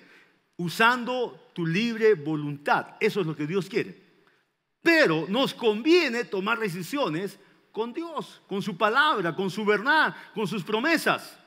usando 0.57 1.51
tu 1.55 1.67
libre 1.67 2.15
voluntad. 2.15 2.97
Eso 3.01 3.21
es 3.21 3.27
lo 3.27 3.37
que 3.37 3.47
Dios 3.47 3.69
quiere. 3.69 4.03
Pero 4.83 5.27
nos 5.29 5.55
conviene 5.55 6.25
tomar 6.25 6.59
decisiones 6.59 7.39
con 7.71 7.93
Dios, 7.93 8.43
con 8.47 8.61
su 8.61 8.77
palabra, 8.77 9.35
con 9.35 9.51
su 9.51 9.65
verdad, 9.65 10.15
con 10.35 10.47
sus 10.47 10.63
promesas. 10.63 11.39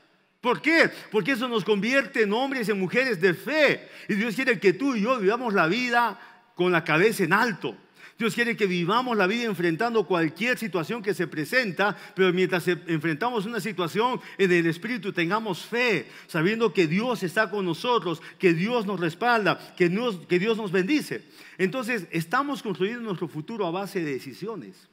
¿Por 0.42 0.62
qué? 0.62 0.90
Porque 1.12 1.34
eso 1.34 1.48
nos 1.48 1.64
convierte 1.64 2.24
en 2.24 2.34
hombres 2.34 2.68
y 2.68 2.72
en 2.72 2.80
mujeres 2.80 3.20
de 3.20 3.34
fe. 3.34 3.90
Y 4.08 4.16
Dios 4.16 4.36
quiere 4.36 4.60
que 4.60 4.74
tú 4.74 4.96
y 4.96 5.02
yo 5.02 5.20
vivamos 5.20 5.54
la 5.54 5.68
vida 5.68 6.20
con 6.56 6.72
la 6.72 6.84
cabeza 6.84 7.24
en 7.24 7.34
alto. 7.34 7.76
Dios 8.18 8.34
quiere 8.34 8.58
que 8.58 8.66
vivamos 8.66 9.16
la 9.16 9.28
vida 9.28 9.44
enfrentando 9.44 10.08
cualquier 10.08 10.58
situación 10.58 11.04
que 11.04 11.14
se 11.14 11.28
presenta, 11.28 11.96
pero 12.16 12.34
mientras 12.34 12.68
enfrentamos 12.68 13.46
una 13.46 13.60
situación 13.60 14.20
en 14.40 14.52
el 14.52 14.66
Espíritu 14.66 15.14
tengamos 15.14 15.64
fe, 15.66 16.08
sabiendo 16.26 16.74
que 16.74 16.88
Dios 16.88 17.22
está 17.22 17.52
con 17.52 17.66
nosotros, 17.66 18.22
que 18.40 18.54
Dios 18.54 18.88
nos 18.88 19.00
respalda, 19.00 19.76
que 19.76 19.88
Dios, 19.88 20.20
que 20.28 20.40
Dios 20.40 20.58
nos 20.58 20.72
bendice. 20.72 21.26
Entonces, 21.60 22.08
estamos 22.10 22.64
construyendo 22.64 23.04
nuestro 23.04 23.28
futuro 23.28 23.68
a 23.68 23.72
base 23.72 24.00
de 24.04 24.14
decisiones. 24.14 24.88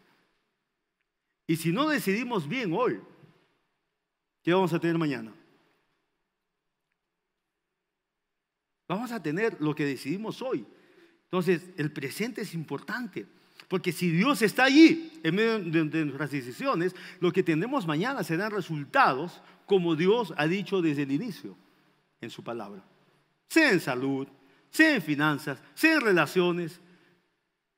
Y 1.46 1.56
si 1.56 1.72
no 1.72 1.88
decidimos 1.88 2.46
bien 2.46 2.74
hoy, 2.74 3.00
¿qué 4.42 4.52
vamos 4.52 4.72
a 4.74 4.78
tener 4.78 4.98
mañana? 4.98 5.32
Vamos 8.86 9.12
a 9.12 9.22
tener 9.22 9.56
lo 9.60 9.74
que 9.74 9.86
decidimos 9.86 10.42
hoy. 10.42 10.66
Entonces, 11.34 11.68
el 11.78 11.90
presente 11.90 12.42
es 12.42 12.54
importante. 12.54 13.26
Porque 13.66 13.90
si 13.90 14.08
Dios 14.08 14.40
está 14.40 14.66
allí 14.66 15.10
en 15.24 15.34
medio 15.34 15.58
de, 15.58 16.04
nuestras 16.04 16.30
decisiones, 16.30 16.94
lo 17.18 17.32
que 17.32 17.42
tendremos 17.42 17.88
mañana 17.88 18.22
serán 18.22 18.52
resultados 18.52 19.42
como 19.66 19.96
Dios 19.96 20.32
ha 20.36 20.46
dicho 20.46 20.80
desde 20.80 21.02
el 21.02 21.10
inicio 21.10 21.56
en 22.20 22.30
su 22.30 22.44
palabra. 22.44 22.84
Sea 23.48 23.72
en 23.72 23.80
salud, 23.80 24.28
sea 24.70 24.94
en 24.94 25.02
finanzas, 25.02 25.60
sea 25.74 25.94
en 25.94 26.02
relaciones, 26.02 26.80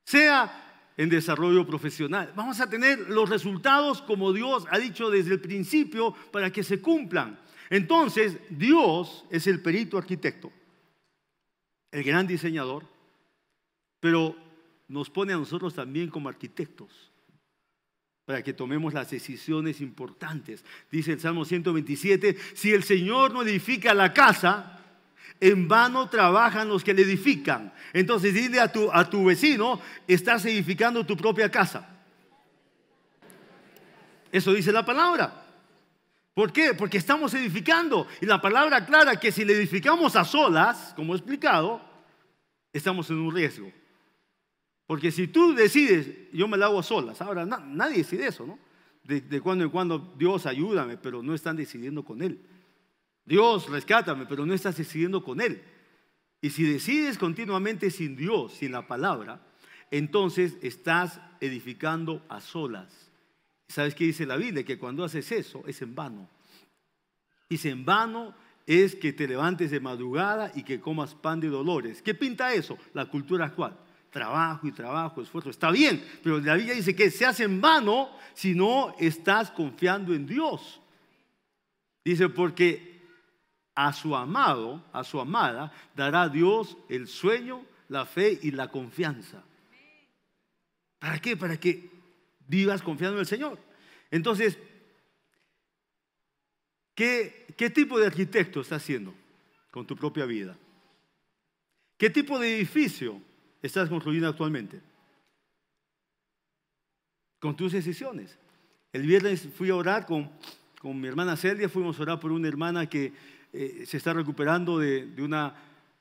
sea 0.03 0.91
en 0.95 1.09
desarrollo 1.09 1.65
profesional. 1.65 2.31
Vamos 2.35 2.59
a 2.59 2.69
tener 2.69 3.09
los 3.09 3.27
resultados 3.27 4.03
como 4.03 4.33
Dios 4.33 4.65
ha 4.69 4.77
dicho 4.77 5.09
desde 5.09 5.33
el 5.33 5.41
principio 5.41 6.13
para 6.31 6.51
que 6.51 6.61
se 6.61 6.79
cumplan. 6.79 7.39
Entonces, 7.71 8.37
Dios 8.51 9.25
es 9.31 9.47
el 9.47 9.63
perito 9.63 9.97
arquitecto, 9.97 10.51
el 11.89 12.03
gran 12.03 12.27
diseñador, 12.27 12.96
pero 13.99 14.35
nos 14.87 15.09
pone 15.09 15.33
a 15.33 15.37
nosotros 15.37 15.73
también 15.73 16.09
como 16.09 16.29
arquitectos 16.29 17.11
para 18.27 18.43
que 18.43 18.51
tomemos 18.51 18.93
las 18.93 19.09
decisiones 19.09 19.79
importantes. 19.79 20.65
Dice 20.91 21.13
el 21.13 21.19
Salmo 21.21 21.45
127, 21.45 22.35
si 22.55 22.73
el 22.73 22.83
Señor 22.83 23.33
no 23.33 23.41
edifica 23.41 23.93
la 23.93 24.13
casa, 24.13 24.81
en 25.39 25.69
vano 25.69 26.09
trabajan 26.09 26.67
los 26.67 26.83
que 26.83 26.93
le 26.93 27.03
edifican. 27.03 27.71
Entonces 27.93 28.33
dile 28.33 28.59
a 28.59 28.69
tu, 28.69 28.91
a 28.91 29.09
tu 29.09 29.23
vecino, 29.23 29.79
estás 30.09 30.43
edificando 30.43 31.05
tu 31.05 31.15
propia 31.15 31.49
casa. 31.49 31.87
Eso 34.29 34.53
dice 34.53 34.73
la 34.73 34.85
palabra. 34.85 35.45
¿Por 36.33 36.51
qué? 36.51 36.73
Porque 36.73 36.97
estamos 36.97 37.33
edificando. 37.33 38.07
Y 38.19 38.25
la 38.25 38.41
palabra 38.41 38.77
aclara 38.77 39.17
que 39.19 39.31
si 39.31 39.45
le 39.45 39.53
edificamos 39.53 40.17
a 40.17 40.25
solas, 40.25 40.93
como 40.97 41.13
he 41.13 41.17
explicado, 41.17 41.81
estamos 42.73 43.09
en 43.09 43.19
un 43.19 43.33
riesgo. 43.33 43.71
Porque 44.87 45.11
si 45.11 45.27
tú 45.27 45.53
decides, 45.53 46.31
yo 46.31 46.47
me 46.47 46.57
la 46.57 46.67
hago 46.67 46.79
a 46.79 46.83
solas, 46.83 47.21
ahora 47.21 47.45
nadie 47.45 47.97
decide 47.97 48.27
eso, 48.27 48.47
¿no? 48.47 48.57
De, 49.03 49.41
cuando 49.41 49.63
en 49.63 49.69
cuando, 49.69 50.13
Dios 50.17 50.45
ayúdame, 50.45 50.97
pero 50.97 51.21
no 51.21 51.33
están 51.33 51.55
decidiendo 51.55 52.03
con 52.03 52.21
Él. 52.21 52.41
Dios 53.25 53.69
rescátame, 53.69 54.25
pero 54.25 54.45
no 54.45 54.53
estás 54.53 54.77
decidiendo 54.77 55.23
con 55.23 55.39
Él. 55.39 55.61
Y 56.41 56.49
si 56.49 56.63
decides 56.63 57.17
continuamente 57.17 57.91
sin 57.91 58.15
Dios, 58.15 58.53
sin 58.53 58.71
la 58.71 58.87
palabra, 58.87 59.45
entonces 59.91 60.57
estás 60.61 61.21
edificando 61.41 62.25
a 62.29 62.39
solas. 62.41 63.11
¿Sabes 63.67 63.93
qué 63.95 64.05
dice 64.05 64.25
la 64.25 64.37
Biblia? 64.37 64.63
Que 64.63 64.77
cuando 64.77 65.03
haces 65.03 65.31
eso 65.31 65.63
es 65.67 65.81
en 65.81 65.95
vano. 65.95 66.29
Dice 67.49 67.69
en 67.69 67.85
vano 67.85 68.35
es 68.65 68.95
que 68.95 69.13
te 69.13 69.27
levantes 69.27 69.71
de 69.71 69.79
madrugada 69.79 70.51
y 70.53 70.63
que 70.63 70.79
comas 70.79 71.15
pan 71.15 71.39
de 71.39 71.47
dolores. 71.47 72.01
¿Qué 72.01 72.13
pinta 72.13 72.53
eso? 72.53 72.77
La 72.93 73.05
cultura 73.05 73.45
actual 73.45 73.77
trabajo 74.17 74.65
y 74.67 74.71
trabajo, 74.71 75.21
esfuerzo. 75.21 75.51
Está 75.51 75.69
bien, 75.69 76.03
pero 76.23 76.39
la 76.39 76.55
Biblia 76.55 76.73
dice 76.73 76.95
que 76.95 77.11
se 77.11 77.23
hace 77.23 77.43
en 77.43 77.61
vano 77.61 78.09
si 78.33 78.55
no 78.55 78.95
estás 78.97 79.51
confiando 79.51 80.11
en 80.15 80.25
Dios. 80.25 80.81
Dice, 82.03 82.27
porque 82.27 82.99
a 83.75 83.93
su 83.93 84.15
amado, 84.15 84.83
a 84.91 85.03
su 85.03 85.19
amada, 85.19 85.71
dará 85.95 86.29
Dios 86.29 86.77
el 86.89 87.07
sueño, 87.07 87.63
la 87.89 88.07
fe 88.07 88.39
y 88.41 88.49
la 88.49 88.69
confianza. 88.69 89.43
¿Para 90.97 91.19
qué? 91.19 91.37
Para 91.37 91.59
que 91.59 91.87
vivas 92.47 92.81
confiando 92.81 93.17
en 93.17 93.21
el 93.21 93.27
Señor. 93.27 93.59
Entonces, 94.09 94.57
¿qué, 96.95 97.45
qué 97.55 97.69
tipo 97.69 97.99
de 97.99 98.07
arquitecto 98.07 98.61
estás 98.61 98.81
haciendo 98.81 99.13
con 99.69 99.85
tu 99.85 99.95
propia 99.95 100.25
vida? 100.25 100.57
¿Qué 101.99 102.09
tipo 102.09 102.39
de 102.39 102.55
edificio 102.55 103.21
estás 103.61 103.89
construyendo 103.89 104.27
actualmente? 104.27 104.81
Con 107.39 107.55
tus 107.55 107.71
decisiones. 107.71 108.37
El 108.91 109.03
viernes 109.03 109.47
fui 109.55 109.69
a 109.69 109.75
orar 109.75 110.05
con, 110.05 110.29
con 110.81 110.99
mi 110.99 111.07
hermana 111.07 111.35
Celia, 111.35 111.69
fuimos 111.69 111.99
a 111.99 112.03
orar 112.03 112.19
por 112.19 112.31
una 112.31 112.47
hermana 112.47 112.87
que 112.87 113.13
eh, 113.53 113.83
se 113.85 113.97
está 113.97 114.13
recuperando 114.13 114.79
de, 114.79 115.05
de, 115.07 115.23
una, 115.23 115.53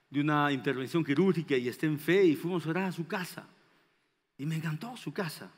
de 0.08 0.20
una 0.20 0.52
intervención 0.52 1.04
quirúrgica 1.04 1.56
y 1.56 1.68
está 1.68 1.86
en 1.86 1.98
fe 1.98 2.24
y 2.24 2.36
fuimos 2.36 2.66
a 2.66 2.70
orar 2.70 2.84
a 2.84 2.92
su 2.92 3.06
casa. 3.06 3.46
Y 4.38 4.46
me 4.46 4.56
encantó 4.56 4.96
su 4.96 5.12
casa. 5.12 5.50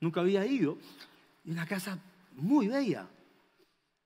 Nunca 0.00 0.20
había 0.20 0.44
ido. 0.46 0.78
Y 1.44 1.50
una 1.50 1.66
casa 1.66 1.98
muy 2.34 2.68
bella. 2.68 3.06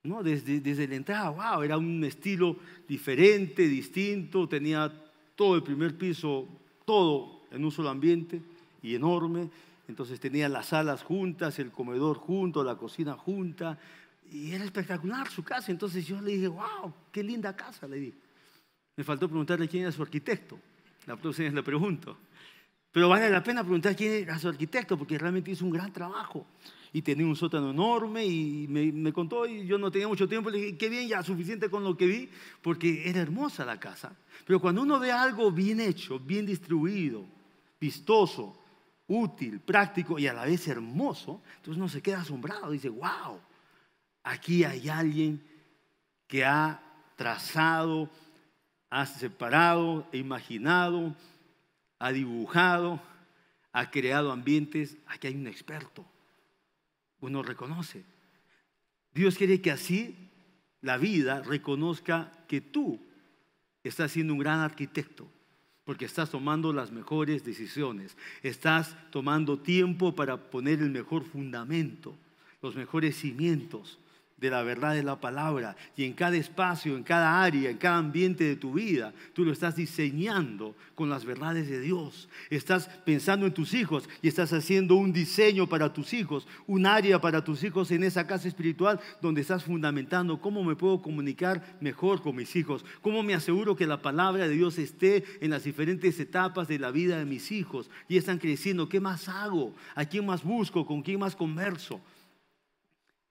¿no? 0.02 0.22
Desde, 0.22 0.60
desde 0.60 0.88
la 0.88 0.94
entrada, 0.96 1.30
wow, 1.30 1.62
era 1.62 1.76
un 1.76 2.02
estilo 2.04 2.56
diferente, 2.88 3.66
distinto, 3.66 4.48
tenía 4.48 4.92
todo 5.34 5.56
el 5.56 5.62
primer 5.62 5.96
piso, 5.96 6.48
todo 6.84 7.35
en 7.50 7.64
un 7.64 7.70
solo 7.70 7.90
ambiente 7.90 8.40
y 8.82 8.94
enorme. 8.94 9.50
Entonces 9.88 10.18
tenía 10.18 10.48
las 10.48 10.66
salas 10.66 11.02
juntas, 11.02 11.58
el 11.58 11.70
comedor 11.70 12.18
junto, 12.18 12.64
la 12.64 12.76
cocina 12.76 13.14
junta. 13.14 13.78
Y 14.30 14.52
era 14.52 14.64
espectacular 14.64 15.28
su 15.28 15.44
casa. 15.44 15.70
Entonces 15.70 16.06
yo 16.06 16.20
le 16.20 16.32
dije, 16.32 16.48
wow, 16.48 16.92
qué 17.12 17.22
linda 17.22 17.54
casa, 17.54 17.86
le 17.86 17.96
dije. 17.96 18.18
Me 18.96 19.04
faltó 19.04 19.28
preguntarle 19.28 19.68
quién 19.68 19.82
era 19.82 19.92
su 19.92 20.02
arquitecto. 20.02 20.58
La 21.06 21.16
próxima 21.16 21.46
vez 21.46 21.54
le 21.54 21.62
pregunto. 21.62 22.16
Pero 22.90 23.10
vale 23.10 23.28
la 23.28 23.42
pena 23.42 23.62
preguntar 23.62 23.94
quién 23.94 24.24
era 24.24 24.38
su 24.38 24.48
arquitecto, 24.48 24.96
porque 24.96 25.18
realmente 25.18 25.50
hizo 25.50 25.66
un 25.66 25.70
gran 25.70 25.92
trabajo. 25.92 26.46
Y 26.94 27.02
tenía 27.02 27.26
un 27.26 27.36
sótano 27.36 27.70
enorme 27.70 28.24
y 28.24 28.66
me, 28.68 28.90
me, 28.90 29.12
contó, 29.12 29.46
y 29.46 29.66
yo 29.66 29.76
no 29.76 29.90
tenía 29.90 30.08
mucho 30.08 30.26
tiempo, 30.26 30.48
le 30.48 30.58
dije, 30.58 30.78
qué 30.78 30.88
bien, 30.88 31.06
ya 31.06 31.22
suficiente 31.22 31.68
con 31.68 31.84
lo 31.84 31.94
que 31.94 32.06
vi, 32.06 32.30
porque 32.62 33.06
era 33.06 33.20
hermosa 33.20 33.66
la 33.66 33.78
casa. 33.78 34.16
Pero 34.46 34.60
cuando 34.60 34.80
uno 34.80 34.98
ve 34.98 35.12
algo 35.12 35.52
bien 35.52 35.78
hecho, 35.78 36.18
bien 36.18 36.46
distribuido, 36.46 37.26
vistoso, 37.80 38.62
útil, 39.08 39.60
práctico 39.60 40.18
y 40.18 40.26
a 40.26 40.32
la 40.32 40.44
vez 40.44 40.66
hermoso, 40.68 41.42
entonces 41.56 41.76
uno 41.76 41.88
se 41.88 42.02
queda 42.02 42.20
asombrado, 42.20 42.70
dice, 42.70 42.88
wow, 42.88 43.40
aquí 44.22 44.64
hay 44.64 44.88
alguien 44.88 45.42
que 46.26 46.44
ha 46.44 46.82
trazado, 47.16 48.10
ha 48.90 49.06
separado, 49.06 50.08
e 50.12 50.18
imaginado, 50.18 51.14
ha 51.98 52.12
dibujado, 52.12 53.00
ha 53.72 53.90
creado 53.90 54.32
ambientes, 54.32 54.96
aquí 55.06 55.28
hay 55.28 55.34
un 55.34 55.46
experto. 55.46 56.04
Uno 57.20 57.42
reconoce. 57.42 58.04
Dios 59.12 59.36
quiere 59.36 59.60
que 59.60 59.70
así 59.70 60.30
la 60.80 60.98
vida 60.98 61.42
reconozca 61.42 62.32
que 62.48 62.60
tú 62.60 63.00
estás 63.82 64.12
siendo 64.12 64.32
un 64.32 64.38
gran 64.38 64.60
arquitecto, 64.60 65.28
porque 65.86 66.04
estás 66.04 66.30
tomando 66.30 66.72
las 66.72 66.90
mejores 66.90 67.44
decisiones, 67.44 68.16
estás 68.42 68.94
tomando 69.10 69.58
tiempo 69.58 70.14
para 70.14 70.36
poner 70.36 70.80
el 70.80 70.90
mejor 70.90 71.24
fundamento, 71.24 72.14
los 72.60 72.74
mejores 72.74 73.16
cimientos 73.16 73.98
de 74.38 74.50
la 74.50 74.62
verdad 74.62 74.94
de 74.94 75.02
la 75.02 75.18
palabra. 75.18 75.76
Y 75.96 76.04
en 76.04 76.12
cada 76.12 76.36
espacio, 76.36 76.94
en 76.96 77.02
cada 77.02 77.42
área, 77.42 77.70
en 77.70 77.78
cada 77.78 77.96
ambiente 77.96 78.44
de 78.44 78.56
tu 78.56 78.74
vida, 78.74 79.14
tú 79.32 79.44
lo 79.44 79.52
estás 79.52 79.76
diseñando 79.76 80.74
con 80.94 81.08
las 81.08 81.24
verdades 81.24 81.68
de 81.68 81.80
Dios. 81.80 82.28
Estás 82.50 82.88
pensando 83.04 83.46
en 83.46 83.54
tus 83.54 83.72
hijos 83.72 84.08
y 84.20 84.28
estás 84.28 84.52
haciendo 84.52 84.96
un 84.96 85.12
diseño 85.12 85.66
para 85.66 85.92
tus 85.92 86.12
hijos, 86.12 86.46
un 86.66 86.84
área 86.84 87.18
para 87.20 87.42
tus 87.44 87.64
hijos 87.64 87.90
en 87.90 88.04
esa 88.04 88.26
casa 88.26 88.46
espiritual 88.46 89.00
donde 89.22 89.40
estás 89.40 89.64
fundamentando 89.64 90.40
cómo 90.40 90.62
me 90.64 90.76
puedo 90.76 91.00
comunicar 91.00 91.76
mejor 91.80 92.20
con 92.20 92.36
mis 92.36 92.54
hijos, 92.56 92.84
cómo 93.00 93.22
me 93.22 93.34
aseguro 93.34 93.74
que 93.74 93.86
la 93.86 94.02
palabra 94.02 94.46
de 94.48 94.54
Dios 94.54 94.78
esté 94.78 95.24
en 95.40 95.50
las 95.50 95.64
diferentes 95.64 96.20
etapas 96.20 96.68
de 96.68 96.78
la 96.78 96.90
vida 96.90 97.18
de 97.18 97.24
mis 97.24 97.52
hijos 97.52 97.90
y 98.06 98.18
están 98.18 98.38
creciendo. 98.38 98.88
¿Qué 98.88 99.00
más 99.00 99.30
hago? 99.30 99.74
¿A 99.94 100.04
quién 100.04 100.26
más 100.26 100.44
busco? 100.44 100.84
¿Con 100.84 101.00
quién 101.00 101.20
más 101.20 101.34
converso? 101.34 102.02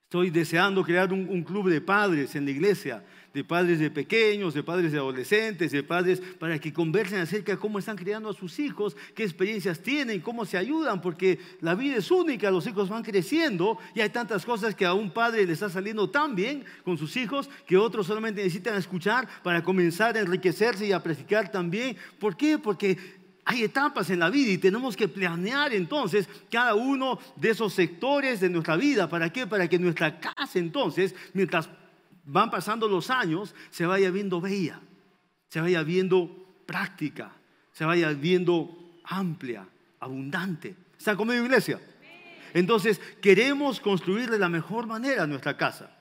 Estoy 0.05 0.29
deseando 0.29 0.83
crear 0.83 1.11
un, 1.11 1.43
club 1.43 1.67
de 1.67 1.81
padres 1.81 2.35
en 2.35 2.45
la 2.45 2.51
iglesia, 2.51 3.03
de 3.33 3.43
padres 3.43 3.79
de 3.79 3.89
pequeños, 3.89 4.53
de 4.53 4.61
padres 4.61 4.91
de 4.91 4.99
adolescentes, 4.99 5.71
de 5.71 5.81
padres 5.81 6.21
para 6.39 6.59
que 6.59 6.71
conversen 6.71 7.19
acerca 7.19 7.53
de 7.53 7.57
cómo 7.57 7.79
están 7.79 7.97
criando 7.97 8.29
a 8.29 8.33
sus 8.33 8.59
hijos, 8.59 8.95
qué 9.15 9.23
experiencias 9.23 9.79
tienen, 9.79 10.21
cómo 10.21 10.45
se 10.45 10.59
ayudan, 10.59 11.01
porque 11.01 11.39
la 11.59 11.73
vida 11.73 11.97
es 11.97 12.11
única, 12.11 12.51
los 12.51 12.67
hijos 12.67 12.87
van 12.87 13.01
creciendo 13.01 13.79
y 13.95 14.01
hay 14.01 14.09
tantas 14.09 14.45
cosas 14.45 14.75
que 14.75 14.85
a 14.85 14.93
un 14.93 15.09
padre 15.09 15.43
le 15.43 15.53
está 15.53 15.71
saliendo 15.71 16.07
tan 16.07 16.35
bien 16.35 16.63
con 16.83 16.99
sus 16.99 17.17
hijos 17.17 17.49
que 17.65 17.75
otros 17.75 18.05
solamente 18.05 18.43
necesitan 18.43 18.75
escuchar 18.75 19.27
para 19.41 19.63
comenzar 19.63 20.15
a 20.15 20.19
enriquecerse 20.19 20.85
y 20.85 20.91
a 20.91 21.01
practicar 21.01 21.51
también. 21.51 21.97
¿Por 22.19 22.37
qué? 22.37 22.59
Porque 22.59 22.95
hay 23.45 23.63
etapas 23.63 24.10
en 24.10 24.19
la 24.19 24.31
vida 24.31 24.51
y 24.51 24.58
tenemos 24.58 24.97
que 24.97 25.08
planear 25.08 25.71
entonces 25.71 26.27
cada 26.49 26.73
uno 26.73 27.19
de 27.36 27.51
esos 27.51 27.73
sectores 27.73 28.39
de 28.39 28.49
nuestra 28.49 28.75
vida. 28.75 29.08
¿Para 29.08 29.31
qué? 29.31 29.45
Para 29.45 29.67
que 29.67 29.77
nuestra 29.77 30.19
casa 30.19 30.58
entonces, 30.58 31.13
mientras 31.34 31.69
van 32.25 32.49
pasando 32.49 32.88
los 32.88 33.12
años, 33.12 33.53
se 33.69 33.86
vaya 33.86 34.10
viendo 34.10 34.41
bella, 34.41 34.81
se 35.47 35.62
vaya 35.62 35.84
viendo 35.84 36.27
práctica, 36.65 37.34
se 37.71 37.86
vaya 37.86 38.10
viendo 38.13 38.99
amplia, 39.03 39.67
abundante. 39.99 40.75
¿Están 40.97 41.15
conmigo, 41.15 41.45
iglesia? 41.45 41.79
Entonces, 42.51 42.99
queremos 43.21 43.79
construir 43.79 44.27
de 44.31 44.39
la 44.39 44.49
mejor 44.49 44.88
manera 44.88 45.27
nuestra 45.27 45.55
casa. 45.55 45.95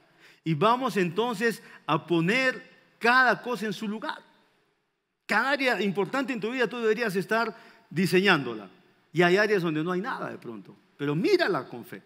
Y 0.45 0.55
vamos 0.55 0.97
entonces 0.97 1.63
a 1.87 2.07
poner 2.07 2.71
cada 2.99 3.43
cosa 3.43 3.67
en 3.67 3.75
su 3.75 3.87
lugar. 3.87 4.23
Cada 5.27 5.51
área 5.51 5.83
importante 5.83 6.33
en 6.33 6.41
tu 6.41 6.51
vida 6.51 6.67
tú 6.67 6.79
deberías 6.79 7.15
estar 7.17 7.55
diseñándola. 7.91 8.69
Y 9.13 9.23
hay 9.23 9.37
áreas 9.37 9.63
donde 9.63 9.83
no 9.83 9.93
hay 9.93 10.01
nada 10.01 10.31
de 10.31 10.39
pronto. 10.39 10.77
Pero 10.97 11.15
mírala 11.15 11.67
con 11.69 11.85
fe. 11.85 12.03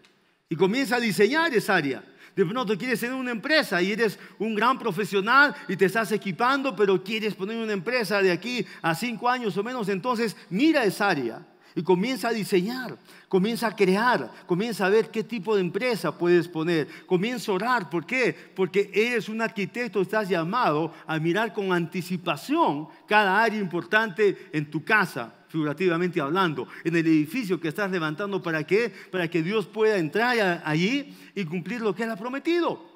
Y 0.47 0.55
comienza 0.55 0.95
a 0.95 0.99
diseñar 0.99 1.53
esa 1.53 1.75
área. 1.75 2.03
De 2.35 2.45
pronto 2.45 2.77
quieres 2.77 2.99
tener 2.99 3.15
una 3.15 3.31
empresa 3.31 3.81
y 3.81 3.91
eres 3.91 4.17
un 4.37 4.55
gran 4.55 4.79
profesional 4.79 5.55
y 5.67 5.75
te 5.75 5.85
estás 5.85 6.11
equipando, 6.11 6.75
pero 6.75 7.03
quieres 7.03 7.35
poner 7.35 7.57
una 7.57 7.73
empresa 7.73 8.21
de 8.21 8.31
aquí 8.31 8.65
a 8.81 8.95
cinco 8.95 9.27
años 9.27 9.57
o 9.57 9.63
menos. 9.63 9.89
Entonces 9.89 10.37
mira 10.49 10.83
esa 10.85 11.09
área 11.09 11.45
y 11.75 11.83
comienza 11.83 12.29
a 12.29 12.33
diseñar, 12.33 12.97
comienza 13.27 13.67
a 13.67 13.75
crear, 13.75 14.31
comienza 14.45 14.85
a 14.85 14.89
ver 14.89 15.09
qué 15.09 15.23
tipo 15.23 15.55
de 15.55 15.61
empresa 15.61 16.17
puedes 16.17 16.47
poner, 16.47 16.87
comienza 17.05 17.51
a 17.51 17.55
orar. 17.55 17.89
¿Por 17.89 18.05
qué? 18.05 18.35
Porque 18.55 18.91
eres 18.93 19.29
un 19.29 19.41
arquitecto, 19.41 20.01
estás 20.01 20.29
llamado 20.29 20.93
a 21.05 21.19
mirar 21.19 21.53
con 21.53 21.71
anticipación 21.71 22.87
cada 23.07 23.41
área 23.41 23.59
importante 23.59 24.49
en 24.51 24.69
tu 24.69 24.83
casa, 24.83 25.33
figurativamente 25.47 26.19
hablando, 26.21 26.67
en 26.83 26.95
el 26.95 27.05
edificio 27.05 27.59
que 27.59 27.69
estás 27.69 27.91
levantando. 27.91 28.41
¿Para 28.41 28.63
qué? 28.63 28.93
Para 29.11 29.29
que 29.29 29.43
Dios 29.43 29.67
pueda 29.67 29.97
entrar 29.97 30.61
allí 30.65 31.15
y 31.35 31.45
cumplir 31.45 31.81
lo 31.81 31.93
que 31.93 32.03
Él 32.03 32.11
ha 32.11 32.15
prometido. 32.15 32.87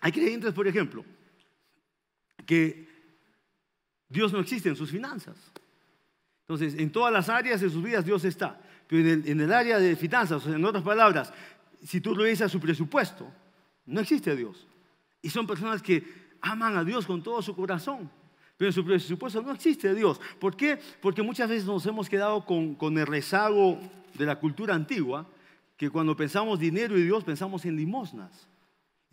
Hay 0.00 0.12
creyentes, 0.12 0.52
por 0.52 0.68
ejemplo, 0.68 1.04
que 2.46 2.86
Dios 4.08 4.32
no 4.32 4.40
existe 4.40 4.68
en 4.68 4.76
sus 4.76 4.90
finanzas. 4.90 5.36
Entonces, 6.44 6.78
en 6.78 6.92
todas 6.92 7.12
las 7.12 7.28
áreas 7.28 7.60
de 7.60 7.70
sus 7.70 7.82
vidas 7.82 8.04
Dios 8.04 8.24
está. 8.24 8.60
Pero 8.86 9.08
en 9.08 9.40
el, 9.40 9.52
área 9.52 9.78
de 9.78 9.96
finanzas, 9.96 10.46
en 10.46 10.62
otras 10.64 10.84
palabras, 10.84 11.32
si 11.82 12.00
tú 12.00 12.14
revisas 12.14 12.52
su 12.52 12.60
presupuesto, 12.60 13.26
no 13.86 14.00
existe 14.00 14.36
Dios. 14.36 14.66
Y 15.22 15.30
son 15.30 15.46
personas 15.46 15.80
que 15.80 16.04
aman 16.42 16.76
a 16.76 16.84
Dios 16.84 17.06
con 17.06 17.22
todo 17.22 17.40
su 17.40 17.56
corazón. 17.56 18.10
Pero 18.58 18.68
en 18.68 18.72
su 18.74 18.84
presupuesto 18.84 19.40
no 19.42 19.52
existe 19.52 19.94
Dios. 19.94 20.20
¿Por 20.38 20.54
qué? 20.54 20.78
Porque 21.00 21.22
muchas 21.22 21.48
veces 21.48 21.64
nos 21.64 21.86
hemos 21.86 22.10
quedado 22.10 22.44
con, 22.44 22.74
con 22.74 22.96
el 22.98 23.06
rezago 23.06 23.80
de 24.12 24.26
la 24.26 24.38
cultura 24.38 24.74
antigua, 24.74 25.26
que 25.78 25.88
cuando 25.88 26.14
pensamos 26.14 26.60
dinero 26.60 26.96
y 26.98 27.04
Dios 27.04 27.24
pensamos 27.24 27.64
en 27.64 27.76
limosnas. 27.76 28.48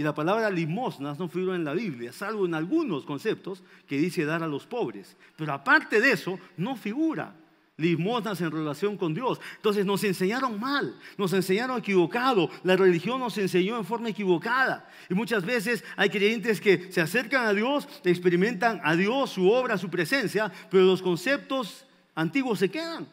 Y 0.01 0.03
la 0.03 0.15
palabra 0.15 0.49
limosnas 0.49 1.19
no 1.19 1.27
figura 1.27 1.55
en 1.55 1.63
la 1.63 1.75
Biblia, 1.75 2.11
salvo 2.11 2.47
en 2.47 2.55
algunos 2.55 3.05
conceptos 3.05 3.61
que 3.87 3.99
dice 3.99 4.25
dar 4.25 4.41
a 4.41 4.47
los 4.47 4.65
pobres. 4.65 5.15
Pero 5.37 5.53
aparte 5.53 6.01
de 6.01 6.13
eso, 6.13 6.39
no 6.57 6.75
figura 6.75 7.35
limosnas 7.77 8.41
en 8.41 8.49
relación 8.49 8.97
con 8.97 9.13
Dios. 9.13 9.39
Entonces 9.57 9.85
nos 9.85 10.03
enseñaron 10.03 10.59
mal, 10.59 10.95
nos 11.19 11.33
enseñaron 11.33 11.77
equivocado, 11.77 12.49
la 12.63 12.75
religión 12.75 13.19
nos 13.19 13.37
enseñó 13.37 13.77
en 13.77 13.85
forma 13.85 14.09
equivocada. 14.09 14.89
Y 15.07 15.13
muchas 15.13 15.45
veces 15.45 15.83
hay 15.95 16.09
creyentes 16.09 16.59
que 16.59 16.91
se 16.91 16.99
acercan 16.99 17.45
a 17.45 17.53
Dios, 17.53 17.87
experimentan 18.03 18.81
a 18.83 18.95
Dios, 18.95 19.29
su 19.29 19.51
obra, 19.51 19.77
su 19.77 19.91
presencia, 19.91 20.51
pero 20.71 20.83
los 20.83 21.03
conceptos 21.03 21.85
antiguos 22.15 22.57
se 22.57 22.71
quedan. 22.71 23.07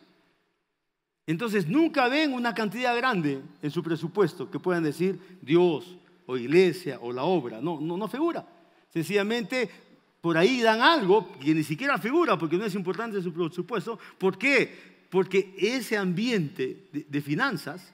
Entonces 1.27 1.68
nunca 1.68 2.09
ven 2.09 2.33
una 2.33 2.55
cantidad 2.55 2.96
grande 2.96 3.42
en 3.61 3.70
su 3.70 3.83
presupuesto 3.83 4.51
que 4.51 4.59
puedan 4.59 4.85
decir 4.85 5.20
Dios, 5.42 5.97
o 6.28 6.36
iglesia 6.36 6.98
o 7.00 7.12
la 7.12 7.24
obra. 7.24 7.60
No, 7.60 7.80
no, 7.80 7.96
no 7.96 8.06
figura. 8.08 8.46
Sencillamente 8.92 9.68
por 10.20 10.36
ahí 10.36 10.60
dan 10.60 10.80
algo 10.80 11.32
que 11.38 11.54
ni 11.54 11.64
siquiera 11.64 11.98
figura 11.98 12.38
porque 12.38 12.56
no 12.56 12.64
es 12.64 12.74
importante 12.74 13.20
su 13.22 13.32
presupuesto. 13.32 13.98
¿Por 14.18 14.36
qué? 14.36 15.06
Porque 15.10 15.54
ese 15.58 15.96
ambiente 15.96 16.88
de, 16.92 17.06
de 17.08 17.20
finanzas 17.20 17.92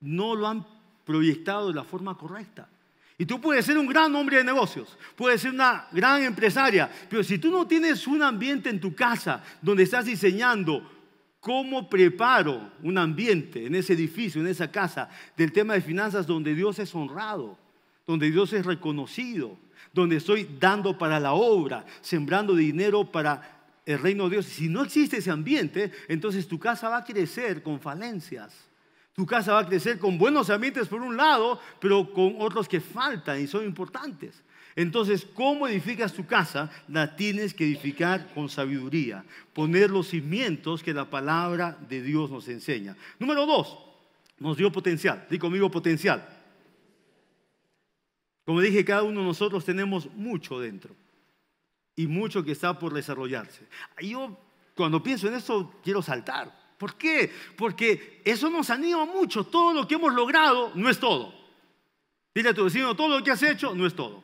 no 0.00 0.34
lo 0.34 0.46
han 0.46 0.66
proyectado 1.04 1.68
de 1.68 1.74
la 1.74 1.84
forma 1.84 2.16
correcta. 2.16 2.68
Y 3.18 3.26
tú 3.26 3.40
puedes 3.40 3.64
ser 3.64 3.76
un 3.78 3.86
gran 3.86 4.14
hombre 4.14 4.38
de 4.38 4.44
negocios, 4.44 4.96
puedes 5.14 5.40
ser 5.40 5.52
una 5.52 5.86
gran 5.92 6.22
empresaria, 6.22 6.90
pero 7.08 7.22
si 7.22 7.38
tú 7.38 7.50
no 7.50 7.66
tienes 7.66 8.06
un 8.08 8.22
ambiente 8.22 8.68
en 8.68 8.80
tu 8.80 8.94
casa 8.94 9.42
donde 9.62 9.84
estás 9.84 10.06
diseñando 10.06 10.94
¿Cómo 11.44 11.90
preparo 11.90 12.72
un 12.82 12.96
ambiente 12.96 13.66
en 13.66 13.74
ese 13.74 13.92
edificio, 13.92 14.40
en 14.40 14.46
esa 14.46 14.72
casa, 14.72 15.10
del 15.36 15.52
tema 15.52 15.74
de 15.74 15.82
finanzas 15.82 16.26
donde 16.26 16.54
Dios 16.54 16.78
es 16.78 16.94
honrado? 16.94 17.58
Donde 18.06 18.30
Dios 18.30 18.52
es 18.52 18.66
reconocido, 18.66 19.56
donde 19.92 20.16
estoy 20.16 20.48
dando 20.58 20.98
para 20.98 21.20
la 21.20 21.32
obra, 21.32 21.84
sembrando 22.00 22.54
dinero 22.54 23.10
para 23.10 23.54
el 23.86 23.98
reino 23.98 24.24
de 24.24 24.36
Dios. 24.36 24.46
Si 24.46 24.68
no 24.68 24.82
existe 24.82 25.18
ese 25.18 25.30
ambiente, 25.30 25.92
entonces 26.08 26.48
tu 26.48 26.58
casa 26.58 26.88
va 26.88 26.98
a 26.98 27.04
crecer 27.04 27.62
con 27.62 27.80
falencias. 27.80 28.52
Tu 29.14 29.24
casa 29.24 29.52
va 29.52 29.60
a 29.60 29.66
crecer 29.66 29.98
con 29.98 30.18
buenos 30.18 30.50
ambientes 30.50 30.88
por 30.88 31.00
un 31.00 31.16
lado, 31.16 31.60
pero 31.80 32.12
con 32.12 32.36
otros 32.40 32.68
que 32.68 32.80
faltan 32.80 33.40
y 33.40 33.46
son 33.46 33.64
importantes. 33.64 34.42
Entonces, 34.76 35.24
¿cómo 35.34 35.68
edificas 35.68 36.12
tu 36.12 36.26
casa? 36.26 36.68
La 36.88 37.14
tienes 37.14 37.54
que 37.54 37.64
edificar 37.64 38.34
con 38.34 38.48
sabiduría, 38.48 39.24
poner 39.52 39.88
los 39.90 40.08
cimientos 40.08 40.82
que 40.82 40.92
la 40.92 41.08
palabra 41.08 41.78
de 41.88 42.02
Dios 42.02 42.28
nos 42.28 42.48
enseña. 42.48 42.96
Número 43.20 43.46
dos, 43.46 43.78
nos 44.40 44.56
dio 44.56 44.72
potencial. 44.72 45.26
Di 45.30 45.38
conmigo 45.38 45.70
potencial. 45.70 46.43
Como 48.44 48.60
dije, 48.60 48.84
cada 48.84 49.02
uno 49.02 49.20
de 49.20 49.26
nosotros 49.26 49.64
tenemos 49.64 50.10
mucho 50.12 50.60
dentro 50.60 50.94
y 51.96 52.06
mucho 52.06 52.44
que 52.44 52.52
está 52.52 52.78
por 52.78 52.92
desarrollarse. 52.92 53.66
Yo 54.00 54.36
cuando 54.74 55.02
pienso 55.02 55.28
en 55.28 55.34
eso 55.34 55.74
quiero 55.82 56.02
saltar. 56.02 56.64
¿Por 56.76 56.96
qué? 56.96 57.32
Porque 57.56 58.20
eso 58.24 58.50
nos 58.50 58.68
anima 58.70 59.04
mucho. 59.06 59.44
Todo 59.44 59.72
lo 59.72 59.88
que 59.88 59.94
hemos 59.94 60.12
logrado 60.12 60.72
no 60.74 60.90
es 60.90 60.98
todo. 60.98 61.32
Dile 62.34 62.50
a 62.50 62.54
tu 62.54 62.64
vecino, 62.64 62.96
todo 62.96 63.18
lo 63.18 63.24
que 63.24 63.30
has 63.30 63.42
hecho 63.42 63.74
no 63.74 63.86
es 63.86 63.94
todo. 63.94 64.22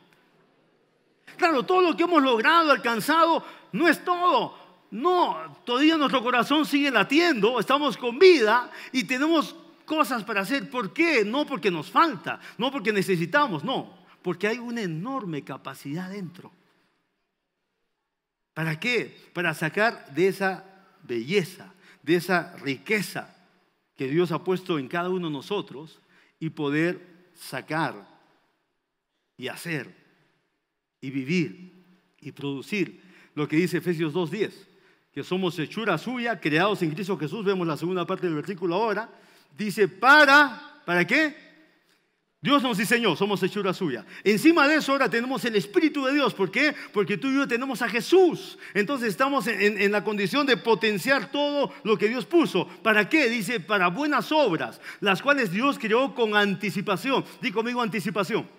Claro, 1.37 1.63
todo 1.63 1.81
lo 1.81 1.95
que 1.95 2.03
hemos 2.03 2.21
logrado, 2.21 2.71
alcanzado, 2.71 3.43
no 3.71 3.87
es 3.87 4.03
todo. 4.03 4.59
No, 4.91 5.57
todavía 5.63 5.95
nuestro 5.95 6.21
corazón 6.21 6.65
sigue 6.65 6.91
latiendo, 6.91 7.57
estamos 7.57 7.95
con 7.95 8.19
vida 8.19 8.69
y 8.91 9.05
tenemos 9.05 9.55
cosas 9.85 10.25
para 10.25 10.41
hacer. 10.41 10.69
¿Por 10.69 10.91
qué? 10.91 11.23
No 11.23 11.45
porque 11.45 11.71
nos 11.71 11.89
falta, 11.89 12.41
no 12.57 12.69
porque 12.69 12.91
necesitamos, 12.91 13.63
no, 13.63 14.00
porque 14.21 14.47
hay 14.47 14.57
una 14.57 14.81
enorme 14.81 15.43
capacidad 15.43 16.09
dentro. 16.09 16.51
¿Para 18.53 18.79
qué? 18.79 19.15
Para 19.33 19.53
sacar 19.53 20.13
de 20.13 20.27
esa 20.27 20.65
belleza, 21.03 21.73
de 22.03 22.15
esa 22.15 22.55
riqueza 22.57 23.35
que 23.95 24.07
Dios 24.07 24.31
ha 24.31 24.43
puesto 24.43 24.79
en 24.79 24.87
cada 24.87 25.09
uno 25.09 25.27
de 25.27 25.33
nosotros 25.33 25.99
y 26.39 26.49
poder 26.49 27.29
sacar 27.33 28.07
y 29.37 29.47
hacer 29.47 29.95
y 30.99 31.09
vivir 31.09 31.71
y 32.19 32.31
producir 32.31 33.01
lo 33.33 33.47
que 33.47 33.55
dice 33.55 33.77
Efesios 33.77 34.13
2.10, 34.13 34.51
que 35.13 35.23
somos 35.23 35.57
hechura 35.57 35.97
suya, 35.97 36.39
creados 36.39 36.81
en 36.81 36.91
Cristo 36.91 37.17
Jesús, 37.17 37.45
vemos 37.45 37.65
la 37.65 37.77
segunda 37.77 38.05
parte 38.05 38.27
del 38.27 38.35
versículo 38.35 38.75
ahora, 38.75 39.09
dice 39.57 39.87
para, 39.87 40.81
¿para 40.85 41.05
qué? 41.05 41.50
Dios 42.43 42.63
nos 42.63 42.79
diseñó, 42.79 43.15
somos 43.15 43.43
hechura 43.43 43.71
suya. 43.71 44.03
Encima 44.23 44.67
de 44.67 44.77
eso 44.77 44.91
ahora 44.91 45.07
tenemos 45.07 45.45
el 45.45 45.55
Espíritu 45.55 46.05
de 46.05 46.13
Dios. 46.13 46.33
¿Por 46.33 46.49
qué? 46.49 46.73
Porque 46.91 47.15
tú 47.15 47.27
y 47.27 47.35
yo 47.35 47.47
tenemos 47.47 47.83
a 47.83 47.87
Jesús. 47.87 48.57
Entonces 48.73 49.09
estamos 49.09 49.45
en, 49.45 49.91
la 49.91 50.03
condición 50.03 50.47
de 50.47 50.57
potenciar 50.57 51.31
todo 51.31 51.71
lo 51.83 51.99
que 51.99 52.09
Dios 52.09 52.25
puso. 52.25 52.67
¿Para 52.81 53.07
qué? 53.07 53.29
Dice, 53.29 53.59
para 53.59 53.89
buenas 53.89 54.31
obras, 54.31 54.81
las 55.01 55.21
cuales 55.21 55.51
Dios 55.51 55.77
creó 55.77 56.15
con 56.15 56.35
anticipación. 56.35 57.23
Di 57.41 57.51
conmigo 57.51 57.79
anticipación. 57.79 58.49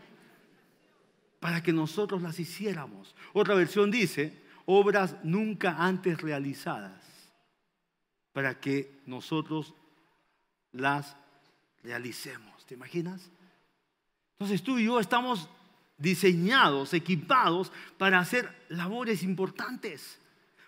Para 1.41 1.61
que 1.61 1.73
nosotros 1.73 2.23
las 2.23 2.39
hiciéramos. 2.39 3.17
Otra 3.33 3.57
versión 3.57 3.91
dice, 3.91 4.45
obras 4.65 5.17
nunca 5.25 5.75
antes 5.77 6.21
realizadas. 6.21 7.03
Para 8.33 8.61
que 8.61 9.01
nosotros 9.07 9.75
las 10.71 11.17
realicemos. 11.83 12.65
¿Te 12.65 12.75
imaginas? 12.75 13.29
Entonces 14.43 14.65
tú 14.65 14.77
y 14.77 14.87
yo 14.87 14.99
estamos 14.99 15.49
diseñados, 15.97 16.95
equipados 16.95 17.71
para 17.97 18.19
hacer 18.19 18.53
labores 18.71 19.23
importantes, 19.23 20.19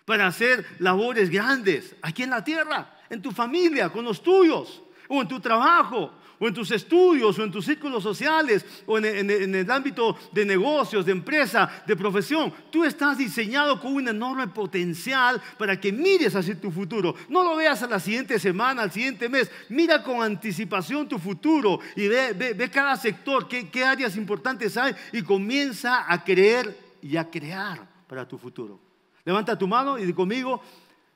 para 0.05 0.27
hacer 0.27 0.65
labores 0.79 1.29
grandes 1.29 1.93
aquí 2.01 2.23
en 2.23 2.29
la 2.29 2.41
tierra, 2.41 2.97
en 3.09 3.21
tu 3.21 3.31
familia, 3.33 3.89
con 3.89 4.05
los 4.05 4.23
tuyos, 4.23 4.81
o 5.09 5.21
en 5.21 5.27
tu 5.27 5.41
trabajo, 5.41 6.13
o 6.39 6.47
en 6.47 6.53
tus 6.53 6.71
estudios, 6.71 7.37
o 7.37 7.43
en 7.43 7.51
tus 7.51 7.65
círculos 7.65 8.03
sociales, 8.03 8.65
o 8.85 8.97
en, 8.97 9.29
el 9.29 9.71
ámbito 9.71 10.17
de 10.31 10.45
negocios, 10.45 11.05
de 11.05 11.11
empresa, 11.11 11.83
de 11.85 11.95
profesión. 11.95 12.53
Tú 12.71 12.83
estás 12.83 13.17
diseñado 13.17 13.79
con 13.79 13.95
un 13.95 14.07
enorme 14.07 14.47
potencial 14.47 15.41
para 15.57 15.79
que 15.79 15.91
mires 15.91 16.35
hacia 16.35 16.59
tu 16.59 16.71
futuro. 16.71 17.15
No 17.29 17.43
lo 17.43 17.55
veas 17.55 17.81
a 17.83 17.87
la 17.87 17.99
siguiente 17.99 18.39
semana, 18.39 18.83
al 18.83 18.91
siguiente 18.91 19.29
mes. 19.29 19.49
Mira 19.69 20.03
con 20.03 20.21
anticipación 20.21 21.07
tu 21.07 21.19
futuro 21.19 21.79
y 21.95 22.07
ve, 22.07 22.33
ve, 22.33 22.69
cada 22.69 22.97
sector, 22.97 23.47
qué, 23.47 23.69
qué 23.69 23.83
áreas 23.83 24.15
importantes 24.17 24.75
hay 24.77 24.93
y 25.11 25.21
comienza 25.21 26.11
a 26.11 26.23
creer 26.23 26.77
y 27.01 27.17
a 27.17 27.29
crear 27.29 27.87
para 28.07 28.27
tu 28.27 28.37
futuro. 28.37 28.79
Levanta 29.23 29.57
tu 29.57 29.67
mano 29.67 29.97
y 29.97 30.05
di 30.05 30.13
conmigo, 30.13 30.61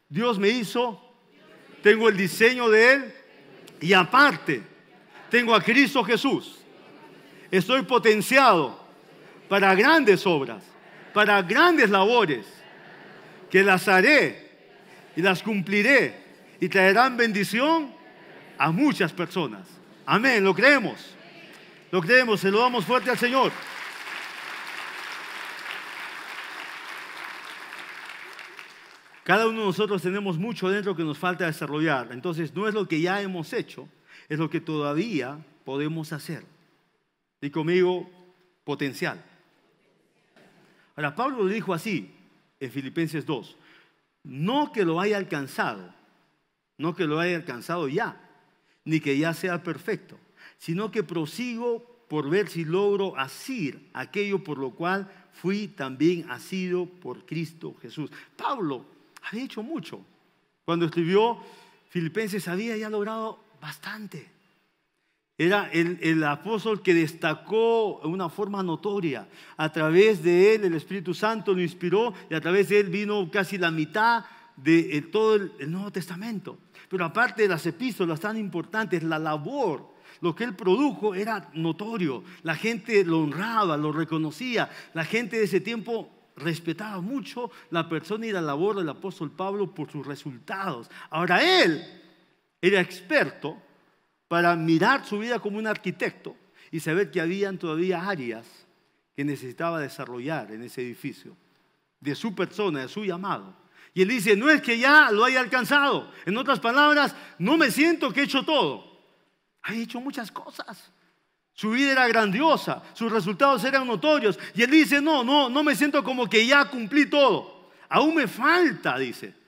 Dios 0.08 0.40
me 0.40 0.50
hizo, 0.50 1.00
tengo 1.84 2.10
el 2.10 2.18
diseño 2.18 2.70
de 2.70 2.94
Él 2.94 3.14
y 3.80 3.94
aparte 3.94 4.64
tengo 5.30 5.56
a 5.56 5.62
Cristo 5.62 6.04
Jesús. 6.04 6.60
Estoy 7.52 7.82
potenciado 7.84 8.80
para 9.48 9.74
grandes 9.74 10.26
obras, 10.26 10.64
para 11.14 11.42
grandes 11.42 11.90
labores, 11.90 12.46
que 13.50 13.64
las 13.64 13.88
haré 13.88 14.50
y 15.16 15.22
las 15.22 15.42
cumpliré 15.42 16.16
y 16.60 16.70
traerán 16.70 17.18
bendición 17.18 17.94
a 18.58 18.72
muchas 18.72 19.12
personas. 19.12 19.68
Amén, 20.06 20.44
lo 20.44 20.54
creemos. 20.54 21.16
Lo 21.92 22.02
creemos, 22.02 22.40
se 22.40 22.52
lo 22.52 22.60
damos 22.60 22.86
fuerte 22.86 23.10
al 23.10 23.18
Señor. 23.18 23.52
Cada 29.24 29.48
uno 29.48 29.60
de 29.60 29.66
nosotros 29.68 30.02
tenemos 30.02 30.38
mucho 30.38 30.70
dentro 30.70 30.96
que 30.96 31.04
nos 31.04 31.18
falta 31.18 31.46
desarrollar. 31.46 32.10
Entonces, 32.12 32.54
no 32.56 32.68
es 32.68 32.74
lo 32.74 32.88
que 32.88 33.00
ya 33.00 33.22
hemos 33.22 33.54
hecho, 33.54 33.88
es 34.30 34.38
lo 34.38 34.50
que 34.50 34.62
todavía 34.62 35.44
podemos 35.66 36.14
hacer. 36.14 36.46
Y 37.42 37.50
conmigo, 37.50 38.10
potencial. 38.64 39.24
Ahora, 40.96 41.16
Pablo 41.16 41.44
lo 41.44 41.48
dijo 41.48 41.74
así 41.74 42.14
en 42.60 42.72
Filipenses 42.72 43.26
2. 43.26 43.58
No 44.24 44.72
que 44.72 44.86
lo 44.86 45.00
haya 45.00 45.18
alcanzado, 45.18 45.94
no 46.78 46.96
que 46.96 47.06
lo 47.06 47.20
haya 47.20 47.36
alcanzado 47.36 47.88
ya, 47.88 48.22
ni 48.86 49.00
que 49.00 49.18
ya 49.18 49.34
sea 49.34 49.64
perfecto, 49.64 50.20
sino 50.58 50.92
que 50.92 51.04
prosigo 51.04 52.06
por 52.08 52.30
ver 52.30 52.50
si 52.50 52.66
logro 52.66 53.18
asir 53.18 53.90
aquello 53.94 54.44
por 54.44 54.58
lo 54.58 54.72
cual 54.72 55.10
fui 55.32 55.68
también 55.68 56.30
asido 56.30 56.86
por 56.86 57.26
Cristo 57.26 57.76
Jesús. 57.82 58.12
Pablo 58.36 58.86
había 59.24 59.46
hecho 59.46 59.64
mucho. 59.64 60.04
Cuando 60.66 60.86
escribió 60.86 61.40
Filipenses 61.90 62.48
había 62.48 62.76
ya 62.76 62.90
logrado 62.90 63.40
bastante. 63.60 64.40
Era 65.38 65.70
el, 65.72 66.22
apóstol 66.26 66.82
que 66.82 66.94
destacó 66.94 68.02
de 68.04 68.10
una 68.10 68.28
forma 68.28 68.62
notoria. 68.62 69.26
A 69.56 69.72
través 69.72 70.22
de 70.22 70.54
él 70.56 70.66
el 70.66 70.74
Espíritu 70.74 71.14
Santo 71.14 71.54
lo 71.54 71.62
inspiró 71.62 72.14
y 72.30 72.34
a 72.34 72.42
través 72.42 72.68
de 72.68 72.82
él 72.82 72.90
vino 72.90 73.32
casi 73.32 73.58
la 73.58 73.72
mitad 73.72 74.26
de 74.58 74.98
eh, 74.98 75.02
todo 75.04 75.36
el, 75.36 75.54
el 75.60 75.72
Nuevo 75.72 75.92
Testamento. 75.92 76.58
Pero 76.90 77.06
aparte 77.06 77.44
de 77.44 77.48
las 77.48 77.66
epístolas 77.66 78.20
tan 78.20 78.36
importantes, 78.36 79.02
la 79.02 79.18
labor, 79.18 79.94
lo 80.20 80.36
que 80.36 80.44
él 80.44 80.56
produjo 80.56 81.16
era 81.16 81.50
notorio. 81.54 82.24
La 82.44 82.56
gente 82.56 83.06
lo 83.06 83.22
honraba, 83.22 83.78
lo 83.78 83.94
reconocía. 83.94 84.70
La 84.94 85.06
gente 85.06 85.38
de 85.38 85.46
ese 85.46 85.62
tiempo 85.62 86.10
respetaba 86.36 87.00
mucho 87.00 87.50
la 87.70 87.88
persona 87.88 88.26
y 88.26 88.32
la 88.34 88.42
labor 88.42 88.76
del 88.76 88.90
apóstol 88.90 89.32
Pablo 89.32 89.74
por 89.74 89.90
sus 89.90 90.06
resultados. 90.06 90.90
Ahora 91.10 91.64
él 91.64 91.99
era 92.62 92.82
experto 92.82 93.62
para 94.28 94.56
mirar 94.56 95.06
su 95.06 95.20
vida 95.20 95.40
como 95.40 95.58
un 95.58 95.68
arquitecto 95.68 96.36
y 96.72 96.80
saber 96.80 97.10
que 97.12 97.22
habían 97.22 97.58
todavía 97.58 98.08
áreas 98.08 98.46
que 99.16 99.26
necesitaba 99.26 99.80
desarrollar 99.80 100.52
en 100.52 100.64
ese 100.64 100.82
edificio, 100.82 101.36
de 102.00 102.16
su 102.16 102.34
persona, 102.36 102.82
de 102.82 102.88
su 102.88 103.04
llamado. 103.04 103.56
Y 103.94 104.04
él 104.04 104.10
dice, 104.10 104.36
no 104.36 104.50
es 104.50 104.62
que 104.62 104.78
ya 104.78 105.12
lo 105.12 105.26
haya 105.26 105.40
alcanzado. 105.40 106.12
En 106.26 106.38
otras 106.38 106.60
palabras, 106.60 107.16
no 107.38 107.58
me 107.58 107.72
siento 107.72 108.14
que 108.14 108.22
he 108.22 108.24
hecho 108.24 108.46
todo. 108.46 109.00
Ha 109.64 109.74
hecho 109.74 110.00
muchas 110.00 110.32
cosas. 110.32 110.92
Su 111.54 111.72
vida 111.72 111.92
era 111.92 112.08
grandiosa, 112.08 112.82
sus 112.94 113.12
resultados 113.12 113.64
eran 113.66 113.86
notorios. 113.86 114.40
Y 114.56 114.62
él 114.62 114.72
dice, 114.72 115.02
no, 115.02 115.24
no, 115.24 115.50
no 115.50 115.64
me 115.64 115.76
siento 115.76 116.04
como 116.04 116.30
que 116.30 116.46
ya 116.46 116.66
cumplí 116.66 117.08
todo. 117.10 117.72
Aún 117.90 118.16
me 118.16 118.28
falta, 118.28 118.98
dice. 118.98 119.39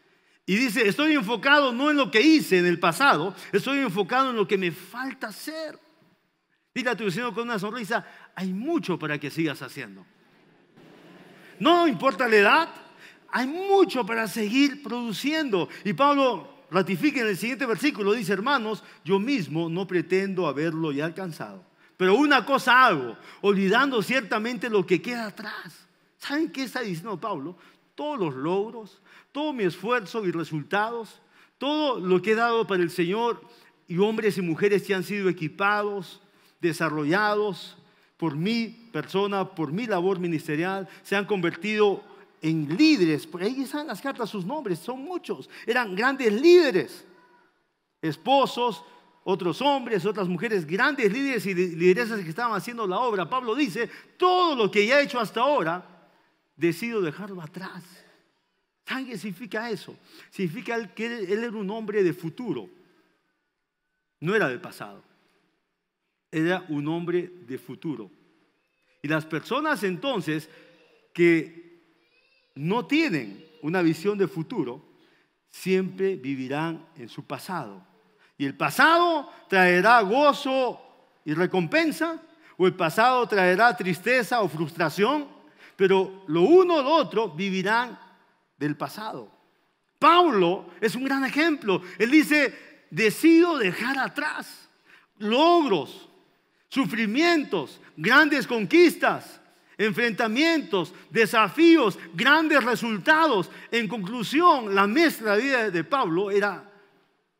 Y 0.51 0.57
dice, 0.57 0.85
estoy 0.85 1.13
enfocado 1.13 1.71
no 1.71 1.91
en 1.91 1.95
lo 1.95 2.11
que 2.11 2.19
hice 2.19 2.59
en 2.59 2.65
el 2.65 2.77
pasado, 2.77 3.33
estoy 3.53 3.79
enfocado 3.79 4.31
en 4.31 4.35
lo 4.35 4.45
que 4.45 4.57
me 4.57 4.69
falta 4.69 5.27
hacer. 5.27 5.79
Dile 6.75 6.89
a 6.89 6.97
tu 6.97 7.05
vecino 7.05 7.33
con 7.33 7.43
una 7.43 7.57
sonrisa, 7.57 8.05
hay 8.35 8.51
mucho 8.51 8.99
para 8.99 9.17
que 9.17 9.29
sigas 9.29 9.61
haciendo. 9.61 10.05
No 11.57 11.87
importa 11.87 12.27
la 12.27 12.35
edad, 12.35 12.69
hay 13.29 13.47
mucho 13.47 14.05
para 14.05 14.27
seguir 14.27 14.83
produciendo. 14.83 15.69
Y 15.85 15.93
Pablo 15.93 16.65
ratifica 16.69 17.21
en 17.21 17.27
el 17.27 17.37
siguiente 17.37 17.65
versículo, 17.65 18.11
dice, 18.11 18.33
hermanos, 18.33 18.83
yo 19.05 19.19
mismo 19.19 19.69
no 19.69 19.87
pretendo 19.87 20.47
haberlo 20.47 20.91
ya 20.91 21.05
alcanzado. 21.05 21.63
Pero 21.95 22.15
una 22.15 22.45
cosa 22.45 22.87
hago, 22.87 23.15
olvidando 23.39 24.01
ciertamente 24.01 24.69
lo 24.69 24.85
que 24.85 25.01
queda 25.01 25.27
atrás. 25.27 25.87
¿Saben 26.17 26.51
qué 26.51 26.63
está 26.63 26.81
diciendo 26.81 27.17
Pablo? 27.17 27.55
Todos 27.95 28.19
los 28.19 28.35
logros, 28.35 29.01
todo 29.31 29.53
mi 29.53 29.63
esfuerzo 29.63 30.25
y 30.25 30.31
resultados, 30.31 31.21
todo 31.57 31.99
lo 31.99 32.21
que 32.21 32.31
he 32.31 32.35
dado 32.35 32.65
para 32.67 32.83
el 32.83 32.89
Señor 32.89 33.41
y 33.87 33.97
hombres 33.97 34.37
y 34.37 34.41
mujeres 34.41 34.83
que 34.83 34.93
han 34.93 35.03
sido 35.03 35.29
equipados, 35.29 36.21
desarrollados 36.59 37.77
por 38.17 38.35
mi 38.35 38.67
persona, 38.91 39.49
por 39.49 39.71
mi 39.71 39.87
labor 39.87 40.19
ministerial, 40.19 40.87
se 41.03 41.15
han 41.15 41.25
convertido 41.25 42.03
en 42.41 42.75
líderes. 42.77 43.25
Por 43.25 43.41
ahí 43.41 43.61
están 43.61 43.87
las 43.87 44.01
cartas 44.01 44.29
sus 44.29 44.45
nombres, 44.45 44.79
son 44.79 45.01
muchos. 45.01 45.49
Eran 45.65 45.95
grandes 45.95 46.31
líderes, 46.33 47.05
esposos, 48.01 48.83
otros 49.23 49.61
hombres, 49.61 50.05
otras 50.05 50.27
mujeres, 50.27 50.65
grandes 50.65 51.11
líderes 51.11 51.45
y 51.45 51.53
lideresas 51.53 52.21
que 52.21 52.29
estaban 52.29 52.55
haciendo 52.55 52.87
la 52.87 52.99
obra. 52.99 53.29
Pablo 53.29 53.55
dice, 53.55 53.89
todo 54.17 54.55
lo 54.55 54.71
que 54.71 54.85
ya 54.85 54.99
he 54.99 55.03
hecho 55.03 55.19
hasta 55.19 55.41
ahora, 55.41 56.09
decido 56.55 57.01
dejarlo 57.01 57.41
atrás. 57.41 57.83
¿Saben 58.91 59.05
qué 59.05 59.17
significa 59.17 59.69
eso? 59.69 59.95
Significa 60.31 60.85
que 60.93 61.05
él 61.05 61.45
era 61.45 61.55
un 61.55 61.69
hombre 61.69 62.03
de 62.03 62.11
futuro, 62.11 62.69
no 64.19 64.35
era 64.35 64.49
del 64.49 64.59
pasado, 64.59 65.01
era 66.29 66.65
un 66.67 66.85
hombre 66.89 67.31
de 67.47 67.57
futuro. 67.57 68.11
Y 69.01 69.07
las 69.07 69.25
personas 69.25 69.81
entonces 69.83 70.49
que 71.13 71.79
no 72.55 72.85
tienen 72.85 73.45
una 73.61 73.81
visión 73.81 74.17
de 74.17 74.27
futuro, 74.27 74.83
siempre 75.49 76.17
vivirán 76.17 76.85
en 76.97 77.07
su 77.07 77.23
pasado. 77.23 77.87
Y 78.37 78.43
el 78.43 78.57
pasado 78.57 79.31
traerá 79.47 80.01
gozo 80.01 80.81
y 81.23 81.33
recompensa, 81.33 82.21
o 82.57 82.67
el 82.67 82.73
pasado 82.73 83.25
traerá 83.25 83.73
tristeza 83.73 84.41
o 84.41 84.49
frustración, 84.49 85.29
pero 85.77 86.25
lo 86.27 86.41
uno 86.41 86.75
o 86.75 86.83
lo 86.83 86.89
otro 86.89 87.29
vivirán 87.29 88.10
del 88.61 88.77
pasado. 88.77 89.27
Pablo 89.97 90.67
es 90.79 90.95
un 90.95 91.03
gran 91.03 91.25
ejemplo. 91.25 91.81
Él 91.97 92.11
dice, 92.11 92.85
decido 92.91 93.57
dejar 93.57 93.97
atrás 93.97 94.69
logros, 95.17 96.07
sufrimientos, 96.69 97.81
grandes 97.97 98.45
conquistas, 98.45 99.41
enfrentamientos, 99.77 100.93
desafíos, 101.09 101.97
grandes 102.13 102.63
resultados. 102.63 103.49
En 103.71 103.87
conclusión, 103.87 104.75
la 104.75 104.85
mezcla 104.85 105.35
de 105.35 105.41
vida 105.41 105.71
de 105.71 105.83
Pablo 105.83 106.29
era 106.29 106.71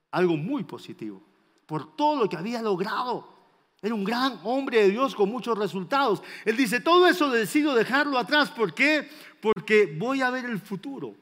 algo 0.10 0.36
muy 0.38 0.64
positivo 0.64 1.22
por 1.68 1.96
todo 1.96 2.24
lo 2.24 2.30
que 2.30 2.36
había 2.36 2.64
logrado. 2.64 3.32
Era 3.80 3.96
un 3.96 4.04
gran 4.04 4.40
hombre 4.44 4.84
de 4.84 4.90
Dios 4.90 5.16
con 5.16 5.30
muchos 5.30 5.58
resultados. 5.58 6.22
Él 6.46 6.56
dice, 6.56 6.80
todo 6.82 7.08
eso 7.08 7.30
decido 7.30 7.74
dejarlo 7.74 8.18
atrás. 8.20 8.52
¿Por 8.52 8.74
qué? 8.74 9.10
Porque 9.42 9.96
voy 9.98 10.22
a 10.22 10.30
ver 10.30 10.46
el 10.46 10.60
futuro. 10.60 11.16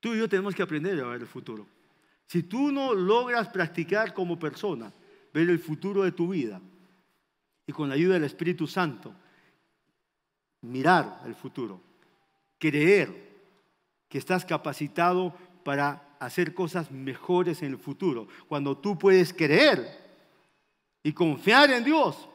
Tú 0.00 0.14
y 0.14 0.18
yo 0.18 0.28
tenemos 0.28 0.54
que 0.54 0.62
aprender 0.62 0.98
a 1.00 1.08
ver 1.08 1.20
el 1.20 1.26
futuro. 1.26 1.66
Si 2.26 2.42
tú 2.44 2.72
no 2.72 2.94
logras 2.94 3.48
practicar 3.48 4.14
como 4.14 4.38
persona, 4.38 4.92
ver 5.34 5.50
el 5.50 5.58
futuro 5.58 6.02
de 6.02 6.12
tu 6.12 6.28
vida, 6.28 6.60
y 7.66 7.72
con 7.72 7.88
la 7.88 7.94
ayuda 7.94 8.14
del 8.14 8.24
Espíritu 8.24 8.66
Santo, 8.66 9.14
mirar 10.62 11.22
el 11.26 11.34
futuro, 11.34 11.80
creer 12.58 13.30
que 14.08 14.18
estás 14.18 14.44
capacitado 14.44 15.34
para 15.64 16.16
hacer 16.18 16.54
cosas 16.54 16.90
mejores 16.90 17.62
en 17.62 17.72
el 17.72 17.78
futuro. 17.78 18.28
Cuando 18.48 18.76
tú 18.76 18.98
puedes 18.98 19.32
creer 19.32 19.86
y 21.02 21.12
confiar 21.12 21.70
en 21.70 21.84
Dios, 21.84 22.28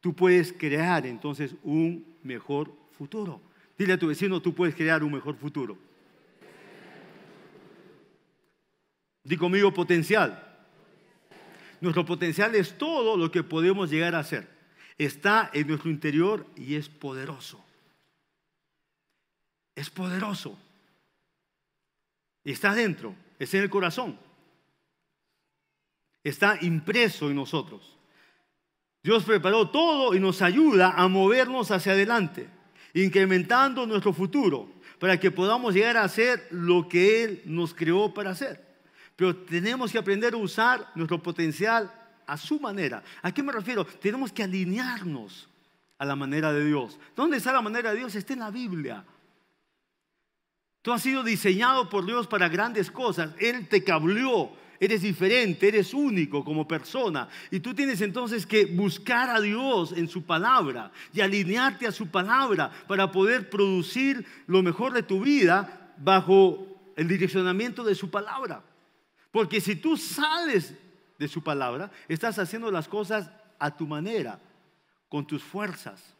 tú 0.00 0.14
puedes 0.14 0.52
crear 0.52 1.06
entonces 1.06 1.54
un 1.62 2.18
mejor 2.22 2.72
futuro. 2.98 3.40
Dile 3.78 3.92
a 3.92 3.98
tu 3.98 4.08
vecino, 4.08 4.42
tú 4.42 4.52
puedes 4.52 4.74
crear 4.74 5.04
un 5.04 5.12
mejor 5.12 5.36
futuro. 5.36 5.78
Di 9.22 9.36
conmigo 9.36 9.72
potencial. 9.72 10.44
Nuestro 11.80 12.04
potencial 12.04 12.54
es 12.56 12.76
todo 12.76 13.16
lo 13.16 13.30
que 13.30 13.44
podemos 13.44 13.88
llegar 13.88 14.16
a 14.16 14.24
ser. 14.24 14.48
Está 14.98 15.50
en 15.54 15.68
nuestro 15.68 15.90
interior 15.90 16.44
y 16.56 16.74
es 16.74 16.88
poderoso. 16.88 17.64
Es 19.76 19.88
poderoso. 19.90 20.58
Y 22.42 22.50
está 22.50 22.72
adentro, 22.72 23.14
es 23.38 23.54
en 23.54 23.62
el 23.62 23.70
corazón. 23.70 24.18
Está 26.24 26.58
impreso 26.62 27.30
en 27.30 27.36
nosotros. 27.36 27.96
Dios 29.02 29.24
preparó 29.24 29.70
todo 29.70 30.14
y 30.14 30.20
nos 30.20 30.42
ayuda 30.42 30.90
a 30.96 31.06
movernos 31.06 31.70
hacia 31.70 31.92
adelante, 31.92 32.48
incrementando 33.04 33.86
nuestro 33.86 34.12
futuro 34.12 34.70
para 34.98 35.18
que 35.18 35.30
podamos 35.30 35.74
llegar 35.74 35.96
a 35.96 36.04
hacer 36.04 36.48
lo 36.50 36.88
que 36.88 37.24
Él 37.24 37.42
nos 37.44 37.74
creó 37.74 38.12
para 38.12 38.30
hacer. 38.30 38.66
Pero 39.16 39.36
tenemos 39.36 39.92
que 39.92 39.98
aprender 39.98 40.34
a 40.34 40.38
usar 40.38 40.90
nuestro 40.94 41.22
potencial 41.22 41.92
a 42.26 42.36
su 42.36 42.60
manera. 42.60 43.02
¿A 43.22 43.32
qué 43.32 43.42
me 43.42 43.52
refiero? 43.52 43.84
Tenemos 43.84 44.32
que 44.32 44.42
alinearnos 44.42 45.48
a 45.98 46.04
la 46.04 46.14
manera 46.14 46.52
de 46.52 46.64
Dios. 46.64 46.98
¿Dónde 47.16 47.38
está 47.38 47.52
la 47.52 47.62
manera 47.62 47.90
de 47.90 47.98
Dios? 47.98 48.14
Está 48.14 48.34
en 48.34 48.40
la 48.40 48.50
Biblia. 48.50 49.04
Tú 50.82 50.92
has 50.92 51.02
sido 51.02 51.22
diseñado 51.22 51.88
por 51.88 52.06
Dios 52.06 52.26
para 52.26 52.48
grandes 52.48 52.90
cosas. 52.90 53.30
Él 53.38 53.68
te 53.68 53.82
cableó. 53.82 54.52
Eres 54.80 55.02
diferente, 55.02 55.66
eres 55.66 55.92
único 55.92 56.44
como 56.44 56.68
persona. 56.68 57.28
Y 57.50 57.60
tú 57.60 57.74
tienes 57.74 58.00
entonces 58.00 58.46
que 58.46 58.66
buscar 58.66 59.28
a 59.28 59.40
Dios 59.40 59.92
en 59.92 60.08
su 60.08 60.22
palabra 60.22 60.92
y 61.12 61.20
alinearte 61.20 61.86
a 61.86 61.92
su 61.92 62.08
palabra 62.08 62.70
para 62.86 63.10
poder 63.10 63.50
producir 63.50 64.24
lo 64.46 64.62
mejor 64.62 64.92
de 64.92 65.02
tu 65.02 65.20
vida 65.20 65.94
bajo 65.98 66.92
el 66.96 67.08
direccionamiento 67.08 67.82
de 67.82 67.96
su 67.96 68.10
palabra. 68.10 68.62
Porque 69.32 69.60
si 69.60 69.74
tú 69.74 69.96
sales 69.96 70.74
de 71.18 71.28
su 71.28 71.42
palabra, 71.42 71.90
estás 72.06 72.38
haciendo 72.38 72.70
las 72.70 72.86
cosas 72.86 73.30
a 73.58 73.76
tu 73.76 73.86
manera, 73.86 74.40
con 75.08 75.26
tus 75.26 75.42
fuerzas. 75.42 76.14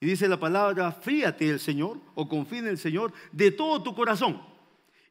Y 0.00 0.06
dice 0.06 0.26
la 0.26 0.40
palabra, 0.40 0.90
fíate 0.90 1.48
el 1.48 1.60
Señor 1.60 2.00
o 2.16 2.28
confía 2.28 2.58
en 2.58 2.68
el 2.68 2.78
Señor 2.78 3.12
de 3.30 3.52
todo 3.52 3.82
tu 3.82 3.94
corazón 3.94 4.53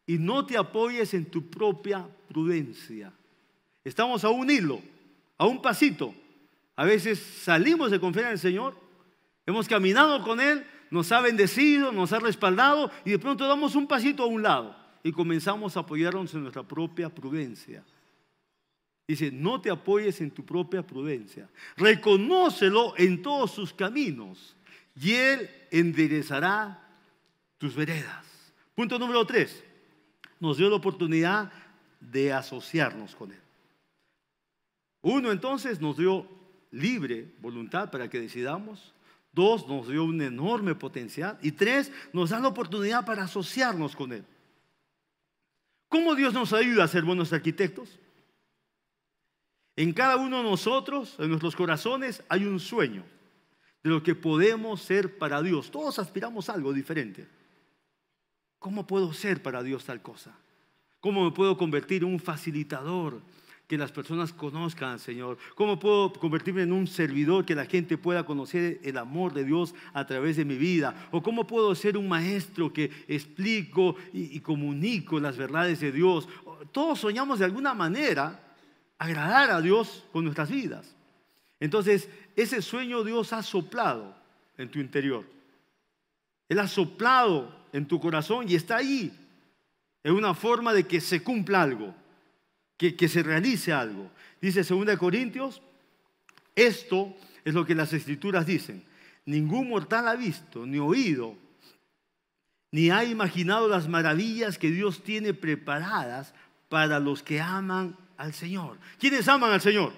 y 0.06 0.18
no 0.18 0.46
te 0.46 0.58
apoyes 0.58 1.14
en 1.14 1.26
tu 1.26 1.50
propia 1.50 2.08
prudencia. 2.28 3.12
Estamos 3.84 4.24
a 4.24 4.30
un 4.30 4.50
hilo, 4.50 4.82
a 5.38 5.46
un 5.46 5.62
pasito. 5.62 6.14
A 6.76 6.86
veces 6.86 7.20
salimos 7.20 7.92
de 7.92 8.00
confiar 8.00 8.26
en 8.26 8.32
el 8.34 8.40
Señor, 8.40 8.76
hemos 9.46 9.68
caminado 9.68 10.24
con 10.24 10.40
Él, 10.40 10.66
nos 10.90 11.12
ha 11.12 11.22
bendecido, 11.22 11.92
nos 11.92 12.14
ha 12.14 12.20
respaldado 12.20 12.92
y 13.06 13.12
de 13.12 13.20
pronto 13.20 13.48
damos 13.48 13.76
un 13.76 13.88
pasito 13.88 14.24
a 14.24 14.28
un 14.28 14.44
lado 14.44 14.76
y 15.04 15.12
comenzamos 15.12 15.76
a 15.76 15.82
apoyarnos 15.82 16.34
en 16.34 16.42
nuestra 16.42 16.64
propia 16.64 17.10
prudencia. 17.10 17.84
Dice, 19.08 19.32
no 19.32 19.60
te 19.60 19.70
apoyes 19.70 20.22
en 20.22 20.32
tu 20.32 20.46
propia 20.46 20.82
prudencia. 20.82 21.50
Reconócelo 21.76 22.94
en 22.98 23.22
todos 23.22 23.52
sus 23.52 23.74
caminos 23.74 24.56
y 24.96 25.12
Él 25.14 25.50
enderezará 25.72 26.80
tus 27.58 27.76
veredas. 27.76 28.26
Punto 28.76 28.98
número 28.98 29.26
tres, 29.26 29.64
nos 30.40 30.58
dio 30.58 30.70
la 30.70 30.76
oportunidad 30.76 31.52
de 32.00 32.34
asociarnos 32.34 33.16
con 33.16 33.32
Él. 33.32 33.40
Uno, 35.02 35.32
entonces, 35.32 35.82
nos 35.82 35.98
dio 35.98 36.28
libre 36.72 37.34
voluntad 37.40 37.92
para 37.92 38.10
que 38.10 38.20
decidamos. 38.20 38.94
Dos, 39.32 39.68
nos 39.68 39.88
dio 39.88 40.04
un 40.04 40.22
enorme 40.22 40.76
potencial. 40.76 41.38
Y 41.42 41.52
tres, 41.52 41.92
nos 42.14 42.30
da 42.30 42.40
la 42.40 42.48
oportunidad 42.50 43.06
para 43.06 43.24
asociarnos 43.24 43.96
con 43.96 44.14
Él. 44.14 44.26
¿Cómo 45.90 46.16
Dios 46.16 46.34
nos 46.34 46.54
ayuda 46.54 46.84
a 46.84 46.88
ser 46.88 47.04
buenos 47.04 47.34
arquitectos? 47.34 48.00
En 49.76 49.92
cada 49.94 50.18
uno 50.18 50.38
de 50.38 50.44
nosotros, 50.44 51.16
en 51.20 51.30
nuestros 51.30 51.56
corazones, 51.56 52.24
hay 52.30 52.46
un 52.46 52.60
sueño 52.60 53.04
de 53.84 53.90
lo 53.90 54.02
que 54.02 54.16
podemos 54.16 54.82
ser 54.82 55.18
para 55.18 55.42
Dios. 55.42 55.70
Todos 55.70 56.00
aspiramos 56.00 56.50
a 56.50 56.54
algo 56.54 56.72
diferente. 56.74 57.28
¿Cómo 58.64 58.88
puedo 58.88 59.12
ser 59.12 59.44
para 59.44 59.62
Dios 59.62 59.84
tal 59.84 60.02
cosa? 60.02 60.32
¿Cómo 61.02 61.26
me 61.26 61.32
puedo 61.32 61.58
convertir 61.58 62.04
en 62.04 62.14
un 62.14 62.18
facilitador 62.18 63.20
que 63.68 63.78
las 63.78 63.92
personas 63.92 64.32
conozcan 64.32 64.92
al 64.92 65.02
Señor? 65.02 65.38
¿Cómo 65.56 65.78
puedo 65.78 66.14
convertirme 66.14 66.62
en 66.62 66.72
un 66.72 66.88
servidor 66.88 67.44
que 67.44 67.56
la 67.56 67.66
gente 67.66 67.98
pueda 67.98 68.26
conocer 68.26 68.80
el 68.82 68.98
amor 68.98 69.34
de 69.34 69.44
Dios 69.44 69.76
a 69.92 70.08
través 70.08 70.38
de 70.38 70.46
mi 70.46 70.56
vida? 70.56 71.10
¿O 71.12 71.22
cómo 71.22 71.46
puedo 71.46 71.76
ser 71.76 71.98
un 71.98 72.08
maestro 72.08 72.72
que 72.72 72.90
explico 73.10 73.98
y, 74.14 74.38
y 74.38 74.40
comunico 74.40 75.20
las 75.20 75.36
verdades 75.36 75.82
de 75.82 75.92
Dios? 75.92 76.30
Todos 76.72 77.02
soñamos 77.02 77.40
de 77.40 77.46
alguna 77.46 77.74
manera 77.74 78.40
agradar 78.98 79.52
a 79.52 79.60
Dios 79.60 80.06
con 80.14 80.24
nuestras 80.24 80.50
vidas. 80.50 80.96
Entonces, 81.60 82.08
ese 82.38 82.62
sueño 82.62 83.04
Dios 83.04 83.34
ha 83.34 83.44
soplado 83.44 84.16
en 84.58 84.72
tu 84.72 84.80
interior. 84.80 85.26
Él 86.48 86.60
ha 86.60 86.68
soplado 86.70 87.63
en 87.74 87.88
tu 87.88 88.00
corazón 88.00 88.46
y 88.48 88.56
está 88.56 88.78
ahí. 88.78 89.12
Es 90.02 90.12
una 90.12 90.34
forma 90.34 90.74
de 90.74 90.86
que 90.86 91.02
se 91.02 91.22
cumpla 91.22 91.64
algo, 91.64 91.94
que, 92.78 92.96
que 92.96 93.10
se 93.10 93.22
realice 93.24 93.74
algo. 93.74 94.10
Dice 94.40 94.64
2 94.64 94.98
Corintios, 94.98 95.62
esto 96.56 97.14
es 97.44 97.54
lo 97.54 97.66
que 97.66 97.76
las 97.76 97.92
escrituras 97.92 98.46
dicen. 98.46 98.86
Ningún 99.26 99.70
mortal 99.70 100.08
ha 100.08 100.16
visto, 100.16 100.66
ni 100.66 100.80
oído, 100.80 101.36
ni 102.72 102.90
ha 102.90 103.04
imaginado 103.04 103.68
las 103.68 103.88
maravillas 103.88 104.58
que 104.58 104.70
Dios 104.70 105.04
tiene 105.04 105.34
preparadas 105.34 106.34
para 106.70 107.00
los 107.00 107.24
que 107.24 107.40
aman 107.40 107.96
al 108.18 108.34
Señor. 108.34 108.78
¿Quiénes 109.00 109.28
aman 109.28 109.52
al 109.52 109.62
Señor? 109.62 109.94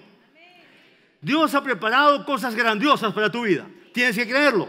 Dios 1.20 1.54
ha 1.54 1.62
preparado 1.62 2.24
cosas 2.24 2.54
grandiosas 2.54 3.12
para 3.12 3.30
tu 3.30 3.42
vida. 3.42 3.66
Tienes 3.92 4.14
que 4.14 4.28
creerlo. 4.28 4.68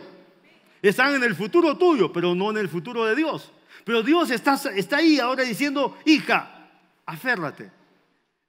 Están 0.82 1.15
en 1.15 1.23
el 1.23 1.36
futuro 1.36 1.78
tuyo, 1.78 2.11
pero 2.11 2.36
no 2.36 2.51
en 2.51 2.57
el 2.57 2.69
futuro 2.69 3.05
de 3.05 3.15
Dios. 3.15 3.51
Pero 3.84 4.03
Dios 4.03 4.30
está, 4.32 4.59
ahí 4.97 5.19
ahora 5.19 5.43
diciendo, 5.43 5.97
hija, 6.05 6.69
aférrate. 7.05 7.71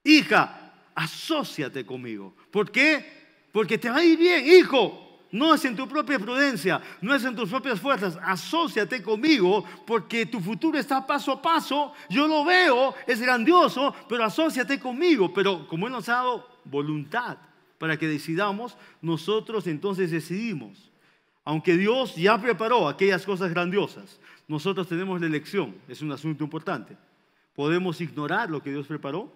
Hija, 0.04 0.72
asóciate 0.94 1.86
conmigo. 1.86 2.34
¿Por 2.50 2.70
qué? 2.70 3.18
Porque 3.52 3.78
te 3.78 3.88
va 3.88 3.98
a 3.98 4.04
ir 4.04 4.18
bien, 4.18 4.46
hijo. 4.46 5.04
No 5.30 5.54
es 5.54 5.64
en 5.66 5.76
tu 5.76 5.86
propia 5.86 6.18
prudencia, 6.18 6.80
no 7.02 7.14
es 7.14 7.22
en 7.22 7.36
tus 7.36 7.50
propias 7.50 7.78
fuerzas. 7.78 8.18
Asociate 8.22 9.02
conmigo 9.02 9.62
porque 9.86 10.24
tu 10.24 10.40
futuro 10.40 10.78
está 10.78 11.06
paso 11.06 11.32
a 11.32 11.42
paso. 11.42 11.92
Yo 12.08 12.26
lo 12.26 12.44
veo, 12.44 12.94
es 13.06 13.20
grandioso, 13.20 13.94
pero 14.08 14.24
asóciate 14.24 14.80
conmigo. 14.80 15.32
Pero 15.34 15.68
como 15.68 15.86
Él 15.86 15.92
nos 15.92 16.08
ha 16.08 16.14
dado 16.14 16.48
voluntad 16.64 17.36
para 17.78 17.98
que 17.98 18.08
decidamos, 18.08 18.76
nosotros 19.02 19.66
entonces 19.66 20.10
decidimos. 20.10 20.87
Aunque 21.48 21.78
Dios 21.78 22.14
ya 22.14 22.38
preparó 22.38 22.86
aquellas 22.86 23.24
cosas 23.24 23.48
grandiosas, 23.48 24.20
nosotros 24.48 24.86
tenemos 24.86 25.18
la 25.18 25.28
elección. 25.28 25.74
Es 25.88 26.02
un 26.02 26.12
asunto 26.12 26.44
importante. 26.44 26.94
Podemos 27.54 28.02
ignorar 28.02 28.50
lo 28.50 28.62
que 28.62 28.70
Dios 28.70 28.86
preparó, 28.86 29.32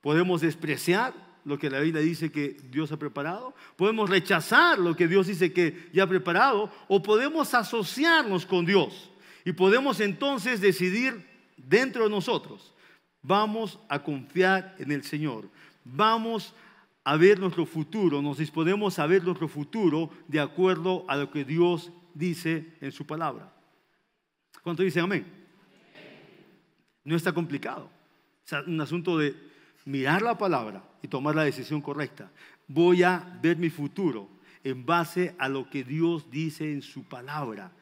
podemos 0.00 0.40
despreciar 0.40 1.12
lo 1.44 1.58
que 1.58 1.68
la 1.68 1.80
Biblia 1.80 2.00
dice 2.00 2.32
que 2.32 2.56
Dios 2.70 2.92
ha 2.92 2.98
preparado, 2.98 3.54
podemos 3.76 4.08
rechazar 4.08 4.78
lo 4.78 4.96
que 4.96 5.06
Dios 5.06 5.26
dice 5.26 5.52
que 5.52 5.90
ya 5.92 6.04
ha 6.04 6.06
preparado, 6.06 6.72
o 6.88 7.02
podemos 7.02 7.52
asociarnos 7.52 8.46
con 8.46 8.64
Dios 8.64 9.10
y 9.44 9.52
podemos 9.52 10.00
entonces 10.00 10.62
decidir 10.62 11.26
dentro 11.58 12.04
de 12.04 12.10
nosotros, 12.10 12.72
vamos 13.20 13.78
a 13.90 14.02
confiar 14.02 14.76
en 14.78 14.92
el 14.92 15.04
Señor, 15.04 15.46
vamos 15.84 16.54
a 16.54 16.69
ver 17.16 17.38
nuestro 17.38 17.66
futuro, 17.66 18.22
nos 18.22 18.38
disponemos 18.38 18.98
a 18.98 19.06
ver 19.06 19.24
nuestro 19.24 19.48
futuro 19.48 20.10
de 20.28 20.40
acuerdo 20.40 21.04
a 21.08 21.16
lo 21.16 21.30
que 21.30 21.44
Dios 21.44 21.92
dice 22.14 22.76
en 22.80 22.92
su 22.92 23.06
palabra. 23.06 23.52
¿Cuánto 24.62 24.82
dicen 24.82 25.04
amén? 25.04 25.26
No 27.04 27.16
está 27.16 27.32
complicado. 27.32 27.90
Es 28.44 28.52
un 28.66 28.80
asunto 28.80 29.16
de 29.16 29.34
mirar 29.84 30.22
la 30.22 30.36
palabra 30.36 30.84
y 31.02 31.08
tomar 31.08 31.34
la 31.34 31.44
decisión 31.44 31.80
correcta. 31.80 32.30
Voy 32.68 33.02
a 33.02 33.38
ver 33.42 33.56
mi 33.56 33.70
futuro 33.70 34.28
en 34.62 34.84
base 34.84 35.34
a 35.38 35.48
lo 35.48 35.68
que 35.70 35.84
Dios 35.84 36.30
dice 36.30 36.72
en 36.72 36.82
su 36.82 37.04
palabra. 37.04 37.72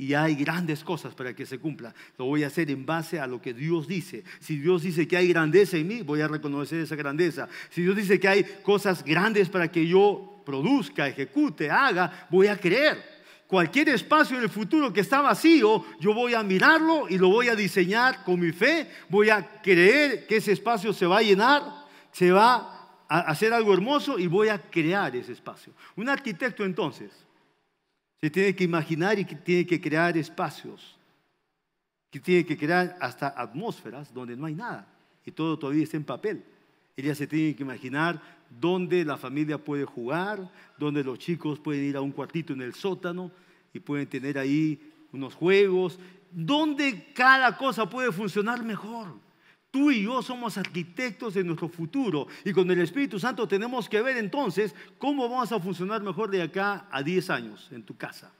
Y 0.00 0.14
hay 0.14 0.36
grandes 0.36 0.84
cosas 0.84 1.12
para 1.12 1.34
que 1.34 1.44
se 1.44 1.58
cumpla. 1.58 1.92
Lo 2.16 2.26
voy 2.26 2.44
a 2.44 2.46
hacer 2.46 2.70
en 2.70 2.86
base 2.86 3.18
a 3.18 3.26
lo 3.26 3.42
que 3.42 3.52
Dios 3.52 3.88
dice. 3.88 4.22
Si 4.38 4.56
Dios 4.56 4.82
dice 4.82 5.08
que 5.08 5.16
hay 5.16 5.26
grandeza 5.26 5.76
en 5.76 5.88
mí, 5.88 6.02
voy 6.02 6.20
a 6.20 6.28
reconocer 6.28 6.78
esa 6.78 6.94
grandeza. 6.94 7.48
Si 7.70 7.82
Dios 7.82 7.96
dice 7.96 8.20
que 8.20 8.28
hay 8.28 8.44
cosas 8.62 9.04
grandes 9.04 9.48
para 9.48 9.66
que 9.66 9.84
yo 9.84 10.40
produzca, 10.46 11.08
ejecute, 11.08 11.68
haga, 11.68 12.28
voy 12.30 12.46
a 12.46 12.56
creer 12.56 13.18
cualquier 13.48 13.88
espacio 13.88 14.36
en 14.36 14.44
el 14.44 14.50
futuro 14.50 14.92
que 14.92 15.00
está 15.00 15.20
vacío, 15.20 15.84
yo 15.98 16.14
voy 16.14 16.34
a 16.34 16.44
mirarlo 16.44 17.08
y 17.08 17.18
lo 17.18 17.30
voy 17.30 17.48
a 17.48 17.56
diseñar 17.56 18.22
con 18.22 18.38
mi 18.38 18.52
fe, 18.52 18.88
voy 19.08 19.30
a 19.30 19.60
creer 19.62 20.26
que 20.28 20.36
ese 20.36 20.52
espacio 20.52 20.92
se 20.92 21.06
va 21.06 21.18
a 21.18 21.22
llenar, 21.22 21.62
se 22.12 22.30
va 22.30 23.02
a 23.08 23.20
hacer 23.20 23.52
algo 23.52 23.72
hermoso 23.72 24.18
y 24.18 24.26
voy 24.26 24.48
a 24.48 24.58
crear 24.58 25.16
ese 25.16 25.32
espacio. 25.32 25.72
Un 25.96 26.08
arquitecto 26.08 26.64
entonces 26.64 27.10
se 28.20 28.30
tiene 28.30 28.54
que 28.54 28.64
imaginar 28.64 29.18
y 29.18 29.24
tiene 29.24 29.66
que 29.66 29.80
crear 29.80 30.16
espacios, 30.16 30.96
que 32.10 32.20
tiene 32.20 32.44
que 32.44 32.56
crear 32.56 32.96
hasta 33.00 33.28
atmósferas 33.28 34.12
donde 34.12 34.36
no 34.36 34.46
hay 34.46 34.54
nada 34.54 34.86
y 35.24 35.30
todo 35.30 35.58
todavía 35.58 35.84
está 35.84 35.96
en 35.96 36.04
papel. 36.04 36.44
Ella 36.96 37.14
se 37.14 37.26
tiene 37.26 37.54
que 37.54 37.62
imaginar 37.62 38.20
donde 38.60 39.04
la 39.04 39.16
familia 39.16 39.58
puede 39.58 39.84
jugar, 39.84 40.50
donde 40.78 41.04
los 41.04 41.18
chicos 41.18 41.60
pueden 41.60 41.84
ir 41.84 41.96
a 41.96 42.00
un 42.00 42.12
cuartito 42.12 42.52
en 42.54 42.62
el 42.62 42.74
sótano 42.74 43.30
y 43.72 43.78
pueden 43.78 44.08
tener 44.08 44.38
ahí 44.38 44.80
unos 45.12 45.34
juegos, 45.34 45.98
donde 46.30 47.12
cada 47.14 47.56
cosa 47.56 47.88
puede 47.88 48.10
funcionar 48.10 48.64
mejor. 48.64 49.27
Tú 49.70 49.90
y 49.90 50.04
yo 50.04 50.22
somos 50.22 50.56
arquitectos 50.56 51.34
de 51.34 51.44
nuestro 51.44 51.68
futuro 51.68 52.26
y 52.44 52.52
con 52.52 52.70
el 52.70 52.80
Espíritu 52.80 53.18
Santo 53.18 53.46
tenemos 53.46 53.88
que 53.88 54.00
ver 54.00 54.16
entonces 54.16 54.74
cómo 54.96 55.28
vamos 55.28 55.52
a 55.52 55.60
funcionar 55.60 56.02
mejor 56.02 56.30
de 56.30 56.42
acá 56.42 56.88
a 56.90 57.02
10 57.02 57.30
años 57.30 57.68
en 57.70 57.82
tu 57.82 57.96
casa, 57.96 58.32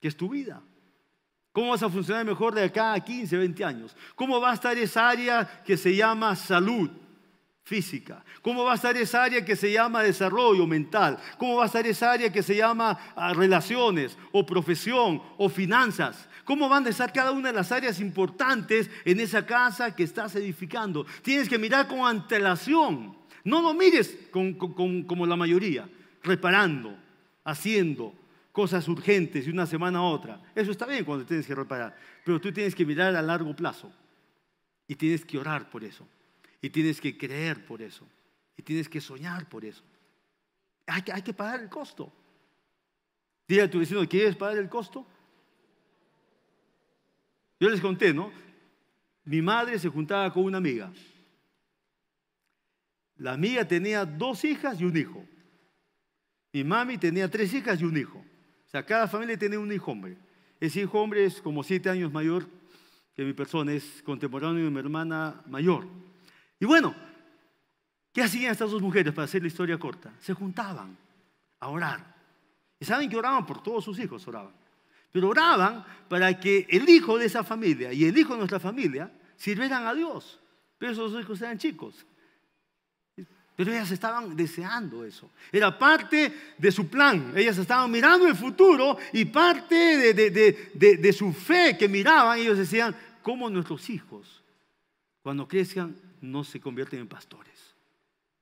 que 0.00 0.08
es 0.08 0.16
tu 0.16 0.28
vida. 0.28 0.62
¿Cómo 1.52 1.70
vas 1.70 1.82
a 1.82 1.88
funcionar 1.88 2.26
mejor 2.26 2.54
de 2.54 2.64
acá 2.64 2.92
a 2.92 3.00
15, 3.00 3.34
20 3.34 3.64
años? 3.64 3.96
¿Cómo 4.14 4.38
va 4.38 4.50
a 4.50 4.54
estar 4.54 4.76
esa 4.76 5.08
área 5.08 5.62
que 5.64 5.78
se 5.78 5.96
llama 5.96 6.36
salud? 6.36 6.90
Física? 7.66 8.24
¿Cómo 8.42 8.62
va 8.62 8.72
a 8.72 8.74
estar 8.76 8.96
esa 8.96 9.24
área 9.24 9.44
que 9.44 9.56
se 9.56 9.72
llama 9.72 10.04
desarrollo 10.04 10.68
mental? 10.68 11.18
¿Cómo 11.36 11.56
va 11.56 11.64
a 11.64 11.66
estar 11.66 11.84
esa 11.84 12.12
área 12.12 12.30
que 12.30 12.42
se 12.42 12.54
llama 12.54 12.96
ah, 13.16 13.34
relaciones 13.34 14.16
o 14.30 14.46
profesión 14.46 15.20
o 15.36 15.48
finanzas? 15.48 16.28
¿Cómo 16.44 16.68
van 16.68 16.86
a 16.86 16.90
estar 16.90 17.12
cada 17.12 17.32
una 17.32 17.48
de 17.48 17.56
las 17.56 17.72
áreas 17.72 17.98
importantes 17.98 18.88
en 19.04 19.18
esa 19.18 19.44
casa 19.44 19.96
que 19.96 20.04
estás 20.04 20.36
edificando? 20.36 21.04
Tienes 21.22 21.48
que 21.48 21.58
mirar 21.58 21.88
con 21.88 22.06
antelación. 22.06 23.16
No 23.42 23.60
lo 23.60 23.74
mires 23.74 24.16
como 24.30 25.26
la 25.26 25.34
mayoría, 25.34 25.88
reparando, 26.22 26.96
haciendo 27.42 28.14
cosas 28.52 28.86
urgentes 28.86 29.44
de 29.44 29.50
una 29.50 29.66
semana 29.66 29.98
a 29.98 30.02
otra. 30.02 30.40
Eso 30.54 30.70
está 30.70 30.86
bien 30.86 31.04
cuando 31.04 31.26
tienes 31.26 31.48
que 31.48 31.54
reparar, 31.54 31.96
pero 32.24 32.40
tú 32.40 32.52
tienes 32.52 32.76
que 32.76 32.86
mirar 32.86 33.16
a 33.16 33.22
largo 33.22 33.54
plazo 33.56 33.90
y 34.86 34.94
tienes 34.94 35.24
que 35.24 35.36
orar 35.36 35.68
por 35.68 35.82
eso. 35.82 36.06
Y 36.60 36.70
tienes 36.70 37.00
que 37.00 37.16
creer 37.16 37.64
por 37.64 37.82
eso. 37.82 38.06
Y 38.56 38.62
tienes 38.62 38.88
que 38.88 39.00
soñar 39.00 39.48
por 39.48 39.64
eso. 39.64 39.82
Hay 40.86 41.02
que, 41.02 41.12
hay 41.12 41.22
que 41.22 41.34
pagar 41.34 41.60
el 41.60 41.68
costo. 41.68 42.12
Dile 43.46 43.62
a 43.62 43.70
tu 43.70 43.78
vecino, 43.78 44.06
¿quieres 44.08 44.36
pagar 44.36 44.58
el 44.58 44.68
costo? 44.68 45.06
Yo 47.60 47.70
les 47.70 47.80
conté, 47.80 48.12
¿no? 48.12 48.32
Mi 49.24 49.42
madre 49.42 49.78
se 49.78 49.88
juntaba 49.88 50.32
con 50.32 50.44
una 50.44 50.58
amiga. 50.58 50.92
La 53.16 53.32
amiga 53.32 53.66
tenía 53.66 54.04
dos 54.04 54.44
hijas 54.44 54.80
y 54.80 54.84
un 54.84 54.96
hijo. 54.96 55.24
Mi 56.52 56.64
mami 56.64 56.98
tenía 56.98 57.30
tres 57.30 57.52
hijas 57.54 57.80
y 57.80 57.84
un 57.84 57.96
hijo. 57.96 58.18
O 58.18 58.68
sea, 58.68 58.84
cada 58.84 59.08
familia 59.08 59.38
tenía 59.38 59.58
un 59.58 59.72
hijo 59.72 59.90
hombre. 59.90 60.16
Ese 60.60 60.80
hijo 60.80 61.00
hombre 61.00 61.24
es 61.24 61.40
como 61.40 61.62
siete 61.62 61.88
años 61.88 62.12
mayor 62.12 62.48
que 63.14 63.24
mi 63.24 63.32
persona, 63.32 63.72
es 63.72 64.02
contemporáneo 64.02 64.64
de 64.64 64.70
mi 64.70 64.78
hermana 64.78 65.42
mayor. 65.46 65.88
Y 66.58 66.64
bueno, 66.64 66.94
¿qué 68.12 68.22
hacían 68.22 68.52
estas 68.52 68.70
dos 68.70 68.82
mujeres 68.82 69.12
para 69.12 69.24
hacer 69.24 69.42
la 69.42 69.48
historia 69.48 69.78
corta? 69.78 70.12
Se 70.20 70.32
juntaban 70.32 70.96
a 71.60 71.68
orar. 71.68 72.14
Y 72.78 72.84
saben 72.84 73.08
que 73.08 73.16
oraban 73.16 73.46
por 73.46 73.62
todos 73.62 73.84
sus 73.84 73.98
hijos, 73.98 74.26
oraban. 74.28 74.52
Pero 75.12 75.28
oraban 75.28 75.84
para 76.08 76.38
que 76.38 76.66
el 76.68 76.88
hijo 76.88 77.18
de 77.18 77.26
esa 77.26 77.42
familia 77.42 77.92
y 77.92 78.04
el 78.04 78.16
hijo 78.16 78.32
de 78.32 78.38
nuestra 78.38 78.60
familia 78.60 79.10
sirvieran 79.36 79.86
a 79.86 79.94
Dios. 79.94 80.38
Pero 80.78 80.92
esos 80.92 81.18
hijos 81.20 81.40
eran 81.40 81.58
chicos. 81.58 82.04
Pero 83.56 83.72
ellas 83.72 83.90
estaban 83.90 84.36
deseando 84.36 85.02
eso. 85.04 85.30
Era 85.50 85.78
parte 85.78 86.54
de 86.58 86.70
su 86.70 86.88
plan. 86.88 87.32
Ellas 87.34 87.56
estaban 87.56 87.90
mirando 87.90 88.26
el 88.28 88.36
futuro 88.36 88.98
y 89.14 89.24
parte 89.24 90.12
de, 90.12 90.96
de 90.98 91.12
su 91.14 91.32
fe 91.32 91.76
que 91.78 91.88
miraban. 91.88 92.38
Ellos 92.38 92.58
decían, 92.58 92.94
¿cómo 93.22 93.48
nuestros 93.48 93.88
hijos, 93.88 94.42
cuando 95.22 95.48
crezcan, 95.48 95.96
no 96.26 96.44
se 96.44 96.60
convierten 96.60 97.00
en 97.00 97.08
pastores. 97.08 97.74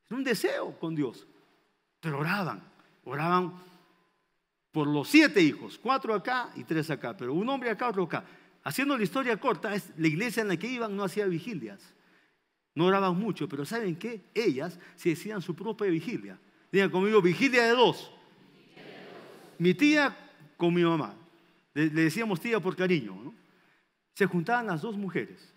Es 0.05 0.12
un 0.12 0.24
deseo 0.24 0.78
con 0.78 0.95
Dios. 0.95 1.26
Pero 2.01 2.18
oraban, 2.18 2.62
oraban 3.05 3.55
por 4.72 4.87
los 4.89 5.09
siete 5.09 5.41
hijos, 5.41 5.78
cuatro 5.80 6.14
acá 6.14 6.51
y 6.57 6.64
tres 6.64 6.91
acá, 6.91 7.16
pero 7.16 7.32
un 7.32 7.49
hombre 7.49 7.70
acá, 7.70 7.89
otro 7.89 8.03
acá. 8.03 8.24
Haciendo 8.64 8.97
la 8.97 9.05
historia 9.05 9.37
corta, 9.39 9.72
la 9.97 10.09
iglesia 10.09 10.41
en 10.41 10.49
la 10.49 10.57
que 10.57 10.66
iban 10.66 10.97
no 10.97 11.05
hacía 11.05 11.26
vigilias. 11.26 11.95
No 12.74 12.87
oraban 12.87 13.16
mucho, 13.16 13.49
pero 13.49 13.64
¿saben 13.64 13.97
qué? 13.97 14.24
Ellas 14.35 14.78
se 14.97 15.11
decían 15.11 15.41
su 15.41 15.55
propia 15.55 15.87
vigilia. 15.89 16.39
Digan 16.72 16.91
conmigo, 16.91 17.22
vigilia 17.22 17.62
de 17.64 17.70
dos. 17.70 18.11
Mi 19.59 19.74
tía 19.74 20.16
con 20.57 20.74
mi 20.74 20.82
mamá. 20.82 21.14
Le, 21.72 21.89
decíamos 21.89 22.41
tía 22.41 22.59
por 22.59 22.74
cariño. 22.74 23.32
Se 24.14 24.26
juntaban 24.26 24.66
las 24.66 24.82
dos 24.82 24.97
mujeres 24.97 25.53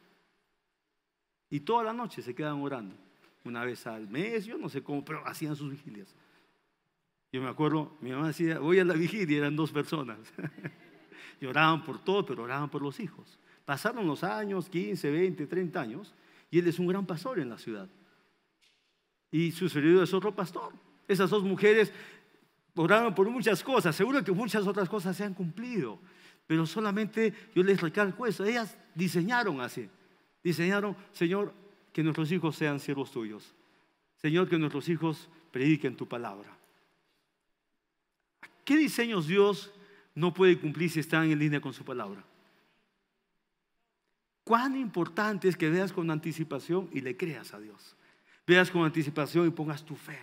y 1.49 1.61
toda 1.61 1.83
la 1.83 1.93
noche 1.93 2.21
se 2.21 2.35
quedaban 2.35 2.61
orando. 2.61 2.95
Una 3.43 3.63
vez 3.63 3.87
al 3.87 4.07
mes, 4.07 4.45
yo 4.45 4.57
no 4.57 4.69
sé 4.69 4.83
cómo, 4.83 5.05
pero 5.05 5.25
hacían 5.25 5.55
sus 5.55 5.71
vigilias. 5.71 6.13
Yo 7.31 7.41
me 7.41 7.49
acuerdo, 7.49 7.97
mi 8.01 8.11
mamá 8.11 8.27
decía, 8.27 8.59
voy 8.59 8.79
a 8.79 8.85
la 8.85 8.93
vigilia, 8.93 9.37
eran 9.37 9.55
dos 9.55 9.71
personas. 9.71 10.17
y 11.41 11.45
oraban 11.45 11.83
por 11.83 12.03
todo, 12.03 12.25
pero 12.25 12.43
oraban 12.43 12.69
por 12.69 12.81
los 12.81 12.99
hijos. 12.99 13.39
Pasaron 13.65 14.07
los 14.07 14.23
años, 14.23 14.69
15, 14.69 15.11
20, 15.11 15.47
30 15.47 15.79
años, 15.79 16.13
y 16.49 16.59
él 16.59 16.67
es 16.67 16.79
un 16.79 16.87
gran 16.87 17.05
pastor 17.05 17.39
en 17.39 17.49
la 17.49 17.57
ciudad. 17.57 17.89
Y 19.29 19.51
su 19.51 19.65
marido 19.65 20.03
es 20.03 20.13
otro 20.13 20.33
pastor. 20.33 20.73
Esas 21.07 21.29
dos 21.29 21.43
mujeres 21.43 21.91
oraron 22.75 23.13
por 23.13 23.29
muchas 23.29 23.63
cosas, 23.63 23.95
seguro 23.95 24.23
que 24.23 24.31
muchas 24.31 24.65
otras 24.67 24.87
cosas 24.87 25.15
se 25.15 25.23
han 25.23 25.33
cumplido, 25.33 25.99
pero 26.45 26.65
solamente 26.65 27.33
yo 27.55 27.63
les 27.63 27.81
recalco 27.81 28.25
eso, 28.25 28.45
ellas 28.45 28.77
diseñaron 28.95 29.59
así. 29.61 29.89
Diseñaron, 30.47 30.95
Señor, 31.11 31.53
que 31.91 32.01
nuestros 32.01 32.31
hijos 32.31 32.55
sean 32.55 32.79
siervos 32.79 33.11
tuyos. 33.11 33.53
Señor, 34.15 34.47
que 34.47 34.57
nuestros 34.57 34.87
hijos 34.87 35.27
prediquen 35.51 35.97
tu 35.97 36.07
palabra. 36.07 36.57
¿Qué 38.63 38.77
diseños 38.77 39.27
Dios 39.27 39.73
no 40.15 40.33
puede 40.33 40.57
cumplir 40.57 40.89
si 40.89 41.01
están 41.01 41.29
en 41.29 41.37
línea 41.37 41.59
con 41.59 41.73
su 41.73 41.83
palabra? 41.83 42.23
Cuán 44.45 44.77
importante 44.77 45.49
es 45.49 45.57
que 45.57 45.69
veas 45.69 45.91
con 45.91 46.09
anticipación 46.09 46.89
y 46.93 47.01
le 47.01 47.17
creas 47.17 47.53
a 47.53 47.59
Dios. 47.59 47.97
veas 48.45 48.71
con 48.71 48.85
anticipación 48.85 49.47
y 49.47 49.49
pongas 49.49 49.83
tu 49.83 49.97
fe. 49.97 50.17